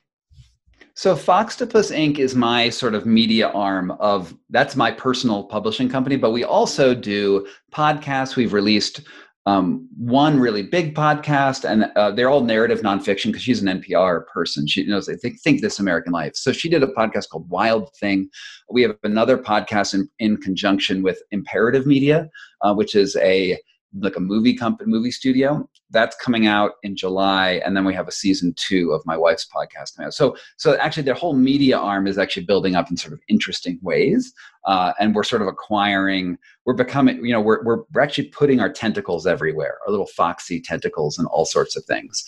So 0.94 1.14
Foxtopus 1.14 1.94
Inc. 1.96 2.18
is 2.18 2.35
my 2.35 2.68
sort 2.70 2.92
of 2.92 3.07
media 3.07 3.51
arm 3.51 3.92
of 4.01 4.35
that's 4.51 4.74
my 4.74 4.90
personal 4.90 5.44
publishing 5.44 5.88
company, 5.88 6.16
but 6.16 6.33
we 6.33 6.42
also 6.42 6.92
do 6.92 7.46
podcasts. 7.72 8.35
We've 8.35 8.53
released 8.53 9.03
um, 9.49 9.89
one 9.97 10.39
really 10.39 10.63
big 10.63 10.95
podcast, 10.95 11.65
and 11.65 11.91
uh, 11.97 12.11
they're 12.11 12.29
all 12.29 12.43
narrative 12.43 12.83
nonfiction 12.83 13.27
because 13.27 13.41
she's 13.43 13.63
an 13.63 13.81
NPR 13.81 14.27
person. 14.27 14.67
She 14.67 14.85
knows 14.85 15.07
they 15.07 15.17
think, 15.17 15.41
think 15.41 15.63
this 15.63 15.79
American 15.79 16.13
life. 16.13 16.33
So 16.35 16.53
she 16.53 16.69
did 16.69 16.83
a 16.83 16.89
podcast 16.89 17.31
called 17.31 17.49
Wild 17.49 17.89
Thing. 17.99 18.29
We 18.71 18.83
have 18.83 18.97
another 19.05 19.39
podcast 19.39 19.95
in, 19.95 20.07
in 20.19 20.37
conjunction 20.37 21.03
with 21.03 21.23
Imperative 21.31 21.87
Media, 21.87 22.29
uh, 22.61 22.75
which 22.75 22.95
is 22.95 23.17
a 23.17 23.57
like 23.98 24.16
a 24.16 24.20
movie 24.20 24.55
company, 24.55 24.90
movie 24.90 25.11
studio. 25.11 25.68
That's 25.90 26.16
coming 26.16 26.46
out 26.46 26.72
in 26.83 26.96
July, 26.96 27.62
and 27.64 27.77
then 27.77 27.85
we 27.85 27.94
have 27.94 28.09
a 28.09 28.12
season 28.12 28.53
two 28.57 28.92
of 28.92 29.03
my 29.07 29.16
wife's 29.16 29.46
podcast 29.46 29.96
coming 29.96 30.07
out. 30.07 30.14
So, 30.14 30.37
so 30.59 30.77
actually, 30.77 31.05
their 31.05 31.14
whole 31.14 31.35
media 31.35 31.79
arm 31.79 32.07
is 32.07 32.18
actually 32.18 32.44
building 32.44 32.74
up 32.74 32.90
in 32.90 32.96
sort 32.96 33.14
of 33.14 33.20
interesting 33.29 33.79
ways, 33.83 34.33
uh, 34.66 34.92
and 35.01 35.14
we're 35.14 35.24
sort 35.24 35.42
of 35.42 35.48
acquiring. 35.48 36.37
We're 36.66 36.74
becoming, 36.74 37.24
you 37.24 37.33
know, 37.33 37.40
we're 37.40 37.64
we're 37.64 38.01
actually 38.01 38.29
putting 38.29 38.61
our 38.61 38.70
tentacles 38.70 39.27
everywhere, 39.27 39.79
our 39.87 39.90
little 39.90 40.09
foxy 40.09 40.61
tentacles, 40.61 41.18
and 41.18 41.27
all 41.29 41.46
sorts 41.46 41.77
of 41.77 41.85
things. 41.85 42.24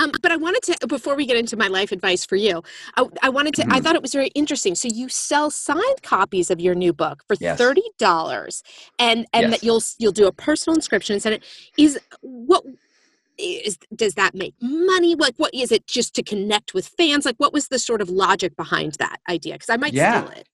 Um, 0.00 0.12
but 0.22 0.32
I 0.32 0.36
wanted 0.36 0.62
to, 0.62 0.86
before 0.86 1.14
we 1.14 1.26
get 1.26 1.36
into 1.36 1.56
my 1.56 1.68
life 1.68 1.92
advice 1.92 2.24
for 2.24 2.36
you, 2.36 2.62
I, 2.96 3.06
I 3.22 3.28
wanted 3.28 3.54
to, 3.56 3.62
mm-hmm. 3.62 3.72
I 3.72 3.80
thought 3.80 3.94
it 3.94 4.02
was 4.02 4.12
very 4.12 4.28
interesting. 4.28 4.74
So 4.74 4.88
you 4.88 5.08
sell 5.08 5.50
signed 5.50 6.02
copies 6.02 6.50
of 6.50 6.58
your 6.58 6.74
new 6.74 6.92
book 6.92 7.22
for 7.28 7.36
yes. 7.38 7.58
thirty 7.58 7.82
dollars, 7.98 8.62
and 8.98 9.26
and 9.32 9.42
yes. 9.42 9.50
that 9.50 9.66
you'll 9.66 9.82
you'll 9.98 10.12
do 10.12 10.26
a 10.26 10.32
personal 10.32 10.74
inscription 10.74 11.14
and 11.14 11.22
send 11.22 11.34
it. 11.36 11.44
Is 11.76 11.98
what 12.22 12.64
is 13.38 13.78
does 13.94 14.14
that 14.14 14.34
make 14.34 14.54
money? 14.60 15.14
Like, 15.14 15.34
what 15.36 15.52
is 15.54 15.70
it 15.70 15.86
just 15.86 16.14
to 16.14 16.22
connect 16.22 16.72
with 16.72 16.88
fans? 16.88 17.26
Like, 17.26 17.36
what 17.36 17.52
was 17.52 17.68
the 17.68 17.78
sort 17.78 18.00
of 18.00 18.08
logic 18.08 18.56
behind 18.56 18.94
that 18.94 19.20
idea? 19.28 19.54
Because 19.54 19.70
I 19.70 19.76
might 19.76 19.92
yeah. 19.92 20.24
steal 20.24 20.38
it. 20.38 20.48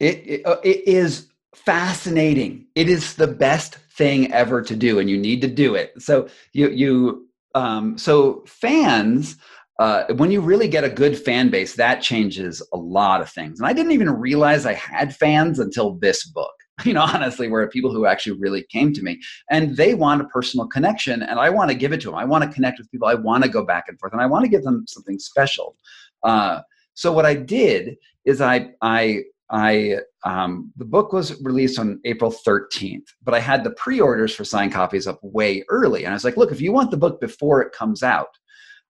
It 0.00 0.16
it, 0.26 0.46
uh, 0.46 0.56
it 0.62 0.86
is 0.86 1.28
fascinating. 1.54 2.66
It 2.74 2.88
is 2.88 3.14
the 3.14 3.28
best 3.28 3.76
thing 3.96 4.32
ever 4.32 4.60
to 4.62 4.76
do, 4.76 4.98
and 4.98 5.08
you 5.08 5.16
need 5.16 5.40
to 5.42 5.48
do 5.48 5.74
it. 5.74 5.94
So 6.02 6.28
you 6.52 6.68
you 6.70 7.28
um, 7.54 7.98
so 7.98 8.42
fans 8.46 9.36
uh, 9.80 10.04
when 10.14 10.30
you 10.30 10.40
really 10.40 10.68
get 10.68 10.84
a 10.84 10.88
good 10.88 11.18
fan 11.18 11.50
base 11.50 11.74
that 11.74 12.00
changes 12.00 12.62
a 12.72 12.76
lot 12.76 13.20
of 13.20 13.28
things. 13.30 13.58
And 13.58 13.66
i 13.66 13.72
didn't 13.72 13.92
even 13.92 14.10
realize 14.10 14.66
i 14.66 14.74
had 14.74 15.14
fans 15.16 15.58
until 15.58 15.94
this 15.94 16.26
book 16.26 16.52
you 16.84 16.92
know 16.92 17.02
honestly 17.02 17.48
were 17.48 17.66
people 17.68 17.92
who 17.92 18.06
actually 18.06 18.38
really 18.38 18.64
came 18.70 18.92
to 18.92 19.02
me 19.02 19.20
and 19.50 19.76
they 19.76 19.94
want 19.94 20.20
a 20.20 20.24
personal 20.26 20.66
connection 20.66 21.22
and 21.22 21.38
i 21.38 21.48
want 21.48 21.70
to 21.70 21.76
give 21.76 21.92
it 21.92 22.00
to 22.00 22.08
them 22.08 22.16
i 22.16 22.24
want 22.24 22.44
to 22.44 22.50
connect 22.50 22.78
with 22.78 22.90
people. 22.90 23.08
I 23.08 23.14
want 23.14 23.44
to 23.44 23.50
go 23.50 23.64
back 23.64 23.84
and 23.88 23.98
forth 23.98 24.12
and 24.12 24.22
i 24.22 24.26
want 24.26 24.44
to 24.44 24.50
give 24.50 24.62
them 24.62 24.84
something 24.88 25.18
special. 25.18 25.76
Uh, 26.22 26.60
so 26.94 27.12
what 27.12 27.26
i 27.26 27.34
did 27.34 27.96
is 28.24 28.40
i 28.40 28.70
i 28.80 29.22
I 29.54 30.00
um, 30.24 30.72
the 30.76 30.84
book 30.84 31.12
was 31.12 31.40
released 31.42 31.78
on 31.78 32.00
April 32.04 32.30
13th, 32.30 33.06
but 33.22 33.34
I 33.34 33.40
had 33.40 33.64
the 33.64 33.70
pre-orders 33.70 34.34
for 34.34 34.44
signed 34.44 34.72
copies 34.72 35.06
up 35.06 35.20
way 35.22 35.64
early, 35.70 36.04
and 36.04 36.12
I 36.12 36.16
was 36.16 36.24
like, 36.24 36.36
"Look, 36.36 36.52
if 36.52 36.60
you 36.60 36.72
want 36.72 36.90
the 36.90 36.96
book 36.98 37.20
before 37.20 37.62
it 37.62 37.72
comes 37.72 38.02
out, 38.02 38.36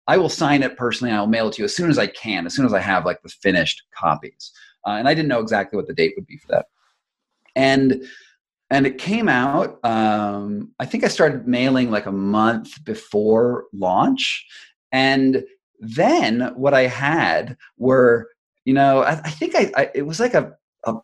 I 0.08 0.16
will 0.16 0.28
sign 0.28 0.62
it 0.62 0.76
personally. 0.76 1.10
and 1.10 1.18
I'll 1.18 1.26
mail 1.26 1.48
it 1.48 1.54
to 1.54 1.62
you 1.62 1.66
as 1.66 1.76
soon 1.76 1.90
as 1.90 1.98
I 1.98 2.08
can, 2.08 2.46
as 2.46 2.54
soon 2.54 2.66
as 2.66 2.72
I 2.72 2.80
have 2.80 3.04
like 3.04 3.22
the 3.22 3.28
finished 3.28 3.82
copies." 3.94 4.52
Uh, 4.86 4.92
and 4.92 5.08
I 5.08 5.14
didn't 5.14 5.28
know 5.28 5.40
exactly 5.40 5.76
what 5.76 5.86
the 5.86 5.94
date 5.94 6.14
would 6.16 6.26
be 6.26 6.38
for 6.38 6.48
that 6.48 6.66
and 7.56 8.04
and 8.70 8.86
it 8.86 8.98
came 8.98 9.28
out 9.28 9.78
um, 9.84 10.72
i 10.78 10.86
think 10.86 11.04
i 11.04 11.08
started 11.08 11.46
mailing 11.46 11.90
like 11.90 12.06
a 12.06 12.12
month 12.12 12.82
before 12.84 13.64
launch 13.72 14.46
and 14.92 15.44
then 15.78 16.52
what 16.56 16.74
i 16.74 16.82
had 16.82 17.56
were 17.76 18.28
you 18.64 18.74
know 18.74 19.02
i, 19.02 19.12
I 19.12 19.30
think 19.30 19.54
I, 19.54 19.70
I, 19.76 19.90
it 19.94 20.02
was 20.02 20.20
like 20.20 20.34
a, 20.34 20.52
a 20.84 20.94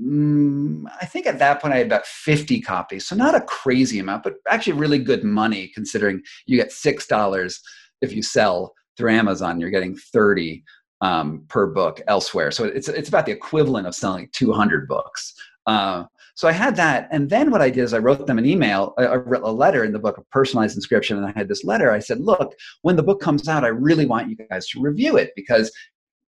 mm, 0.00 0.84
I 1.00 1.06
think 1.06 1.26
at 1.26 1.38
that 1.38 1.60
point 1.60 1.74
I 1.74 1.78
had 1.78 1.86
about 1.86 2.06
50 2.06 2.60
copies. 2.60 3.06
So 3.06 3.16
not 3.16 3.34
a 3.34 3.40
crazy 3.42 3.98
amount, 3.98 4.22
but 4.22 4.34
actually 4.48 4.74
really 4.74 4.98
good 4.98 5.24
money 5.24 5.70
considering 5.74 6.22
you 6.46 6.56
get 6.56 6.70
$6 6.70 7.54
if 8.00 8.12
you 8.12 8.22
sell 8.22 8.74
through 8.96 9.12
Amazon, 9.12 9.60
you're 9.60 9.70
getting 9.70 9.96
30 9.96 10.62
um, 11.00 11.44
per 11.48 11.66
book 11.66 12.00
elsewhere. 12.06 12.50
So 12.50 12.64
it's, 12.64 12.88
it's 12.88 13.08
about 13.08 13.26
the 13.26 13.32
equivalent 13.32 13.86
of 13.86 13.94
selling 13.94 14.28
200 14.32 14.88
books. 14.88 15.34
Uh, 15.66 16.04
so 16.36 16.48
I 16.48 16.52
had 16.52 16.74
that, 16.76 17.08
and 17.12 17.30
then 17.30 17.50
what 17.50 17.62
I 17.62 17.70
did 17.70 17.84
is 17.84 17.94
I 17.94 17.98
wrote 17.98 18.26
them 18.26 18.38
an 18.38 18.44
email, 18.44 18.92
I 18.98 19.14
wrote 19.14 19.44
a 19.44 19.52
letter 19.52 19.84
in 19.84 19.92
the 19.92 20.00
book, 20.00 20.18
a 20.18 20.22
personalized 20.32 20.76
inscription, 20.76 21.16
and 21.16 21.24
I 21.24 21.32
had 21.36 21.48
this 21.48 21.62
letter. 21.62 21.92
I 21.92 22.00
said, 22.00 22.20
"Look, 22.20 22.54
when 22.82 22.96
the 22.96 23.04
book 23.04 23.20
comes 23.20 23.46
out, 23.46 23.64
I 23.64 23.68
really 23.68 24.04
want 24.04 24.28
you 24.28 24.36
guys 24.50 24.66
to 24.70 24.80
review 24.80 25.16
it 25.16 25.30
because 25.36 25.70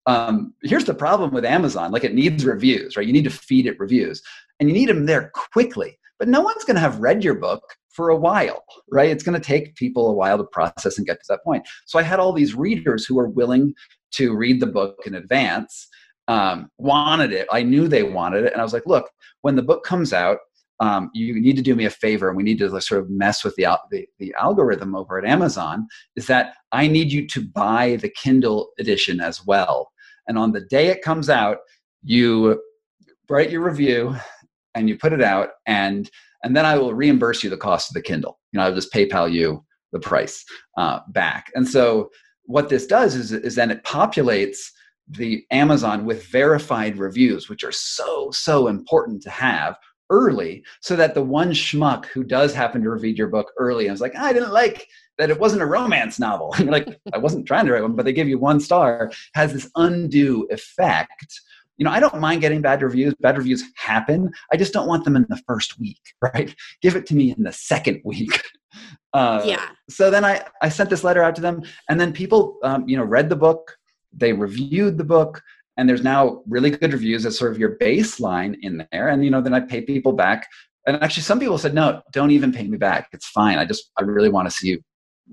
um, 0.06 0.54
here's 0.62 0.84
the 0.84 0.94
problem 0.94 1.32
with 1.32 1.44
Amazon: 1.44 1.92
like 1.92 2.04
it 2.04 2.14
needs 2.14 2.44
reviews, 2.44 2.96
right? 2.96 3.06
You 3.06 3.12
need 3.12 3.24
to 3.24 3.30
feed 3.30 3.66
it 3.66 3.78
reviews, 3.78 4.22
and 4.58 4.68
you 4.68 4.74
need 4.74 4.88
them 4.88 5.06
there 5.06 5.30
quickly. 5.52 5.98
But 6.18 6.28
no 6.28 6.40
one's 6.40 6.64
going 6.64 6.76
to 6.76 6.80
have 6.80 7.00
read 7.00 7.24
your 7.24 7.34
book 7.34 7.62
for 7.90 8.08
a 8.08 8.16
while, 8.16 8.64
right? 8.90 9.10
It's 9.10 9.24
going 9.24 9.38
to 9.38 9.44
take 9.44 9.74
people 9.74 10.08
a 10.08 10.14
while 10.14 10.38
to 10.38 10.44
process 10.44 10.98
and 10.98 11.06
get 11.06 11.18
to 11.18 11.24
that 11.28 11.44
point. 11.44 11.66
So 11.86 11.98
I 11.98 12.02
had 12.02 12.20
all 12.20 12.32
these 12.32 12.54
readers 12.54 13.04
who 13.04 13.16
were 13.16 13.28
willing 13.28 13.74
to 14.12 14.34
read 14.34 14.60
the 14.60 14.66
book 14.66 14.98
in 15.04 15.14
advance 15.14 15.88
um, 16.28 16.70
wanted 16.78 17.32
it. 17.32 17.46
I 17.50 17.62
knew 17.62 17.88
they 17.88 18.02
wanted 18.02 18.44
it. 18.44 18.52
And 18.52 18.60
I 18.60 18.64
was 18.64 18.72
like, 18.72 18.86
look, 18.86 19.10
when 19.42 19.56
the 19.56 19.62
book 19.62 19.84
comes 19.84 20.12
out, 20.12 20.38
um, 20.82 21.10
you 21.14 21.40
need 21.40 21.54
to 21.54 21.62
do 21.62 21.76
me 21.76 21.84
a 21.84 21.90
favor 21.90 22.26
and 22.26 22.36
we 22.36 22.42
need 22.42 22.58
to 22.58 22.80
sort 22.80 23.00
of 23.00 23.08
mess 23.08 23.44
with 23.44 23.54
the, 23.54 23.66
the, 23.92 24.04
the 24.18 24.34
algorithm 24.38 24.96
over 24.96 25.16
at 25.16 25.24
Amazon 25.24 25.86
is 26.16 26.26
that 26.26 26.56
I 26.72 26.88
need 26.88 27.12
you 27.12 27.24
to 27.28 27.40
buy 27.40 27.96
the 28.02 28.08
Kindle 28.08 28.70
edition 28.80 29.20
as 29.20 29.46
well. 29.46 29.92
And 30.26 30.36
on 30.36 30.50
the 30.50 30.60
day 30.60 30.88
it 30.88 31.00
comes 31.00 31.30
out, 31.30 31.58
you 32.02 32.60
write 33.30 33.52
your 33.52 33.62
review 33.62 34.16
and 34.74 34.88
you 34.88 34.98
put 34.98 35.12
it 35.12 35.22
out 35.22 35.50
and 35.66 36.10
and 36.42 36.56
then 36.56 36.66
I 36.66 36.76
will 36.76 36.92
reimburse 36.92 37.44
you 37.44 37.50
the 37.50 37.56
cost 37.56 37.90
of 37.90 37.94
the 37.94 38.02
Kindle. 38.02 38.40
You 38.50 38.58
know, 38.58 38.66
I'll 38.66 38.74
just 38.74 38.92
PayPal 38.92 39.32
you 39.32 39.64
the 39.92 40.00
price 40.00 40.44
uh, 40.76 40.98
back. 41.10 41.52
And 41.54 41.68
so 41.68 42.10
what 42.46 42.68
this 42.68 42.88
does 42.88 43.14
is, 43.14 43.30
is 43.30 43.54
then 43.54 43.70
it 43.70 43.84
populates 43.84 44.58
the 45.08 45.44
Amazon 45.52 46.04
with 46.04 46.26
verified 46.26 46.98
reviews, 46.98 47.48
which 47.48 47.62
are 47.62 47.70
so, 47.70 48.32
so 48.32 48.66
important 48.66 49.22
to 49.22 49.30
have 49.30 49.76
early 50.12 50.62
so 50.80 50.94
that 50.94 51.14
the 51.14 51.22
one 51.22 51.50
schmuck 51.50 52.04
who 52.06 52.22
does 52.22 52.54
happen 52.54 52.82
to 52.82 52.90
read 52.90 53.18
your 53.18 53.28
book 53.28 53.50
early 53.58 53.86
and 53.86 53.94
is 53.94 54.00
like, 54.00 54.14
I 54.14 54.32
didn't 54.32 54.52
like 54.52 54.86
that 55.18 55.30
it 55.30 55.40
wasn't 55.40 55.62
a 55.62 55.66
romance 55.66 56.20
novel. 56.20 56.54
like, 56.64 56.86
I 57.12 57.18
wasn't 57.18 57.46
trying 57.46 57.66
to 57.66 57.72
write 57.72 57.82
one, 57.82 57.96
but 57.96 58.04
they 58.04 58.12
give 58.12 58.28
you 58.28 58.38
one 58.38 58.60
star, 58.60 59.10
has 59.34 59.52
this 59.52 59.70
undue 59.74 60.46
effect. 60.50 61.40
You 61.78 61.86
know, 61.86 61.90
I 61.90 61.98
don't 61.98 62.20
mind 62.20 62.42
getting 62.42 62.60
bad 62.60 62.82
reviews. 62.82 63.14
Bad 63.20 63.38
reviews 63.38 63.64
happen. 63.76 64.30
I 64.52 64.56
just 64.56 64.74
don't 64.74 64.86
want 64.86 65.04
them 65.04 65.16
in 65.16 65.26
the 65.28 65.42
first 65.48 65.80
week, 65.80 66.00
right? 66.22 66.54
Give 66.82 66.94
it 66.94 67.06
to 67.06 67.14
me 67.14 67.34
in 67.36 67.42
the 67.42 67.52
second 67.52 68.02
week. 68.04 68.40
Uh, 69.14 69.42
yeah. 69.44 69.68
So 69.90 70.10
then 70.10 70.24
I, 70.24 70.42
I 70.62 70.70
sent 70.70 70.88
this 70.88 71.04
letter 71.04 71.22
out 71.22 71.36
to 71.36 71.42
them, 71.42 71.62
and 71.90 72.00
then 72.00 72.14
people, 72.14 72.56
um, 72.62 72.88
you 72.88 72.96
know, 72.96 73.04
read 73.04 73.28
the 73.28 73.36
book, 73.36 73.76
they 74.10 74.32
reviewed 74.32 74.96
the 74.96 75.04
book 75.04 75.42
and 75.76 75.88
there's 75.88 76.02
now 76.02 76.42
really 76.46 76.70
good 76.70 76.92
reviews 76.92 77.24
as 77.24 77.38
sort 77.38 77.52
of 77.52 77.58
your 77.58 77.76
baseline 77.78 78.56
in 78.62 78.86
there. 78.92 79.08
And 79.08 79.24
you 79.24 79.30
know 79.30 79.40
then 79.40 79.54
i 79.54 79.60
pay 79.60 79.80
people 79.80 80.12
back. 80.12 80.46
And 80.86 80.96
actually 81.02 81.22
some 81.22 81.38
people 81.38 81.58
said 81.58 81.74
no 81.74 82.02
don't 82.12 82.30
even 82.30 82.52
pay 82.52 82.66
me 82.66 82.76
back. 82.76 83.08
It's 83.12 83.28
fine. 83.28 83.58
I 83.58 83.64
just 83.64 83.90
i 83.98 84.02
really 84.02 84.28
want 84.28 84.48
to 84.48 84.54
see 84.54 84.68
you 84.68 84.80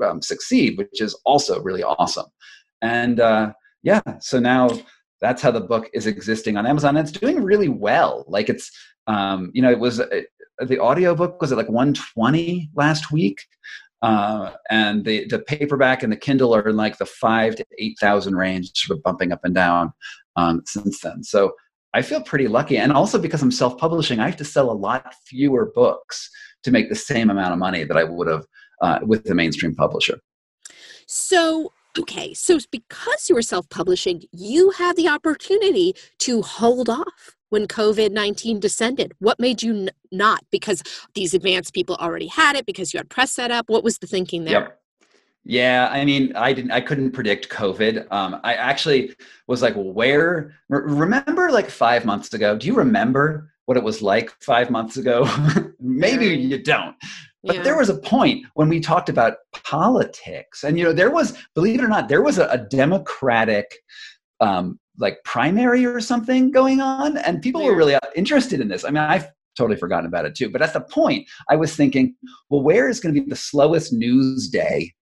um, 0.06 0.22
succeed 0.22 0.78
which 0.78 1.02
is 1.02 1.20
also 1.26 1.62
really 1.62 1.84
awesome. 1.84 2.28
And 2.82 3.20
uh, 3.20 3.54
yeah 3.84 4.02
so 4.20 4.40
now 4.40 4.70
that's 5.22 5.42
how 5.42 5.52
the 5.52 5.62
book 5.62 5.90
is 5.94 6.08
existing 6.08 6.56
on 6.58 6.66
amazon. 6.66 6.96
And 6.96 7.08
it's 7.08 7.18
doing 7.18 7.44
really 7.44 7.70
well. 7.70 8.26
Like 8.28 8.50
it's 8.50 8.72
um, 9.08 9.52
you 9.54 9.62
know 9.62 9.72
it 9.72 9.80
was 9.80 10.00
uh, 10.00 10.22
the 10.60 10.80
audiobook 10.80 11.42
was 11.42 11.52
at 11.52 11.58
like 11.58 11.70
120 11.70 12.70
last 12.76 13.12
week. 13.12 13.46
Uh, 14.02 14.52
and 14.70 15.04
the, 15.04 15.28
the 15.28 15.40
paperback 15.40 16.04
and 16.04 16.12
the 16.12 16.16
Kindle 16.16 16.56
are 16.56 16.70
in 16.70 16.78
like 16.78 16.98
the 16.98 17.06
five 17.06 17.58
to 17.58 17.66
8,000 17.80 18.34
range, 18.34 18.72
sort 18.74 18.98
of 18.98 19.04
bumping 19.04 19.34
up 19.34 19.42
and 19.44 19.54
down 19.54 19.92
um, 20.40 20.62
since 20.66 21.02
then. 21.02 21.24
So 21.24 21.54
I 21.94 22.02
feel 22.02 22.22
pretty 22.22 22.48
lucky. 22.48 22.78
And 22.78 22.92
also 22.92 23.20
because 23.20 23.42
I'm 23.42 23.52
self 23.52 23.78
publishing, 23.78 24.20
I 24.20 24.28
have 24.28 24.38
to 24.38 24.46
sell 24.46 24.72
a 24.72 24.74
lot 24.74 25.14
fewer 25.26 25.72
books 25.74 26.30
to 26.64 26.72
make 26.72 26.90
the 26.90 26.96
same 26.96 27.30
amount 27.30 27.54
of 27.54 27.60
money 27.60 27.84
that 27.84 27.98
I 27.98 28.04
would 28.04 28.28
have 28.28 28.46
uh, 28.82 29.00
with 29.02 29.24
the 29.24 29.36
mainstream 29.36 29.76
publisher. 29.76 30.20
So, 31.08 31.72
okay, 31.98 32.34
so 32.34 32.60
because 32.72 33.30
you 33.30 33.36
were 33.36 33.42
self 33.42 33.70
publishing, 33.70 34.24
you 34.32 34.72
had 34.72 34.96
the 34.96 35.08
opportunity 35.08 35.96
to 36.20 36.42
hold 36.42 36.90
off 36.90 37.36
when 37.50 37.68
COVID 37.68 38.12
19 38.12 38.60
descended? 38.60 39.14
What 39.20 39.40
made 39.40 39.62
you 39.64 39.74
n- 39.74 39.90
not? 40.12 40.44
Because 40.52 40.84
these 41.16 41.34
advanced 41.34 41.74
people 41.74 41.96
already 41.96 42.28
had 42.28 42.56
it, 42.56 42.66
because 42.66 42.94
you 42.94 43.00
had 43.00 43.10
press 43.10 43.32
set 43.32 43.52
up. 43.52 43.70
What 43.70 43.84
was 43.84 43.98
the 43.98 44.08
thinking 44.08 44.44
there? 44.44 44.62
Yep. 44.62 44.79
Yeah, 45.50 45.90
I 45.92 46.06
mean, 46.06 46.32
I 46.36 46.54
didn't, 46.54 46.70
I 46.70 46.80
couldn't 46.80 47.10
predict 47.10 47.50
COVID. 47.50 48.06
Um, 48.12 48.40
I 48.44 48.54
actually 48.54 49.16
was 49.48 49.64
like, 49.64 49.74
where? 49.74 50.54
remember, 50.70 51.50
like 51.50 51.72
five 51.72 52.06
months 52.06 52.32
ago? 52.36 52.56
Do 52.56 52.68
you 52.68 52.76
remember 52.76 53.52
what 53.66 53.76
it 53.76 53.84
was 53.84 54.00
like 54.00 54.30
five 54.44 54.70
months 54.70 54.98
ago? 54.98 55.28
Maybe 55.80 56.28
you 56.28 56.62
don't. 56.62 56.96
But 57.44 57.56
yeah. 57.56 57.64
there 57.64 57.78
was 57.80 57.90
a 57.90 57.98
point 57.98 58.46
when 58.54 58.70
we 58.70 58.80
talked 58.80 59.10
about 59.10 59.38
politics, 59.66 60.64
and 60.64 60.78
you 60.78 60.84
know, 60.84 60.94
there 60.94 61.10
was, 61.10 61.36
believe 61.56 61.80
it 61.80 61.84
or 61.84 61.88
not, 61.88 62.10
there 62.10 62.22
was 62.22 62.38
a, 62.38 62.48
a 62.50 62.60
Democratic 62.60 63.74
um, 64.42 64.80
like 65.00 65.18
primary 65.24 65.84
or 65.84 66.00
something 66.00 66.52
going 66.52 66.80
on 66.80 67.18
and 67.18 67.42
people 67.42 67.64
were 67.64 67.76
really 67.76 67.96
uh, 67.96 68.00
interested 68.16 68.60
in 68.60 68.68
this 68.68 68.84
i 68.84 68.90
mean 68.90 69.02
i've 69.02 69.30
totally 69.58 69.78
forgotten 69.78 70.06
about 70.06 70.26
it 70.26 70.36
too 70.36 70.50
but 70.50 70.62
at 70.62 70.74
the 70.74 70.82
point 70.82 71.26
i 71.50 71.56
was 71.56 71.74
thinking 71.76 72.14
well 72.50 72.62
where 72.62 72.90
is 72.90 73.00
going 73.00 73.16
to 73.16 73.22
be 73.22 73.30
the 73.30 73.36
slowest 73.36 73.94
news 73.94 74.50
day 74.50 74.94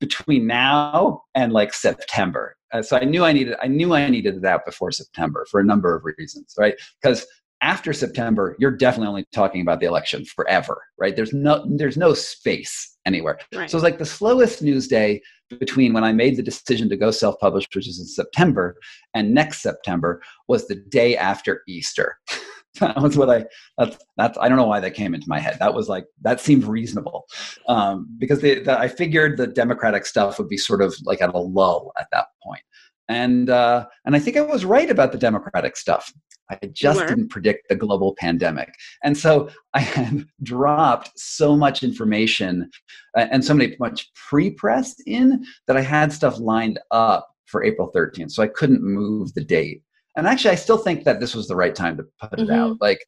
between 0.00 0.46
now 0.46 1.22
and 1.34 1.52
like 1.52 1.72
september 1.72 2.56
uh, 2.72 2.82
so 2.82 2.96
i 2.96 3.04
knew 3.04 3.24
i 3.24 3.32
needed 3.32 3.54
i 3.62 3.66
knew 3.66 3.94
i 3.94 4.08
needed 4.08 4.36
it 4.36 4.44
out 4.44 4.64
before 4.64 4.90
september 4.90 5.46
for 5.50 5.60
a 5.60 5.64
number 5.64 5.94
of 5.94 6.02
reasons 6.18 6.54
right 6.58 6.74
because 7.02 7.26
after 7.62 7.92
september 7.92 8.56
you're 8.58 8.70
definitely 8.70 9.08
only 9.08 9.26
talking 9.32 9.60
about 9.60 9.80
the 9.80 9.86
election 9.86 10.24
forever 10.24 10.82
right 10.98 11.16
there's 11.16 11.32
no 11.32 11.64
there's 11.76 11.96
no 11.96 12.14
space 12.14 12.96
anywhere 13.06 13.38
right. 13.54 13.70
so 13.70 13.76
it's 13.76 13.84
like 13.84 13.98
the 13.98 14.06
slowest 14.06 14.62
news 14.62 14.88
day 14.88 15.20
between 15.58 15.92
when 15.92 16.04
I 16.04 16.12
made 16.12 16.36
the 16.36 16.42
decision 16.42 16.88
to 16.88 16.96
go 16.96 17.10
self 17.10 17.38
published, 17.40 17.74
which 17.74 17.88
is 17.88 17.98
in 17.98 18.06
September, 18.06 18.76
and 19.14 19.34
next 19.34 19.62
September 19.62 20.22
was 20.48 20.68
the 20.68 20.76
day 20.76 21.16
after 21.16 21.62
Easter. 21.66 22.18
that 22.80 23.00
was 23.00 23.16
what 23.16 23.30
I 23.30 23.44
that's 23.78 23.98
that's 24.16 24.38
I 24.38 24.48
don't 24.48 24.56
know 24.56 24.66
why 24.66 24.80
that 24.80 24.94
came 24.94 25.14
into 25.14 25.28
my 25.28 25.40
head. 25.40 25.58
That 25.58 25.74
was 25.74 25.88
like 25.88 26.06
that 26.22 26.40
seemed 26.40 26.64
reasonable 26.64 27.26
um, 27.66 28.08
because 28.18 28.40
the, 28.40 28.60
the, 28.60 28.78
I 28.78 28.86
figured 28.88 29.36
the 29.36 29.46
Democratic 29.46 30.06
stuff 30.06 30.38
would 30.38 30.48
be 30.48 30.56
sort 30.56 30.80
of 30.82 30.94
like 31.04 31.20
at 31.20 31.34
a 31.34 31.38
lull 31.38 31.92
at 31.98 32.06
that 32.12 32.26
point, 32.42 32.62
and 33.08 33.50
uh, 33.50 33.86
and 34.04 34.14
I 34.14 34.20
think 34.20 34.36
I 34.36 34.42
was 34.42 34.64
right 34.64 34.88
about 34.88 35.12
the 35.12 35.18
Democratic 35.18 35.76
stuff. 35.76 36.12
I 36.50 36.66
just 36.72 36.98
didn't 37.06 37.28
predict 37.28 37.68
the 37.68 37.76
global 37.76 38.14
pandemic. 38.18 38.74
And 39.04 39.16
so 39.16 39.50
I 39.74 39.80
had 39.80 40.26
dropped 40.42 41.12
so 41.16 41.56
much 41.56 41.82
information 41.82 42.68
uh, 43.16 43.26
and 43.30 43.44
so 43.44 43.54
many 43.54 43.76
much 43.78 44.12
pre-press 44.14 44.96
in 45.06 45.44
that 45.66 45.76
I 45.76 45.82
had 45.82 46.12
stuff 46.12 46.38
lined 46.38 46.80
up 46.90 47.28
for 47.46 47.64
April 47.64 47.90
13th. 47.94 48.32
So 48.32 48.42
I 48.42 48.48
couldn't 48.48 48.82
move 48.82 49.32
the 49.34 49.44
date. 49.44 49.82
And 50.16 50.26
actually 50.26 50.50
I 50.50 50.56
still 50.56 50.78
think 50.78 51.04
that 51.04 51.20
this 51.20 51.34
was 51.34 51.46
the 51.48 51.56
right 51.56 51.74
time 51.74 51.96
to 51.96 52.04
put 52.20 52.38
it 52.38 52.48
mm-hmm. 52.48 52.52
out. 52.52 52.76
Like, 52.80 53.04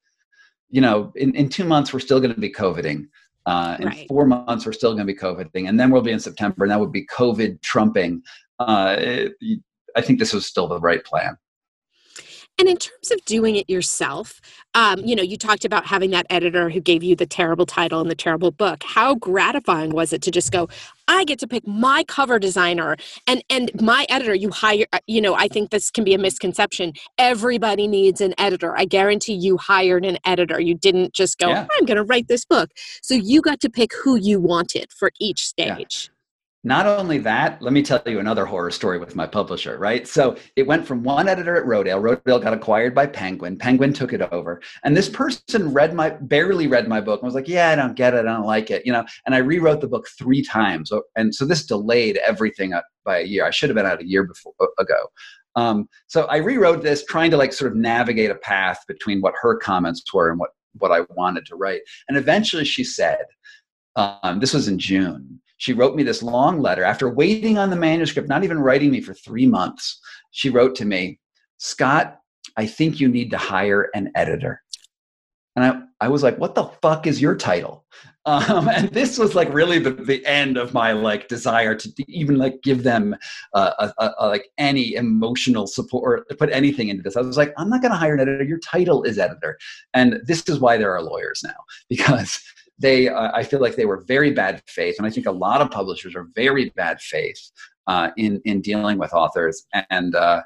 you 0.71 0.81
know, 0.81 1.13
in, 1.17 1.35
in 1.35 1.49
two 1.49 1.65
months 1.65 1.93
we're 1.93 2.01
still 2.01 2.21
going 2.21 2.35
to 2.35 2.41
be 2.41 2.51
coveting 2.51 3.09
Uh, 3.45 3.77
in 3.81 3.89
right. 3.89 4.07
four 4.09 4.25
months 4.25 4.65
we're 4.65 4.73
still 4.73 4.93
going 4.93 5.07
to 5.07 5.13
be 5.13 5.19
coveting 5.19 5.67
And 5.67 5.79
then 5.79 5.91
we'll 5.91 6.03
be 6.03 6.13
in 6.13 6.21
September 6.21 6.65
and 6.65 6.71
that 6.71 6.81
would 6.81 6.93
be 6.93 7.07
COVID 7.07 7.61
trumping. 7.61 8.23
Uh, 8.61 8.95
it, 8.99 9.33
I 9.97 10.01
think 10.01 10.19
this 10.19 10.33
was 10.33 10.47
still 10.47 10.69
the 10.69 10.79
right 10.81 11.05
plan. 11.05 11.37
And 12.59 12.69
in 12.69 12.77
terms 12.77 13.11
of 13.11 13.25
doing 13.25 13.57
it 13.57 13.69
yourself, 13.69 14.41
um, 14.75 15.01
you 15.01 15.17
know, 15.17 15.23
you 15.23 15.37
talked 15.37 15.65
about 15.65 15.87
having 15.87 16.11
that 16.11 16.27
editor 16.31 16.71
who 16.71 16.81
gave 16.81 17.03
you 17.03 17.17
the 17.17 17.27
terrible 17.27 17.67
title 17.67 18.01
and 18.01 18.11
the 18.11 18.15
terrible 18.15 18.51
book. 18.51 18.85
How 18.85 19.15
gratifying 19.17 19.91
was 19.91 20.13
it 20.13 20.23
to 20.23 20.31
just 20.31 20.53
go, 20.53 20.69
I 21.09 21.25
get 21.25 21.41
to 21.41 21.49
pick 21.49 21.67
my 21.67 22.05
cover 22.05 22.39
designer 22.39 22.97
and 23.27 23.43
and 23.51 23.71
my 23.81 24.07
editor. 24.09 24.35
You 24.35 24.51
hire, 24.51 24.87
uh, 24.93 25.01
you 25.07 25.21
know, 25.21 25.35
I 25.35 25.49
think 25.49 25.71
this 25.71 25.91
can 25.91 26.05
be 26.05 26.15
a 26.15 26.19
misconception. 26.19 26.93
Everybody 27.19 27.89
needs 27.89 28.21
an 28.21 28.35
editor. 28.39 28.77
I 28.77 28.85
guarantee 28.85 29.35
you 29.35 29.57
hired 29.57 30.05
an 30.05 30.19
editor. 30.25 30.61
You 30.61 30.75
didn't 30.75 31.15
just 31.15 31.39
go, 31.39 31.49
yeah. 31.49 31.67
I'm 31.79 31.85
going 31.87 31.97
to 31.97 32.05
write 32.05 32.29
this 32.29 32.45
book. 32.45 32.71
So 33.03 33.15
you 33.15 33.43
got 33.43 33.61
to 33.61 33.71
pick 33.71 33.93
who 34.05 34.17
you 34.17 34.41
wanted 34.41 34.93
for 34.93 35.11
each 35.19 35.45
stage. 35.47 36.12
Not 36.65 36.87
only 36.87 37.19
that, 37.19 37.61
let 37.61 37.73
me 37.73 37.83
tell 37.83 38.01
you 38.07 38.21
another 38.21 38.47
horror 38.47 38.71
story 38.71 38.99
with 38.99 39.17
my 39.17 39.27
publisher, 39.27 39.79
right? 39.79 40.07
So 40.07 40.37
it 40.55 40.65
went 40.65 40.87
from 40.87 41.03
one 41.03 41.29
editor 41.29 41.57
at 41.57 41.65
Rodale. 41.65 42.01
Rodale 42.01 42.41
got 42.41 42.53
acquired 42.53 42.95
by 42.95 43.07
Penguin. 43.07 43.59
Penguin 43.59 43.93
took 43.93 44.13
it 44.13 44.23
over. 44.31 44.63
And 44.85 44.97
this 44.97 45.09
person 45.09 45.73
read 45.73 45.93
my, 45.93 46.11
barely 46.11 46.69
read 46.69 46.87
my 46.87 47.01
book 47.01 47.21
and 47.21 47.27
was 47.27 47.35
like, 47.35 47.49
yeah, 47.49 47.71
I 47.71 47.75
don't 47.75 47.97
get 47.97 48.15
it. 48.15 48.27
I 48.27 48.35
don't 48.35 48.47
like 48.47 48.71
it, 48.71 48.87
you 48.87 48.93
know? 48.93 49.05
And 49.27 49.35
I 49.35 49.39
rewrote 49.39 49.81
the 49.81 49.89
book 49.89 50.07
three 50.17 50.41
times. 50.41 50.93
And 51.17 51.35
so 51.35 51.45
this 51.45 51.67
delayed 51.67 52.19
everything 52.19 52.73
by 53.05 53.19
a 53.19 53.25
year. 53.25 53.45
I 53.45 53.51
should 53.51 53.69
have 53.69 53.77
been 53.77 53.87
out 53.87 54.01
a 54.01 54.07
year 54.07 54.23
before 54.23 54.55
ago. 54.79 55.09
Um, 55.57 55.89
so 56.07 56.27
I 56.27 56.37
rewrote 56.37 56.83
this 56.83 57.05
trying 57.05 57.33
to 57.33 57.37
like 57.37 57.53
sort 57.53 57.73
of 57.73 57.77
navigate 57.77 58.31
a 58.31 58.37
path 58.37 58.85
between 58.87 59.21
what 59.21 59.35
her 59.43 59.57
comments 59.57 60.03
were 60.15 60.31
and 60.31 60.39
what, 60.39 60.51
what 60.79 60.93
I 60.93 61.01
wanted 61.17 61.45
to 61.47 61.57
write. 61.57 61.81
And 62.09 62.17
eventually 62.17 62.65
she 62.65 62.85
said, 62.85 63.25
um, 63.97 64.39
this 64.39 64.55
was 64.55 64.69
in 64.69 64.79
June 64.79 65.41
she 65.63 65.73
wrote 65.73 65.95
me 65.95 66.03
this 66.03 66.25
long 66.25 66.59
letter 66.59 66.83
after 66.83 67.09
waiting 67.09 67.57
on 67.57 67.71
the 67.71 67.77
manuscript, 67.77 68.29
not 68.29 68.43
even 68.43 68.59
writing 68.59 68.91
me 68.91 69.01
for 69.01 69.15
three 69.15 69.47
months. 69.47 70.01
She 70.33 70.51
wrote 70.51 70.75
to 70.75 70.85
me, 70.85 71.21
Scott, 71.59 72.19
I 72.57 72.67
think 72.67 72.99
you 72.99 73.07
need 73.07 73.31
to 73.31 73.39
hire 73.39 73.89
an 73.95 74.11
editor. 74.17 74.61
And 75.55 75.65
I, 75.65 76.07
I 76.07 76.09
was 76.09 76.25
like, 76.25 76.37
what 76.37 76.57
the 76.57 76.65
fuck 76.83 77.07
is 77.07 77.23
your 77.23 77.37
title? 77.37 77.85
Um, 78.25 78.69
and 78.69 78.89
this 78.91 79.19
was 79.19 79.35
like 79.35 79.53
really 79.53 79.81
the, 79.81 79.91
the 79.91 80.25
end 80.25 80.57
of 80.57 80.73
my 80.73 80.93
like 80.93 81.27
desire 81.27 81.75
to 81.75 81.93
even 82.07 82.39
like 82.39 82.63
give 82.63 82.85
them 82.85 83.17
uh, 83.53 83.73
a, 83.81 83.93
a, 83.99 84.15
a, 84.17 84.29
like 84.29 84.49
any 84.59 84.95
emotional 84.95 85.67
support 85.67 86.29
to 86.29 86.37
put 86.37 86.53
anything 86.53 86.87
into 86.87 87.03
this 87.03 87.17
i 87.17 87.21
was 87.21 87.37
like 87.37 87.53
i'm 87.59 87.69
not 87.69 87.83
going 87.83 87.91
to 87.91 87.99
hire 87.99 88.15
an 88.15 88.21
editor 88.21 88.45
your 88.45 88.61
title 88.61 89.03
is 89.03 89.19
editor 89.19 89.59
and 89.93 90.21
this 90.25 90.49
is 90.49 90.61
why 90.61 90.77
there 90.77 90.95
are 90.95 91.03
lawyers 91.03 91.43
now 91.45 91.57
because 91.89 92.41
they 92.83 93.09
uh, 93.09 93.31
i 93.35 93.43
feel 93.43 93.61
like 93.61 93.77
they 93.77 93.87
were 93.87 94.03
very 94.07 94.31
bad 94.31 94.63
faith 94.67 94.97
and 94.99 95.07
i 95.07 95.11
think 95.11 95.27
a 95.27 95.33
lot 95.47 95.61
of 95.63 95.71
publishers 95.71 96.15
are 96.15 96.27
very 96.35 96.71
bad 96.71 97.01
faith 97.01 97.51
uh, 97.87 98.11
in 98.17 98.41
in 98.45 98.61
dealing 98.61 98.99
with 98.99 99.13
authors 99.13 99.67
and 99.91 100.15
uh, 100.15 100.43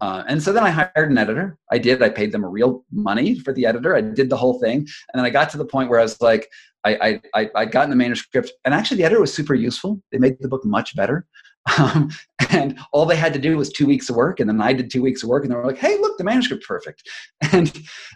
uh, 0.00 0.22
and 0.28 0.40
so 0.42 0.52
then 0.52 0.62
I 0.62 0.70
hired 0.70 1.10
an 1.10 1.18
editor. 1.18 1.58
I 1.72 1.78
did. 1.78 2.02
I 2.02 2.08
paid 2.08 2.30
them 2.30 2.44
real 2.44 2.84
money 2.92 3.38
for 3.40 3.52
the 3.52 3.66
editor. 3.66 3.96
I 3.96 4.00
did 4.00 4.30
the 4.30 4.36
whole 4.36 4.60
thing, 4.60 4.78
and 4.78 5.14
then 5.14 5.24
I 5.24 5.30
got 5.30 5.50
to 5.50 5.58
the 5.58 5.64
point 5.64 5.90
where 5.90 5.98
I 5.98 6.02
was 6.02 6.20
like, 6.20 6.48
I 6.84 7.20
I 7.34 7.50
I 7.54 7.64
got 7.64 7.84
in 7.84 7.90
the 7.90 7.96
manuscript, 7.96 8.52
and 8.64 8.72
actually 8.72 8.98
the 8.98 9.04
editor 9.04 9.20
was 9.20 9.34
super 9.34 9.54
useful. 9.54 10.00
They 10.12 10.18
made 10.18 10.36
the 10.40 10.48
book 10.48 10.64
much 10.64 10.94
better. 10.96 11.26
Um, 11.78 12.10
and 12.48 12.78
all 12.92 13.04
they 13.04 13.16
had 13.16 13.34
to 13.34 13.38
do 13.38 13.58
was 13.58 13.70
two 13.70 13.84
weeks 13.84 14.08
of 14.08 14.16
work, 14.16 14.40
and 14.40 14.48
then 14.48 14.62
I 14.62 14.72
did 14.72 14.90
two 14.90 15.02
weeks 15.02 15.22
of 15.22 15.28
work, 15.28 15.44
and 15.44 15.52
they 15.52 15.56
were 15.56 15.66
like, 15.66 15.76
"Hey, 15.76 15.98
look, 15.98 16.16
the 16.16 16.24
manuscript's 16.24 16.66
perfect." 16.66 17.06
And 17.52 17.70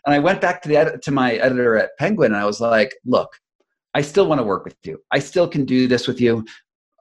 and 0.07 0.15
I 0.15 0.21
went 0.21 0.41
back 0.41 0.63
to 0.63 0.69
the 0.71 0.99
to 1.03 1.11
my 1.11 1.35
editor 1.35 1.77
at 1.77 1.91
Penguin, 1.99 2.33
and 2.33 2.41
I 2.41 2.47
was 2.47 2.63
like, 2.63 2.95
"Look, 3.05 3.29
I 3.95 4.03
still 4.03 4.27
want 4.27 4.39
to 4.41 4.45
work 4.45 4.65
with 4.65 4.77
you. 4.85 5.03
I 5.11 5.19
still 5.19 5.49
can 5.49 5.65
do 5.65 5.87
this 5.87 6.09
with 6.09 6.21
you, 6.21 6.45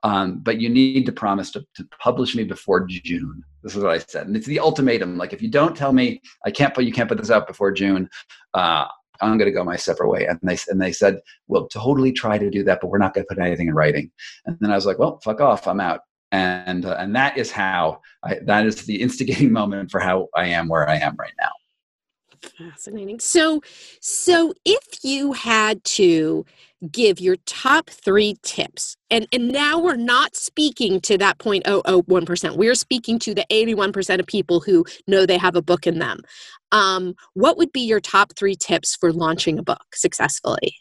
um, 0.04 0.40
but 0.40 0.60
you 0.60 0.70
need 0.70 1.06
to 1.06 1.12
promise 1.12 1.52
to, 1.52 1.66
to, 1.76 1.88
publish 2.00 2.36
me 2.36 2.44
before 2.44 2.86
June. 2.86 3.44
This 3.64 3.76
is 3.76 3.84
what 3.84 3.92
I 3.92 4.00
said, 4.00 4.28
and 4.28 4.36
it's 4.36 4.48
the 4.48 4.60
ultimatum. 4.60 5.18
Like, 5.18 5.34
if 5.34 5.42
you 5.42 5.50
don't 5.50 5.76
tell 5.76 5.94
me 5.94 6.22
I 6.46 6.52
can't 6.52 6.74
put 6.74 6.86
you 6.86 6.92
can't 6.92 7.08
put 7.08 7.20
this 7.20 7.32
out 7.32 7.48
before 7.48 7.72
June, 7.72 8.10
uh, 8.54 8.88
I'm 9.22 9.38
going 9.38 9.50
to 9.50 9.52
go 9.52 9.64
my 9.64 9.76
separate 9.76 10.10
way. 10.10 10.26
And 10.26 10.40
they 10.42 10.58
and 10.68 10.82
they 10.82 10.92
said, 10.92 11.20
"We'll 11.48 11.68
totally 11.68 12.12
try 12.12 12.38
to 12.38 12.50
do 12.50 12.64
that, 12.64 12.80
but 12.82 12.88
we're 12.88 12.98
not 12.98 13.14
going 13.14 13.26
to 13.26 13.34
put 13.34 13.44
anything 13.44 13.68
in 13.68 13.76
writing." 13.76 14.12
And 14.46 14.58
then 14.60 14.72
I 14.72 14.76
was 14.76 14.86
like, 14.86 15.00
"Well, 15.00 15.20
fuck 15.24 15.40
off. 15.40 15.68
I'm 15.68 15.80
out." 15.80 16.02
And 16.32 16.86
uh, 16.86 16.96
and 16.98 17.16
that 17.16 17.38
is 17.38 17.52
how 17.52 18.02
I, 18.24 18.40
that 18.46 18.66
is 18.66 18.86
the 18.86 19.02
instigating 19.02 19.52
moment 19.60 19.92
for 19.92 20.00
how 20.00 20.30
I 20.36 20.48
am 20.48 20.68
where 20.68 20.90
I 20.90 20.96
am 20.96 21.16
right 21.18 21.34
now. 21.40 21.52
Fascinating. 22.58 23.20
So, 23.20 23.62
so 24.00 24.54
if 24.66 25.04
you 25.04 25.34
had 25.34 25.84
to 25.84 26.46
give 26.92 27.20
your 27.20 27.36
top 27.46 27.90
three 27.90 28.36
tips, 28.42 28.98
and 29.10 29.28
and 29.32 29.50
now 29.50 29.80
we're 29.80 29.96
not 29.96 30.36
speaking 30.36 31.00
to 31.02 31.18
that 31.20 31.38
0.001 31.38 32.26
percent. 32.26 32.58
We're 32.58 32.76
speaking 32.76 33.20
to 33.20 33.36
the 33.36 33.46
81 33.50 33.92
percent 33.94 34.20
of 34.20 34.28
people 34.28 34.60
who 34.60 34.86
know 35.08 35.26
they 35.26 35.38
have 35.38 35.56
a 35.56 35.62
book 35.62 35.86
in 35.86 36.00
them. 36.00 36.22
Um, 36.72 37.14
what 37.34 37.58
would 37.58 37.72
be 37.72 37.82
your 37.82 38.00
top 38.00 38.34
three 38.36 38.56
tips 38.56 38.96
for 38.96 39.14
launching 39.14 39.60
a 39.60 39.64
book 39.64 39.94
successfully? 39.94 40.76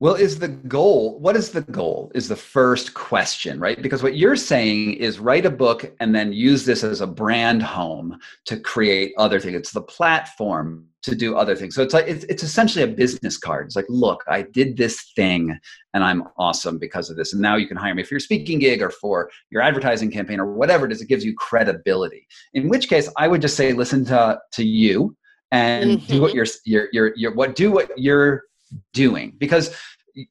Well, 0.00 0.14
is 0.14 0.38
the 0.38 0.48
goal, 0.48 1.18
what 1.18 1.36
is 1.36 1.50
the 1.50 1.60
goal? 1.60 2.10
Is 2.14 2.26
the 2.26 2.34
first 2.34 2.94
question, 2.94 3.60
right? 3.60 3.80
Because 3.82 4.02
what 4.02 4.16
you're 4.16 4.34
saying 4.34 4.94
is 4.94 5.18
write 5.18 5.44
a 5.44 5.50
book 5.50 5.92
and 6.00 6.14
then 6.14 6.32
use 6.32 6.64
this 6.64 6.82
as 6.82 7.02
a 7.02 7.06
brand 7.06 7.62
home 7.62 8.18
to 8.46 8.58
create 8.58 9.12
other 9.18 9.38
things. 9.38 9.56
It's 9.56 9.72
the 9.72 9.82
platform 9.82 10.86
to 11.02 11.14
do 11.14 11.36
other 11.36 11.54
things. 11.54 11.74
So 11.74 11.82
it's 11.82 11.92
like 11.92 12.06
it's, 12.08 12.24
it's 12.24 12.42
essentially 12.42 12.82
a 12.82 12.88
business 12.88 13.36
card. 13.36 13.66
It's 13.66 13.76
like, 13.76 13.84
look, 13.90 14.24
I 14.26 14.40
did 14.40 14.78
this 14.78 15.12
thing 15.16 15.58
and 15.92 16.02
I'm 16.02 16.24
awesome 16.38 16.78
because 16.78 17.10
of 17.10 17.18
this. 17.18 17.34
And 17.34 17.42
now 17.42 17.56
you 17.56 17.68
can 17.68 17.76
hire 17.76 17.94
me 17.94 18.02
for 18.02 18.14
your 18.14 18.20
speaking 18.20 18.58
gig 18.58 18.80
or 18.80 18.88
for 18.88 19.30
your 19.50 19.60
advertising 19.60 20.10
campaign 20.10 20.40
or 20.40 20.50
whatever 20.50 20.86
it 20.86 20.92
is. 20.92 21.02
It 21.02 21.08
gives 21.08 21.26
you 21.26 21.34
credibility. 21.34 22.26
In 22.54 22.70
which 22.70 22.88
case, 22.88 23.10
I 23.18 23.28
would 23.28 23.42
just 23.42 23.56
say, 23.56 23.74
listen 23.74 24.06
to 24.06 24.40
to 24.52 24.64
you 24.64 25.14
and 25.50 25.98
mm-hmm. 25.98 26.12
do 26.12 26.22
what 26.22 26.32
you're, 26.32 26.46
you're, 26.64 26.88
you're, 26.92 27.12
you're, 27.16 27.34
what 27.34 27.54
do 27.54 27.70
what 27.70 27.90
you're 27.98 28.44
doing. 28.92 29.34
Because 29.38 29.74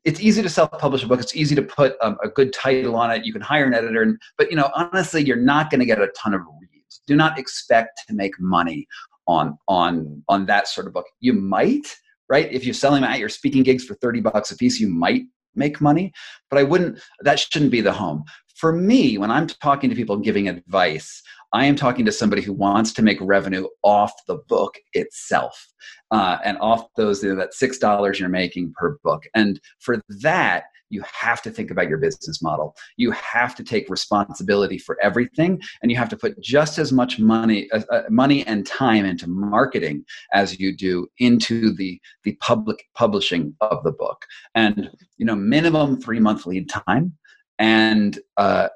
it's 0.03 0.19
easy 0.19 0.41
to 0.41 0.49
self-publish 0.49 1.03
a 1.03 1.07
book. 1.07 1.19
It's 1.19 1.35
easy 1.35 1.55
to 1.55 1.61
put 1.61 1.95
um, 2.01 2.17
a 2.23 2.29
good 2.29 2.53
title 2.53 2.95
on 2.95 3.11
it. 3.11 3.25
You 3.25 3.33
can 3.33 3.41
hire 3.41 3.65
an 3.65 3.73
editor 3.73 4.01
and, 4.01 4.19
but 4.37 4.49
you 4.49 4.57
know 4.57 4.69
honestly 4.75 5.23
you're 5.23 5.37
not 5.37 5.69
going 5.69 5.79
to 5.79 5.85
get 5.85 5.99
a 5.99 6.09
ton 6.17 6.33
of 6.33 6.41
reads. 6.59 7.01
Do 7.07 7.15
not 7.15 7.39
expect 7.39 8.01
to 8.07 8.13
make 8.13 8.33
money 8.39 8.87
on 9.27 9.57
on 9.67 10.23
on 10.27 10.45
that 10.47 10.67
sort 10.67 10.87
of 10.87 10.93
book. 10.93 11.05
You 11.19 11.33
might 11.33 11.95
right? 12.29 12.51
If 12.51 12.63
you're 12.63 12.75
selling 12.75 13.03
at 13.03 13.17
your 13.17 13.29
speaking 13.29 13.63
gigs 13.63 13.83
for 13.83 13.95
30 13.95 14.21
bucks 14.21 14.51
a 14.51 14.55
piece 14.55 14.79
you 14.79 14.87
might 14.87 15.23
make 15.55 15.81
money 15.81 16.13
but 16.49 16.59
i 16.59 16.63
wouldn't 16.63 16.99
that 17.21 17.39
shouldn't 17.39 17.71
be 17.71 17.81
the 17.81 17.91
home. 17.93 18.23
For 18.55 18.73
me 18.73 19.17
when 19.17 19.31
i'm 19.31 19.47
talking 19.47 19.89
to 19.89 19.95
people 19.95 20.15
and 20.15 20.23
giving 20.23 20.47
advice 20.47 21.21
I 21.53 21.65
am 21.65 21.75
talking 21.75 22.05
to 22.05 22.11
somebody 22.11 22.41
who 22.41 22.53
wants 22.53 22.93
to 22.93 23.01
make 23.01 23.17
revenue 23.21 23.67
off 23.83 24.13
the 24.27 24.37
book 24.47 24.75
itself 24.93 25.67
uh, 26.11 26.37
and 26.43 26.57
off 26.59 26.85
those 26.95 27.23
you 27.23 27.29
know, 27.29 27.35
that 27.35 27.53
six 27.53 27.77
dollars 27.77 28.19
you're 28.19 28.29
making 28.29 28.73
per 28.77 28.97
book. 29.03 29.23
And 29.33 29.59
for 29.79 30.01
that, 30.21 30.65
you 30.89 31.03
have 31.03 31.41
to 31.43 31.51
think 31.51 31.71
about 31.71 31.87
your 31.87 31.97
business 31.97 32.41
model. 32.41 32.75
You 32.97 33.11
have 33.11 33.55
to 33.55 33.63
take 33.63 33.89
responsibility 33.89 34.77
for 34.77 34.97
everything, 35.01 35.61
and 35.81 35.91
you 35.91 35.97
have 35.97 36.09
to 36.09 36.17
put 36.17 36.39
just 36.39 36.77
as 36.79 36.91
much 36.91 37.19
money, 37.19 37.69
uh, 37.71 37.81
uh, 37.91 38.03
money 38.09 38.45
and 38.45 38.65
time 38.65 39.05
into 39.05 39.27
marketing 39.27 40.03
as 40.33 40.59
you 40.59 40.75
do 40.75 41.07
into 41.19 41.75
the 41.75 42.01
the 42.23 42.35
public 42.41 42.85
publishing 42.95 43.55
of 43.61 43.83
the 43.83 43.91
book. 43.91 44.25
And 44.55 44.89
you 45.17 45.25
know, 45.25 45.35
minimum 45.35 46.01
three 46.01 46.19
month 46.19 46.45
lead 46.45 46.69
time, 46.69 47.15
and 47.59 48.17
uh, 48.37 48.69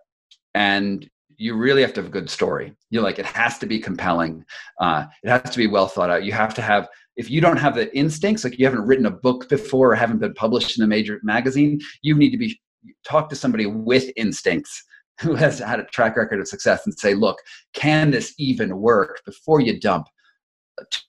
and 0.53 1.09
you 1.37 1.55
really 1.55 1.81
have 1.81 1.93
to 1.93 2.01
have 2.01 2.09
a 2.09 2.13
good 2.13 2.29
story. 2.29 2.75
You're 2.89 3.03
like 3.03 3.19
it 3.19 3.25
has 3.25 3.57
to 3.59 3.65
be 3.65 3.79
compelling. 3.79 4.45
Uh, 4.79 5.05
it 5.23 5.29
has 5.29 5.49
to 5.51 5.57
be 5.57 5.67
well 5.67 5.87
thought 5.87 6.09
out. 6.09 6.23
You 6.23 6.31
have 6.33 6.53
to 6.55 6.61
have 6.61 6.87
if 7.15 7.29
you 7.29 7.41
don't 7.41 7.57
have 7.57 7.75
the 7.75 7.95
instincts, 7.95 8.43
like 8.43 8.57
you 8.57 8.65
haven't 8.65 8.85
written 8.85 9.05
a 9.05 9.11
book 9.11 9.47
before 9.49 9.91
or 9.91 9.95
haven't 9.95 10.19
been 10.19 10.33
published 10.33 10.77
in 10.77 10.83
a 10.83 10.87
major 10.87 11.19
magazine, 11.23 11.79
you 12.01 12.15
need 12.15 12.31
to 12.31 12.37
be 12.37 12.59
talk 13.05 13.29
to 13.29 13.35
somebody 13.35 13.65
with 13.65 14.11
instincts 14.15 14.83
who 15.21 15.35
has 15.35 15.59
had 15.59 15.79
a 15.79 15.85
track 15.85 16.17
record 16.17 16.39
of 16.39 16.47
success 16.47 16.85
and 16.85 16.97
say, 16.97 17.13
look, 17.13 17.37
can 17.73 18.11
this 18.11 18.33
even 18.37 18.77
work 18.77 19.21
before 19.25 19.61
you 19.61 19.79
dump 19.79 20.07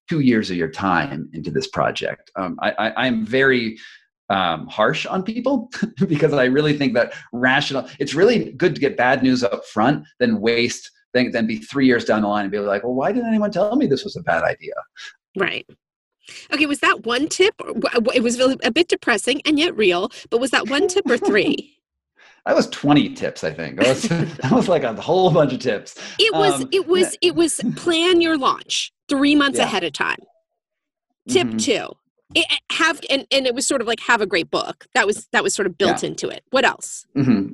two 0.08 0.20
years 0.20 0.50
of 0.50 0.56
your 0.56 0.70
time 0.70 1.30
into 1.32 1.50
this 1.50 1.68
project? 1.68 2.30
Um, 2.36 2.58
I, 2.60 2.72
I, 2.72 3.06
I'm 3.06 3.24
very 3.24 3.78
um, 4.30 4.66
harsh 4.66 5.06
on 5.06 5.22
people 5.22 5.70
because 6.08 6.32
I 6.32 6.44
really 6.44 6.76
think 6.76 6.94
that 6.94 7.12
rational. 7.32 7.88
It's 7.98 8.14
really 8.14 8.52
good 8.52 8.74
to 8.74 8.80
get 8.80 8.96
bad 8.96 9.22
news 9.22 9.42
up 9.44 9.64
front 9.66 10.04
than 10.18 10.40
waste 10.40 10.90
then 11.14 11.30
then 11.30 11.46
be 11.46 11.58
three 11.58 11.86
years 11.86 12.04
down 12.04 12.22
the 12.22 12.28
line 12.28 12.44
and 12.44 12.52
be 12.52 12.58
like, 12.58 12.82
well, 12.82 12.92
why 12.92 13.12
didn't 13.12 13.28
anyone 13.28 13.50
tell 13.50 13.76
me 13.76 13.86
this 13.86 14.04
was 14.04 14.16
a 14.16 14.22
bad 14.22 14.42
idea? 14.42 14.74
Right. 15.38 15.66
Okay, 16.52 16.66
was 16.66 16.80
that 16.80 17.06
one 17.06 17.28
tip? 17.28 17.54
It 18.14 18.22
was 18.22 18.38
a 18.40 18.70
bit 18.70 18.88
depressing 18.88 19.40
and 19.46 19.58
yet 19.58 19.76
real, 19.76 20.10
but 20.30 20.40
was 20.40 20.50
that 20.50 20.68
one 20.68 20.88
tip 20.88 21.08
or 21.08 21.16
three? 21.16 21.78
that 22.46 22.54
was 22.54 22.68
20 22.70 23.14
tips, 23.14 23.44
I 23.44 23.52
think. 23.52 23.78
That 23.78 23.88
was, 23.88 24.02
that 24.42 24.52
was 24.52 24.68
like 24.68 24.82
a 24.82 24.94
whole 24.94 25.30
bunch 25.30 25.52
of 25.52 25.60
tips. 25.60 25.96
It 26.18 26.34
was, 26.34 26.62
um, 26.62 26.68
it 26.72 26.86
was, 26.86 27.16
it 27.22 27.34
was 27.34 27.60
plan 27.76 28.20
your 28.20 28.36
launch 28.36 28.92
three 29.08 29.34
months 29.34 29.58
yeah. 29.58 29.64
ahead 29.64 29.84
of 29.84 29.92
time. 29.92 30.18
Tip 31.28 31.48
mm-hmm. 31.48 31.56
two, 31.58 31.88
it, 32.34 32.46
have 32.70 33.00
and, 33.10 33.26
and 33.30 33.46
it 33.46 33.54
was 33.54 33.66
sort 33.66 33.80
of 33.80 33.86
like 33.86 34.00
have 34.00 34.20
a 34.20 34.26
great 34.26 34.50
book 34.50 34.86
that 34.94 35.06
was 35.06 35.26
that 35.32 35.42
was 35.42 35.54
sort 35.54 35.66
of 35.66 35.76
built 35.76 36.02
yeah. 36.02 36.08
into 36.08 36.28
it 36.28 36.42
what 36.50 36.64
else 36.64 37.06
mm-hmm. 37.16 37.52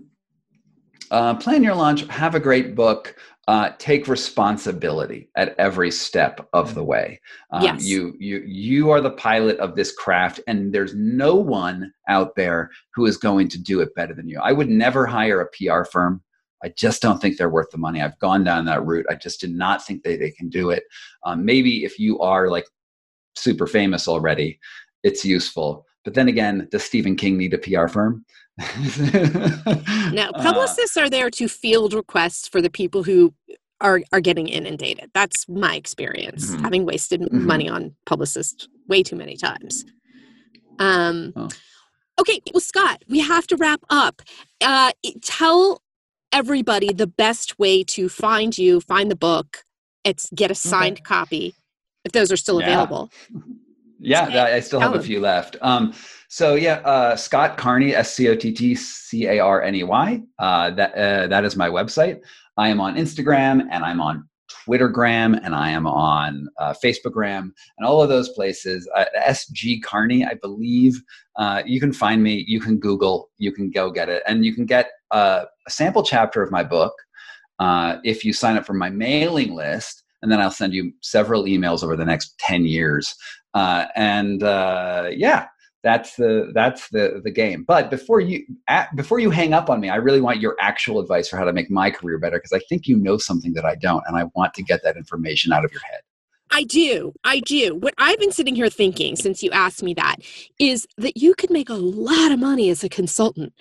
uh, 1.11 1.35
plan 1.35 1.62
your 1.62 1.75
launch, 1.75 2.07
have 2.07 2.35
a 2.35 2.41
great 2.41 2.75
book. 2.75 3.16
Uh, 3.49 3.73
take 3.79 4.07
responsibility 4.07 5.29
at 5.35 5.57
every 5.59 5.91
step 5.91 6.49
of 6.53 6.73
the 6.77 6.85
way. 6.85 7.21
Um, 7.51 7.64
yes. 7.64 7.85
You 7.85 8.14
you 8.21 8.45
you 8.47 8.91
are 8.91 9.01
the 9.01 9.11
pilot 9.11 9.59
of 9.59 9.75
this 9.75 9.91
craft, 9.91 10.39
and 10.47 10.73
there's 10.73 10.95
no 10.95 11.35
one 11.35 11.93
out 12.07 12.37
there 12.37 12.71
who 12.95 13.07
is 13.07 13.16
going 13.16 13.49
to 13.49 13.59
do 13.59 13.81
it 13.81 13.93
better 13.97 14.14
than 14.14 14.29
you. 14.29 14.39
I 14.41 14.53
would 14.53 14.68
never 14.68 15.05
hire 15.05 15.41
a 15.41 15.49
PR 15.49 15.83
firm. 15.83 16.23
I 16.62 16.68
just 16.77 17.03
don't 17.03 17.21
think 17.21 17.39
they're 17.39 17.49
worth 17.49 17.71
the 17.71 17.79
money. 17.79 18.03
I've 18.03 18.18
gone 18.18 18.45
down 18.45 18.66
that 18.66 18.85
route. 18.85 19.07
I 19.11 19.14
just 19.14 19.41
did 19.41 19.53
not 19.53 19.85
think 19.85 20.03
they, 20.03 20.16
they 20.16 20.31
can 20.31 20.49
do 20.49 20.71
it. 20.71 20.85
Um, 21.25 21.45
maybe 21.45 21.85
if 21.85 21.99
you 21.99 22.21
are 22.21 22.49
like 22.49 22.66
super 23.41 23.66
famous 23.66 24.09
already, 24.09 24.59
it's 25.03 25.24
useful. 25.24 25.86
But 26.05 26.14
then 26.14 26.28
again, 26.28 26.68
does 26.70 26.82
Stephen 26.82 27.16
King 27.16 27.36
need 27.36 27.55
a 27.55 27.59
PR 27.59 27.86
firm? 27.86 28.24
no, 28.59 28.64
uh, 30.34 30.43
publicists 30.43 30.97
are 30.97 31.11
there 31.11 31.30
to 31.30 31.49
field 31.49 31.95
requests 31.95 32.49
for 32.49 32.61
the 32.61 32.70
people 32.70 33.03
who 33.03 33.34
are 33.80 34.03
are 34.12 34.20
getting 34.20 34.49
inundated. 34.49 35.11
That's 35.14 35.49
my 35.49 35.74
experience, 35.74 36.51
mm-hmm. 36.51 36.62
having 36.62 36.86
wasted 36.86 37.22
mm-hmm. 37.22 37.47
money 37.47 37.68
on 37.68 37.95
publicists 38.07 38.68
way 38.88 39.03
too 39.03 39.16
many 39.16 39.36
times. 39.36 39.84
Um, 40.78 41.32
oh. 41.36 41.49
Okay, 42.18 42.41
well, 42.53 42.61
Scott, 42.61 43.03
we 43.09 43.20
have 43.20 43.47
to 43.47 43.57
wrap 43.57 43.80
up. 43.88 44.20
Uh, 44.61 44.93
tell 45.22 45.82
everybody 46.32 46.93
the 46.93 47.07
best 47.07 47.59
way 47.59 47.82
to 47.84 48.09
find 48.09 48.57
you, 48.59 48.80
find 48.80 49.11
the 49.11 49.16
book. 49.16 49.64
It's 50.05 50.28
get 50.34 50.51
a 50.51 50.55
signed 50.55 50.99
okay. 50.99 51.03
copy 51.03 51.55
if 52.05 52.12
those 52.12 52.32
are 52.32 52.36
still 52.36 52.61
yeah. 52.61 52.66
available. 52.66 53.11
Yeah, 53.98 54.44
I 54.44 54.61
still 54.61 54.80
have 54.80 54.94
a 54.94 55.03
few 55.03 55.20
left. 55.20 55.57
Um, 55.61 55.92
so 56.28 56.55
yeah, 56.55 56.76
uh, 56.84 57.16
Scott 57.16 57.59
Carney, 57.59 57.94
S 57.94 58.14
C 58.14 58.28
O 58.28 58.34
T 58.34 58.53
T 58.53 58.74
C 58.74 59.26
A 59.26 59.40
R 59.40 59.62
N 59.62 59.74
E 59.74 59.82
Y. 59.82 60.22
Uh, 60.38 60.70
that 60.70 60.94
uh, 60.94 61.26
that 61.26 61.44
is 61.44 61.57
my 61.57 61.68
website. 61.68 62.20
I 62.57 62.68
am 62.68 62.80
on 62.80 62.96
Instagram 62.96 63.66
and 63.70 63.84
I'm 63.84 64.01
on 64.01 64.28
Twittergram 64.51 65.40
and 65.44 65.55
I 65.55 65.70
am 65.70 65.86
on 65.86 66.48
uh, 66.59 66.74
Facebookgram 66.82 67.51
and 67.78 67.86
all 67.86 68.03
of 68.03 68.09
those 68.09 68.30
places. 68.30 68.88
Uh, 68.94 69.05
SG 69.18 69.82
Carney, 69.82 70.24
I 70.24 70.34
believe. 70.34 71.03
Uh, 71.36 71.62
you 71.64 71.80
can 71.80 71.92
find 71.92 72.22
me. 72.22 72.44
You 72.46 72.61
can 72.61 72.78
Google. 72.78 73.30
You 73.38 73.53
can 73.53 73.70
go 73.70 73.90
get 73.90 74.09
it, 74.09 74.22
and 74.26 74.44
you 74.44 74.55
can 74.55 74.66
get 74.66 74.90
uh, 75.11 75.44
a 75.66 75.70
sample 75.70 76.03
chapter 76.03 76.42
of 76.42 76.51
my 76.51 76.62
book 76.62 76.92
uh, 77.59 77.96
if 78.05 78.24
you 78.24 78.32
sign 78.32 78.57
up 78.57 78.66
for 78.66 78.74
my 78.74 78.90
mailing 78.90 79.55
list. 79.55 80.05
And 80.23 80.31
then 80.31 80.41
I'll 80.41 80.51
send 80.51 80.75
you 80.75 80.93
several 81.01 81.45
emails 81.45 81.83
over 81.83 81.97
the 81.97 82.05
next 82.05 82.39
ten 82.39 82.64
years. 82.64 83.14
Uh, 83.55 83.87
and 83.97 84.43
yeah, 84.43 85.47
that's 85.83 86.16
the 86.16 86.51
that's 86.55 86.89
the 86.91 87.21
the 87.25 87.31
game 87.31 87.64
but 87.66 87.91
before 87.91 88.21
you 88.21 88.45
at, 88.68 88.95
before 88.97 89.18
you 89.18 89.31
hang 89.31 89.53
up 89.55 89.71
on 89.71 89.81
me 89.81 89.89
i 89.89 89.97
really 89.97 90.21
want 90.21 90.41
your 90.41 90.57
actual 90.61 91.01
advice 91.01 91.29
for 91.29 91.37
how 91.37 91.45
to 91.45 91.53
make 91.53 91.71
my 91.71 91.91
career 91.91 92.18
better 92.18 92.37
because 92.37 92.53
i 92.53 92.61
think 92.68 92.87
you 92.87 92.97
know 92.97 93.16
something 93.16 93.55
that 93.55 93.64
i 93.64 93.75
don't 93.75 94.05
and 94.07 94.16
i 94.16 94.25
want 94.35 94.53
to 94.55 94.62
get 94.62 94.83
that 94.83 94.97
information 94.97 95.53
out 95.53 95.64
of 95.64 95.73
your 95.73 95.83
head 95.91 96.01
I 96.53 96.64
do. 96.64 97.12
I 97.23 97.39
do. 97.39 97.77
What 97.77 97.95
I've 97.97 98.18
been 98.18 98.33
sitting 98.33 98.57
here 98.57 98.68
thinking 98.68 99.14
since 99.14 99.41
you 99.41 99.53
asked 99.53 99.85
me 99.85 99.95
that 99.95 100.16
is 100.59 100.85
that 100.99 101.16
you 101.16 101.33
could 101.37 101.51
make 101.51 101.68
a 101.68 101.75
lot 101.75 102.33
of 102.33 102.41
money 102.41 102.71
as 102.71 102.83
a 102.83 102.89
consultant. 102.89 103.53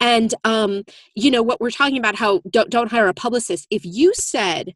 And 0.00 0.34
um, 0.44 0.84
you 1.14 1.30
know 1.30 1.42
what 1.42 1.60
we're 1.60 1.70
talking 1.70 1.98
about 1.98 2.14
how 2.14 2.40
don't 2.48 2.70
don't 2.70 2.90
hire 2.90 3.06
a 3.06 3.12
publicist. 3.12 3.66
If 3.70 3.84
you 3.84 4.14
said 4.14 4.74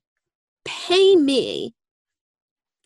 pay 0.65 1.17
me 1.17 1.75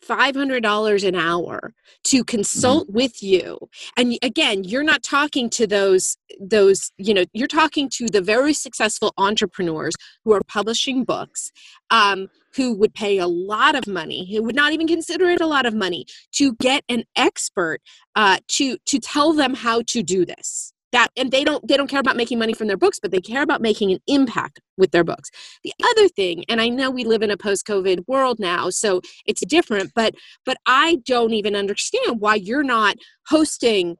$500 0.07 1.07
an 1.07 1.15
hour 1.15 1.73
to 2.05 2.23
consult 2.23 2.87
mm-hmm. 2.87 2.95
with 2.95 3.21
you 3.21 3.57
and 3.97 4.17
again 4.21 4.63
you're 4.63 4.83
not 4.83 5.03
talking 5.03 5.49
to 5.49 5.67
those 5.67 6.17
those 6.39 6.91
you 6.97 7.13
know 7.13 7.25
you're 7.33 7.47
talking 7.47 7.89
to 7.89 8.07
the 8.07 8.21
very 8.21 8.53
successful 8.53 9.13
entrepreneurs 9.17 9.93
who 10.23 10.33
are 10.33 10.41
publishing 10.47 11.03
books 11.03 11.51
um, 11.89 12.29
who 12.55 12.73
would 12.73 12.93
pay 12.93 13.17
a 13.17 13.27
lot 13.27 13.75
of 13.75 13.87
money 13.87 14.33
who 14.33 14.43
would 14.43 14.55
not 14.55 14.71
even 14.71 14.87
consider 14.87 15.29
it 15.29 15.41
a 15.41 15.47
lot 15.47 15.65
of 15.65 15.73
money 15.73 16.05
to 16.31 16.53
get 16.55 16.83
an 16.87 17.03
expert 17.15 17.81
uh, 18.15 18.37
to 18.47 18.77
to 18.85 18.99
tell 18.99 19.33
them 19.33 19.55
how 19.55 19.81
to 19.87 20.03
do 20.03 20.25
this 20.25 20.73
that 20.91 21.09
and 21.17 21.31
they 21.31 21.43
don't 21.43 21.67
they 21.67 21.77
don't 21.77 21.89
care 21.89 21.99
about 21.99 22.15
making 22.15 22.39
money 22.39 22.53
from 22.53 22.67
their 22.67 22.77
books 22.77 22.99
but 22.99 23.11
they 23.11 23.21
care 23.21 23.41
about 23.41 23.61
making 23.61 23.91
an 23.91 23.99
impact 24.07 24.59
with 24.77 24.91
their 24.91 25.03
books. 25.03 25.29
The 25.63 25.73
other 25.91 26.07
thing 26.07 26.43
and 26.49 26.61
i 26.61 26.69
know 26.69 26.89
we 26.89 27.03
live 27.03 27.21
in 27.21 27.31
a 27.31 27.37
post 27.37 27.65
covid 27.65 28.03
world 28.07 28.39
now 28.39 28.69
so 28.69 29.01
it's 29.25 29.45
different 29.45 29.91
but 29.95 30.13
but 30.45 30.57
i 30.65 30.99
don't 31.05 31.33
even 31.33 31.55
understand 31.55 32.19
why 32.19 32.35
you're 32.35 32.63
not 32.63 32.97
hosting 33.27 33.97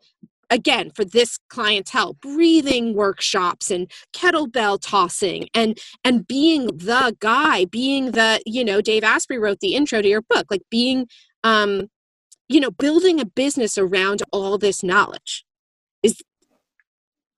again 0.49 0.91
for 0.95 1.03
this 1.03 1.37
clientele 1.49 2.13
breathing 2.21 2.95
workshops 2.95 3.69
and 3.69 3.91
kettlebell 4.15 4.79
tossing 4.81 5.47
and 5.53 5.77
and 6.03 6.27
being 6.27 6.67
the 6.67 7.15
guy 7.19 7.65
being 7.65 8.11
the 8.11 8.41
you 8.45 8.63
know 8.63 8.81
dave 8.81 9.03
asprey 9.03 9.37
wrote 9.37 9.59
the 9.59 9.75
intro 9.75 10.01
to 10.01 10.07
your 10.07 10.21
book 10.21 10.45
like 10.49 10.63
being 10.69 11.07
um 11.43 11.87
you 12.47 12.59
know 12.59 12.71
building 12.71 13.19
a 13.19 13.25
business 13.25 13.77
around 13.77 14.23
all 14.31 14.57
this 14.57 14.83
knowledge 14.83 15.43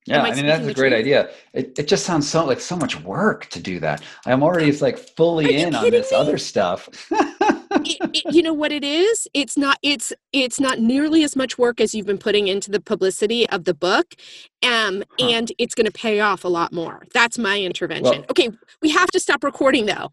yeah, 0.09 0.23
I, 0.23 0.29
I 0.29 0.35
mean 0.35 0.47
that's 0.47 0.65
a 0.65 0.73
great 0.73 0.89
truth? 0.89 0.99
idea. 0.99 1.29
It, 1.53 1.77
it 1.77 1.87
just 1.87 2.05
sounds 2.05 2.27
so 2.27 2.45
like 2.45 2.59
so 2.59 2.75
much 2.75 2.99
work 3.01 3.45
to 3.47 3.59
do 3.61 3.79
that. 3.79 4.01
I'm 4.25 4.41
already 4.41 4.71
like 4.71 4.97
fully 4.97 5.57
in 5.57 5.75
on 5.75 5.89
this 5.91 6.11
me? 6.11 6.17
other 6.17 6.37
stuff. 6.37 6.89
it, 7.11 7.97
it, 8.13 8.33
you 8.33 8.41
know 8.41 8.53
what 8.53 8.71
it 8.71 8.83
is? 8.83 9.27
It's 9.33 9.55
not. 9.55 9.77
It's 9.83 10.11
it's 10.33 10.59
not 10.59 10.79
nearly 10.79 11.23
as 11.23 11.35
much 11.35 11.57
work 11.57 11.79
as 11.79 11.93
you've 11.93 12.07
been 12.07 12.17
putting 12.17 12.47
into 12.47 12.71
the 12.71 12.79
publicity 12.79 13.47
of 13.49 13.65
the 13.65 13.73
book, 13.73 14.15
um, 14.63 15.03
huh. 15.19 15.27
and 15.29 15.51
it's 15.59 15.75
going 15.75 15.85
to 15.85 15.91
pay 15.91 16.19
off 16.19 16.43
a 16.43 16.49
lot 16.49 16.73
more. 16.73 17.05
That's 17.13 17.37
my 17.37 17.61
intervention. 17.61 18.21
Well, 18.21 18.25
okay, 18.31 18.49
we 18.81 18.89
have 18.89 19.09
to 19.11 19.19
stop 19.19 19.43
recording 19.43 19.85
though, 19.85 20.11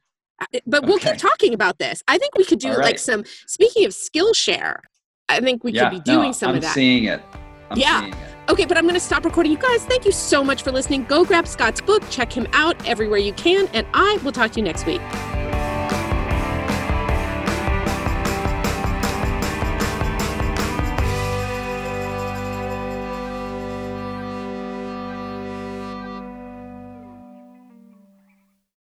but 0.66 0.84
we'll 0.84 0.96
okay. 0.96 1.12
keep 1.12 1.18
talking 1.18 1.54
about 1.54 1.78
this. 1.78 2.02
I 2.06 2.18
think 2.18 2.36
we 2.36 2.44
could 2.44 2.58
do 2.58 2.68
right. 2.68 2.78
like 2.78 2.98
some. 2.98 3.24
Speaking 3.46 3.86
of 3.86 3.92
Skillshare, 3.92 4.80
I 5.28 5.40
think 5.40 5.64
we 5.64 5.72
yeah, 5.72 5.88
could 5.88 6.04
be 6.04 6.10
doing 6.10 6.28
no, 6.28 6.32
some 6.32 6.50
I'm 6.50 6.56
of 6.56 6.62
that. 6.62 6.74
Seeing 6.74 7.04
it. 7.04 7.22
I'm 7.70 7.78
yeah. 7.78 8.00
Seeing 8.00 8.12
it. 8.12 8.35
Okay, 8.48 8.64
but 8.64 8.78
I'm 8.78 8.84
going 8.84 8.94
to 8.94 9.00
stop 9.00 9.24
recording. 9.24 9.50
You 9.50 9.58
guys, 9.58 9.84
thank 9.84 10.04
you 10.04 10.12
so 10.12 10.44
much 10.44 10.62
for 10.62 10.70
listening. 10.70 11.04
Go 11.04 11.24
grab 11.24 11.48
Scott's 11.48 11.80
book, 11.80 12.02
check 12.10 12.32
him 12.32 12.46
out 12.52 12.76
everywhere 12.86 13.18
you 13.18 13.32
can, 13.32 13.68
and 13.72 13.86
I 13.92 14.18
will 14.22 14.32
talk 14.32 14.52
to 14.52 14.60
you 14.60 14.64
next 14.64 14.86
week. 14.86 15.00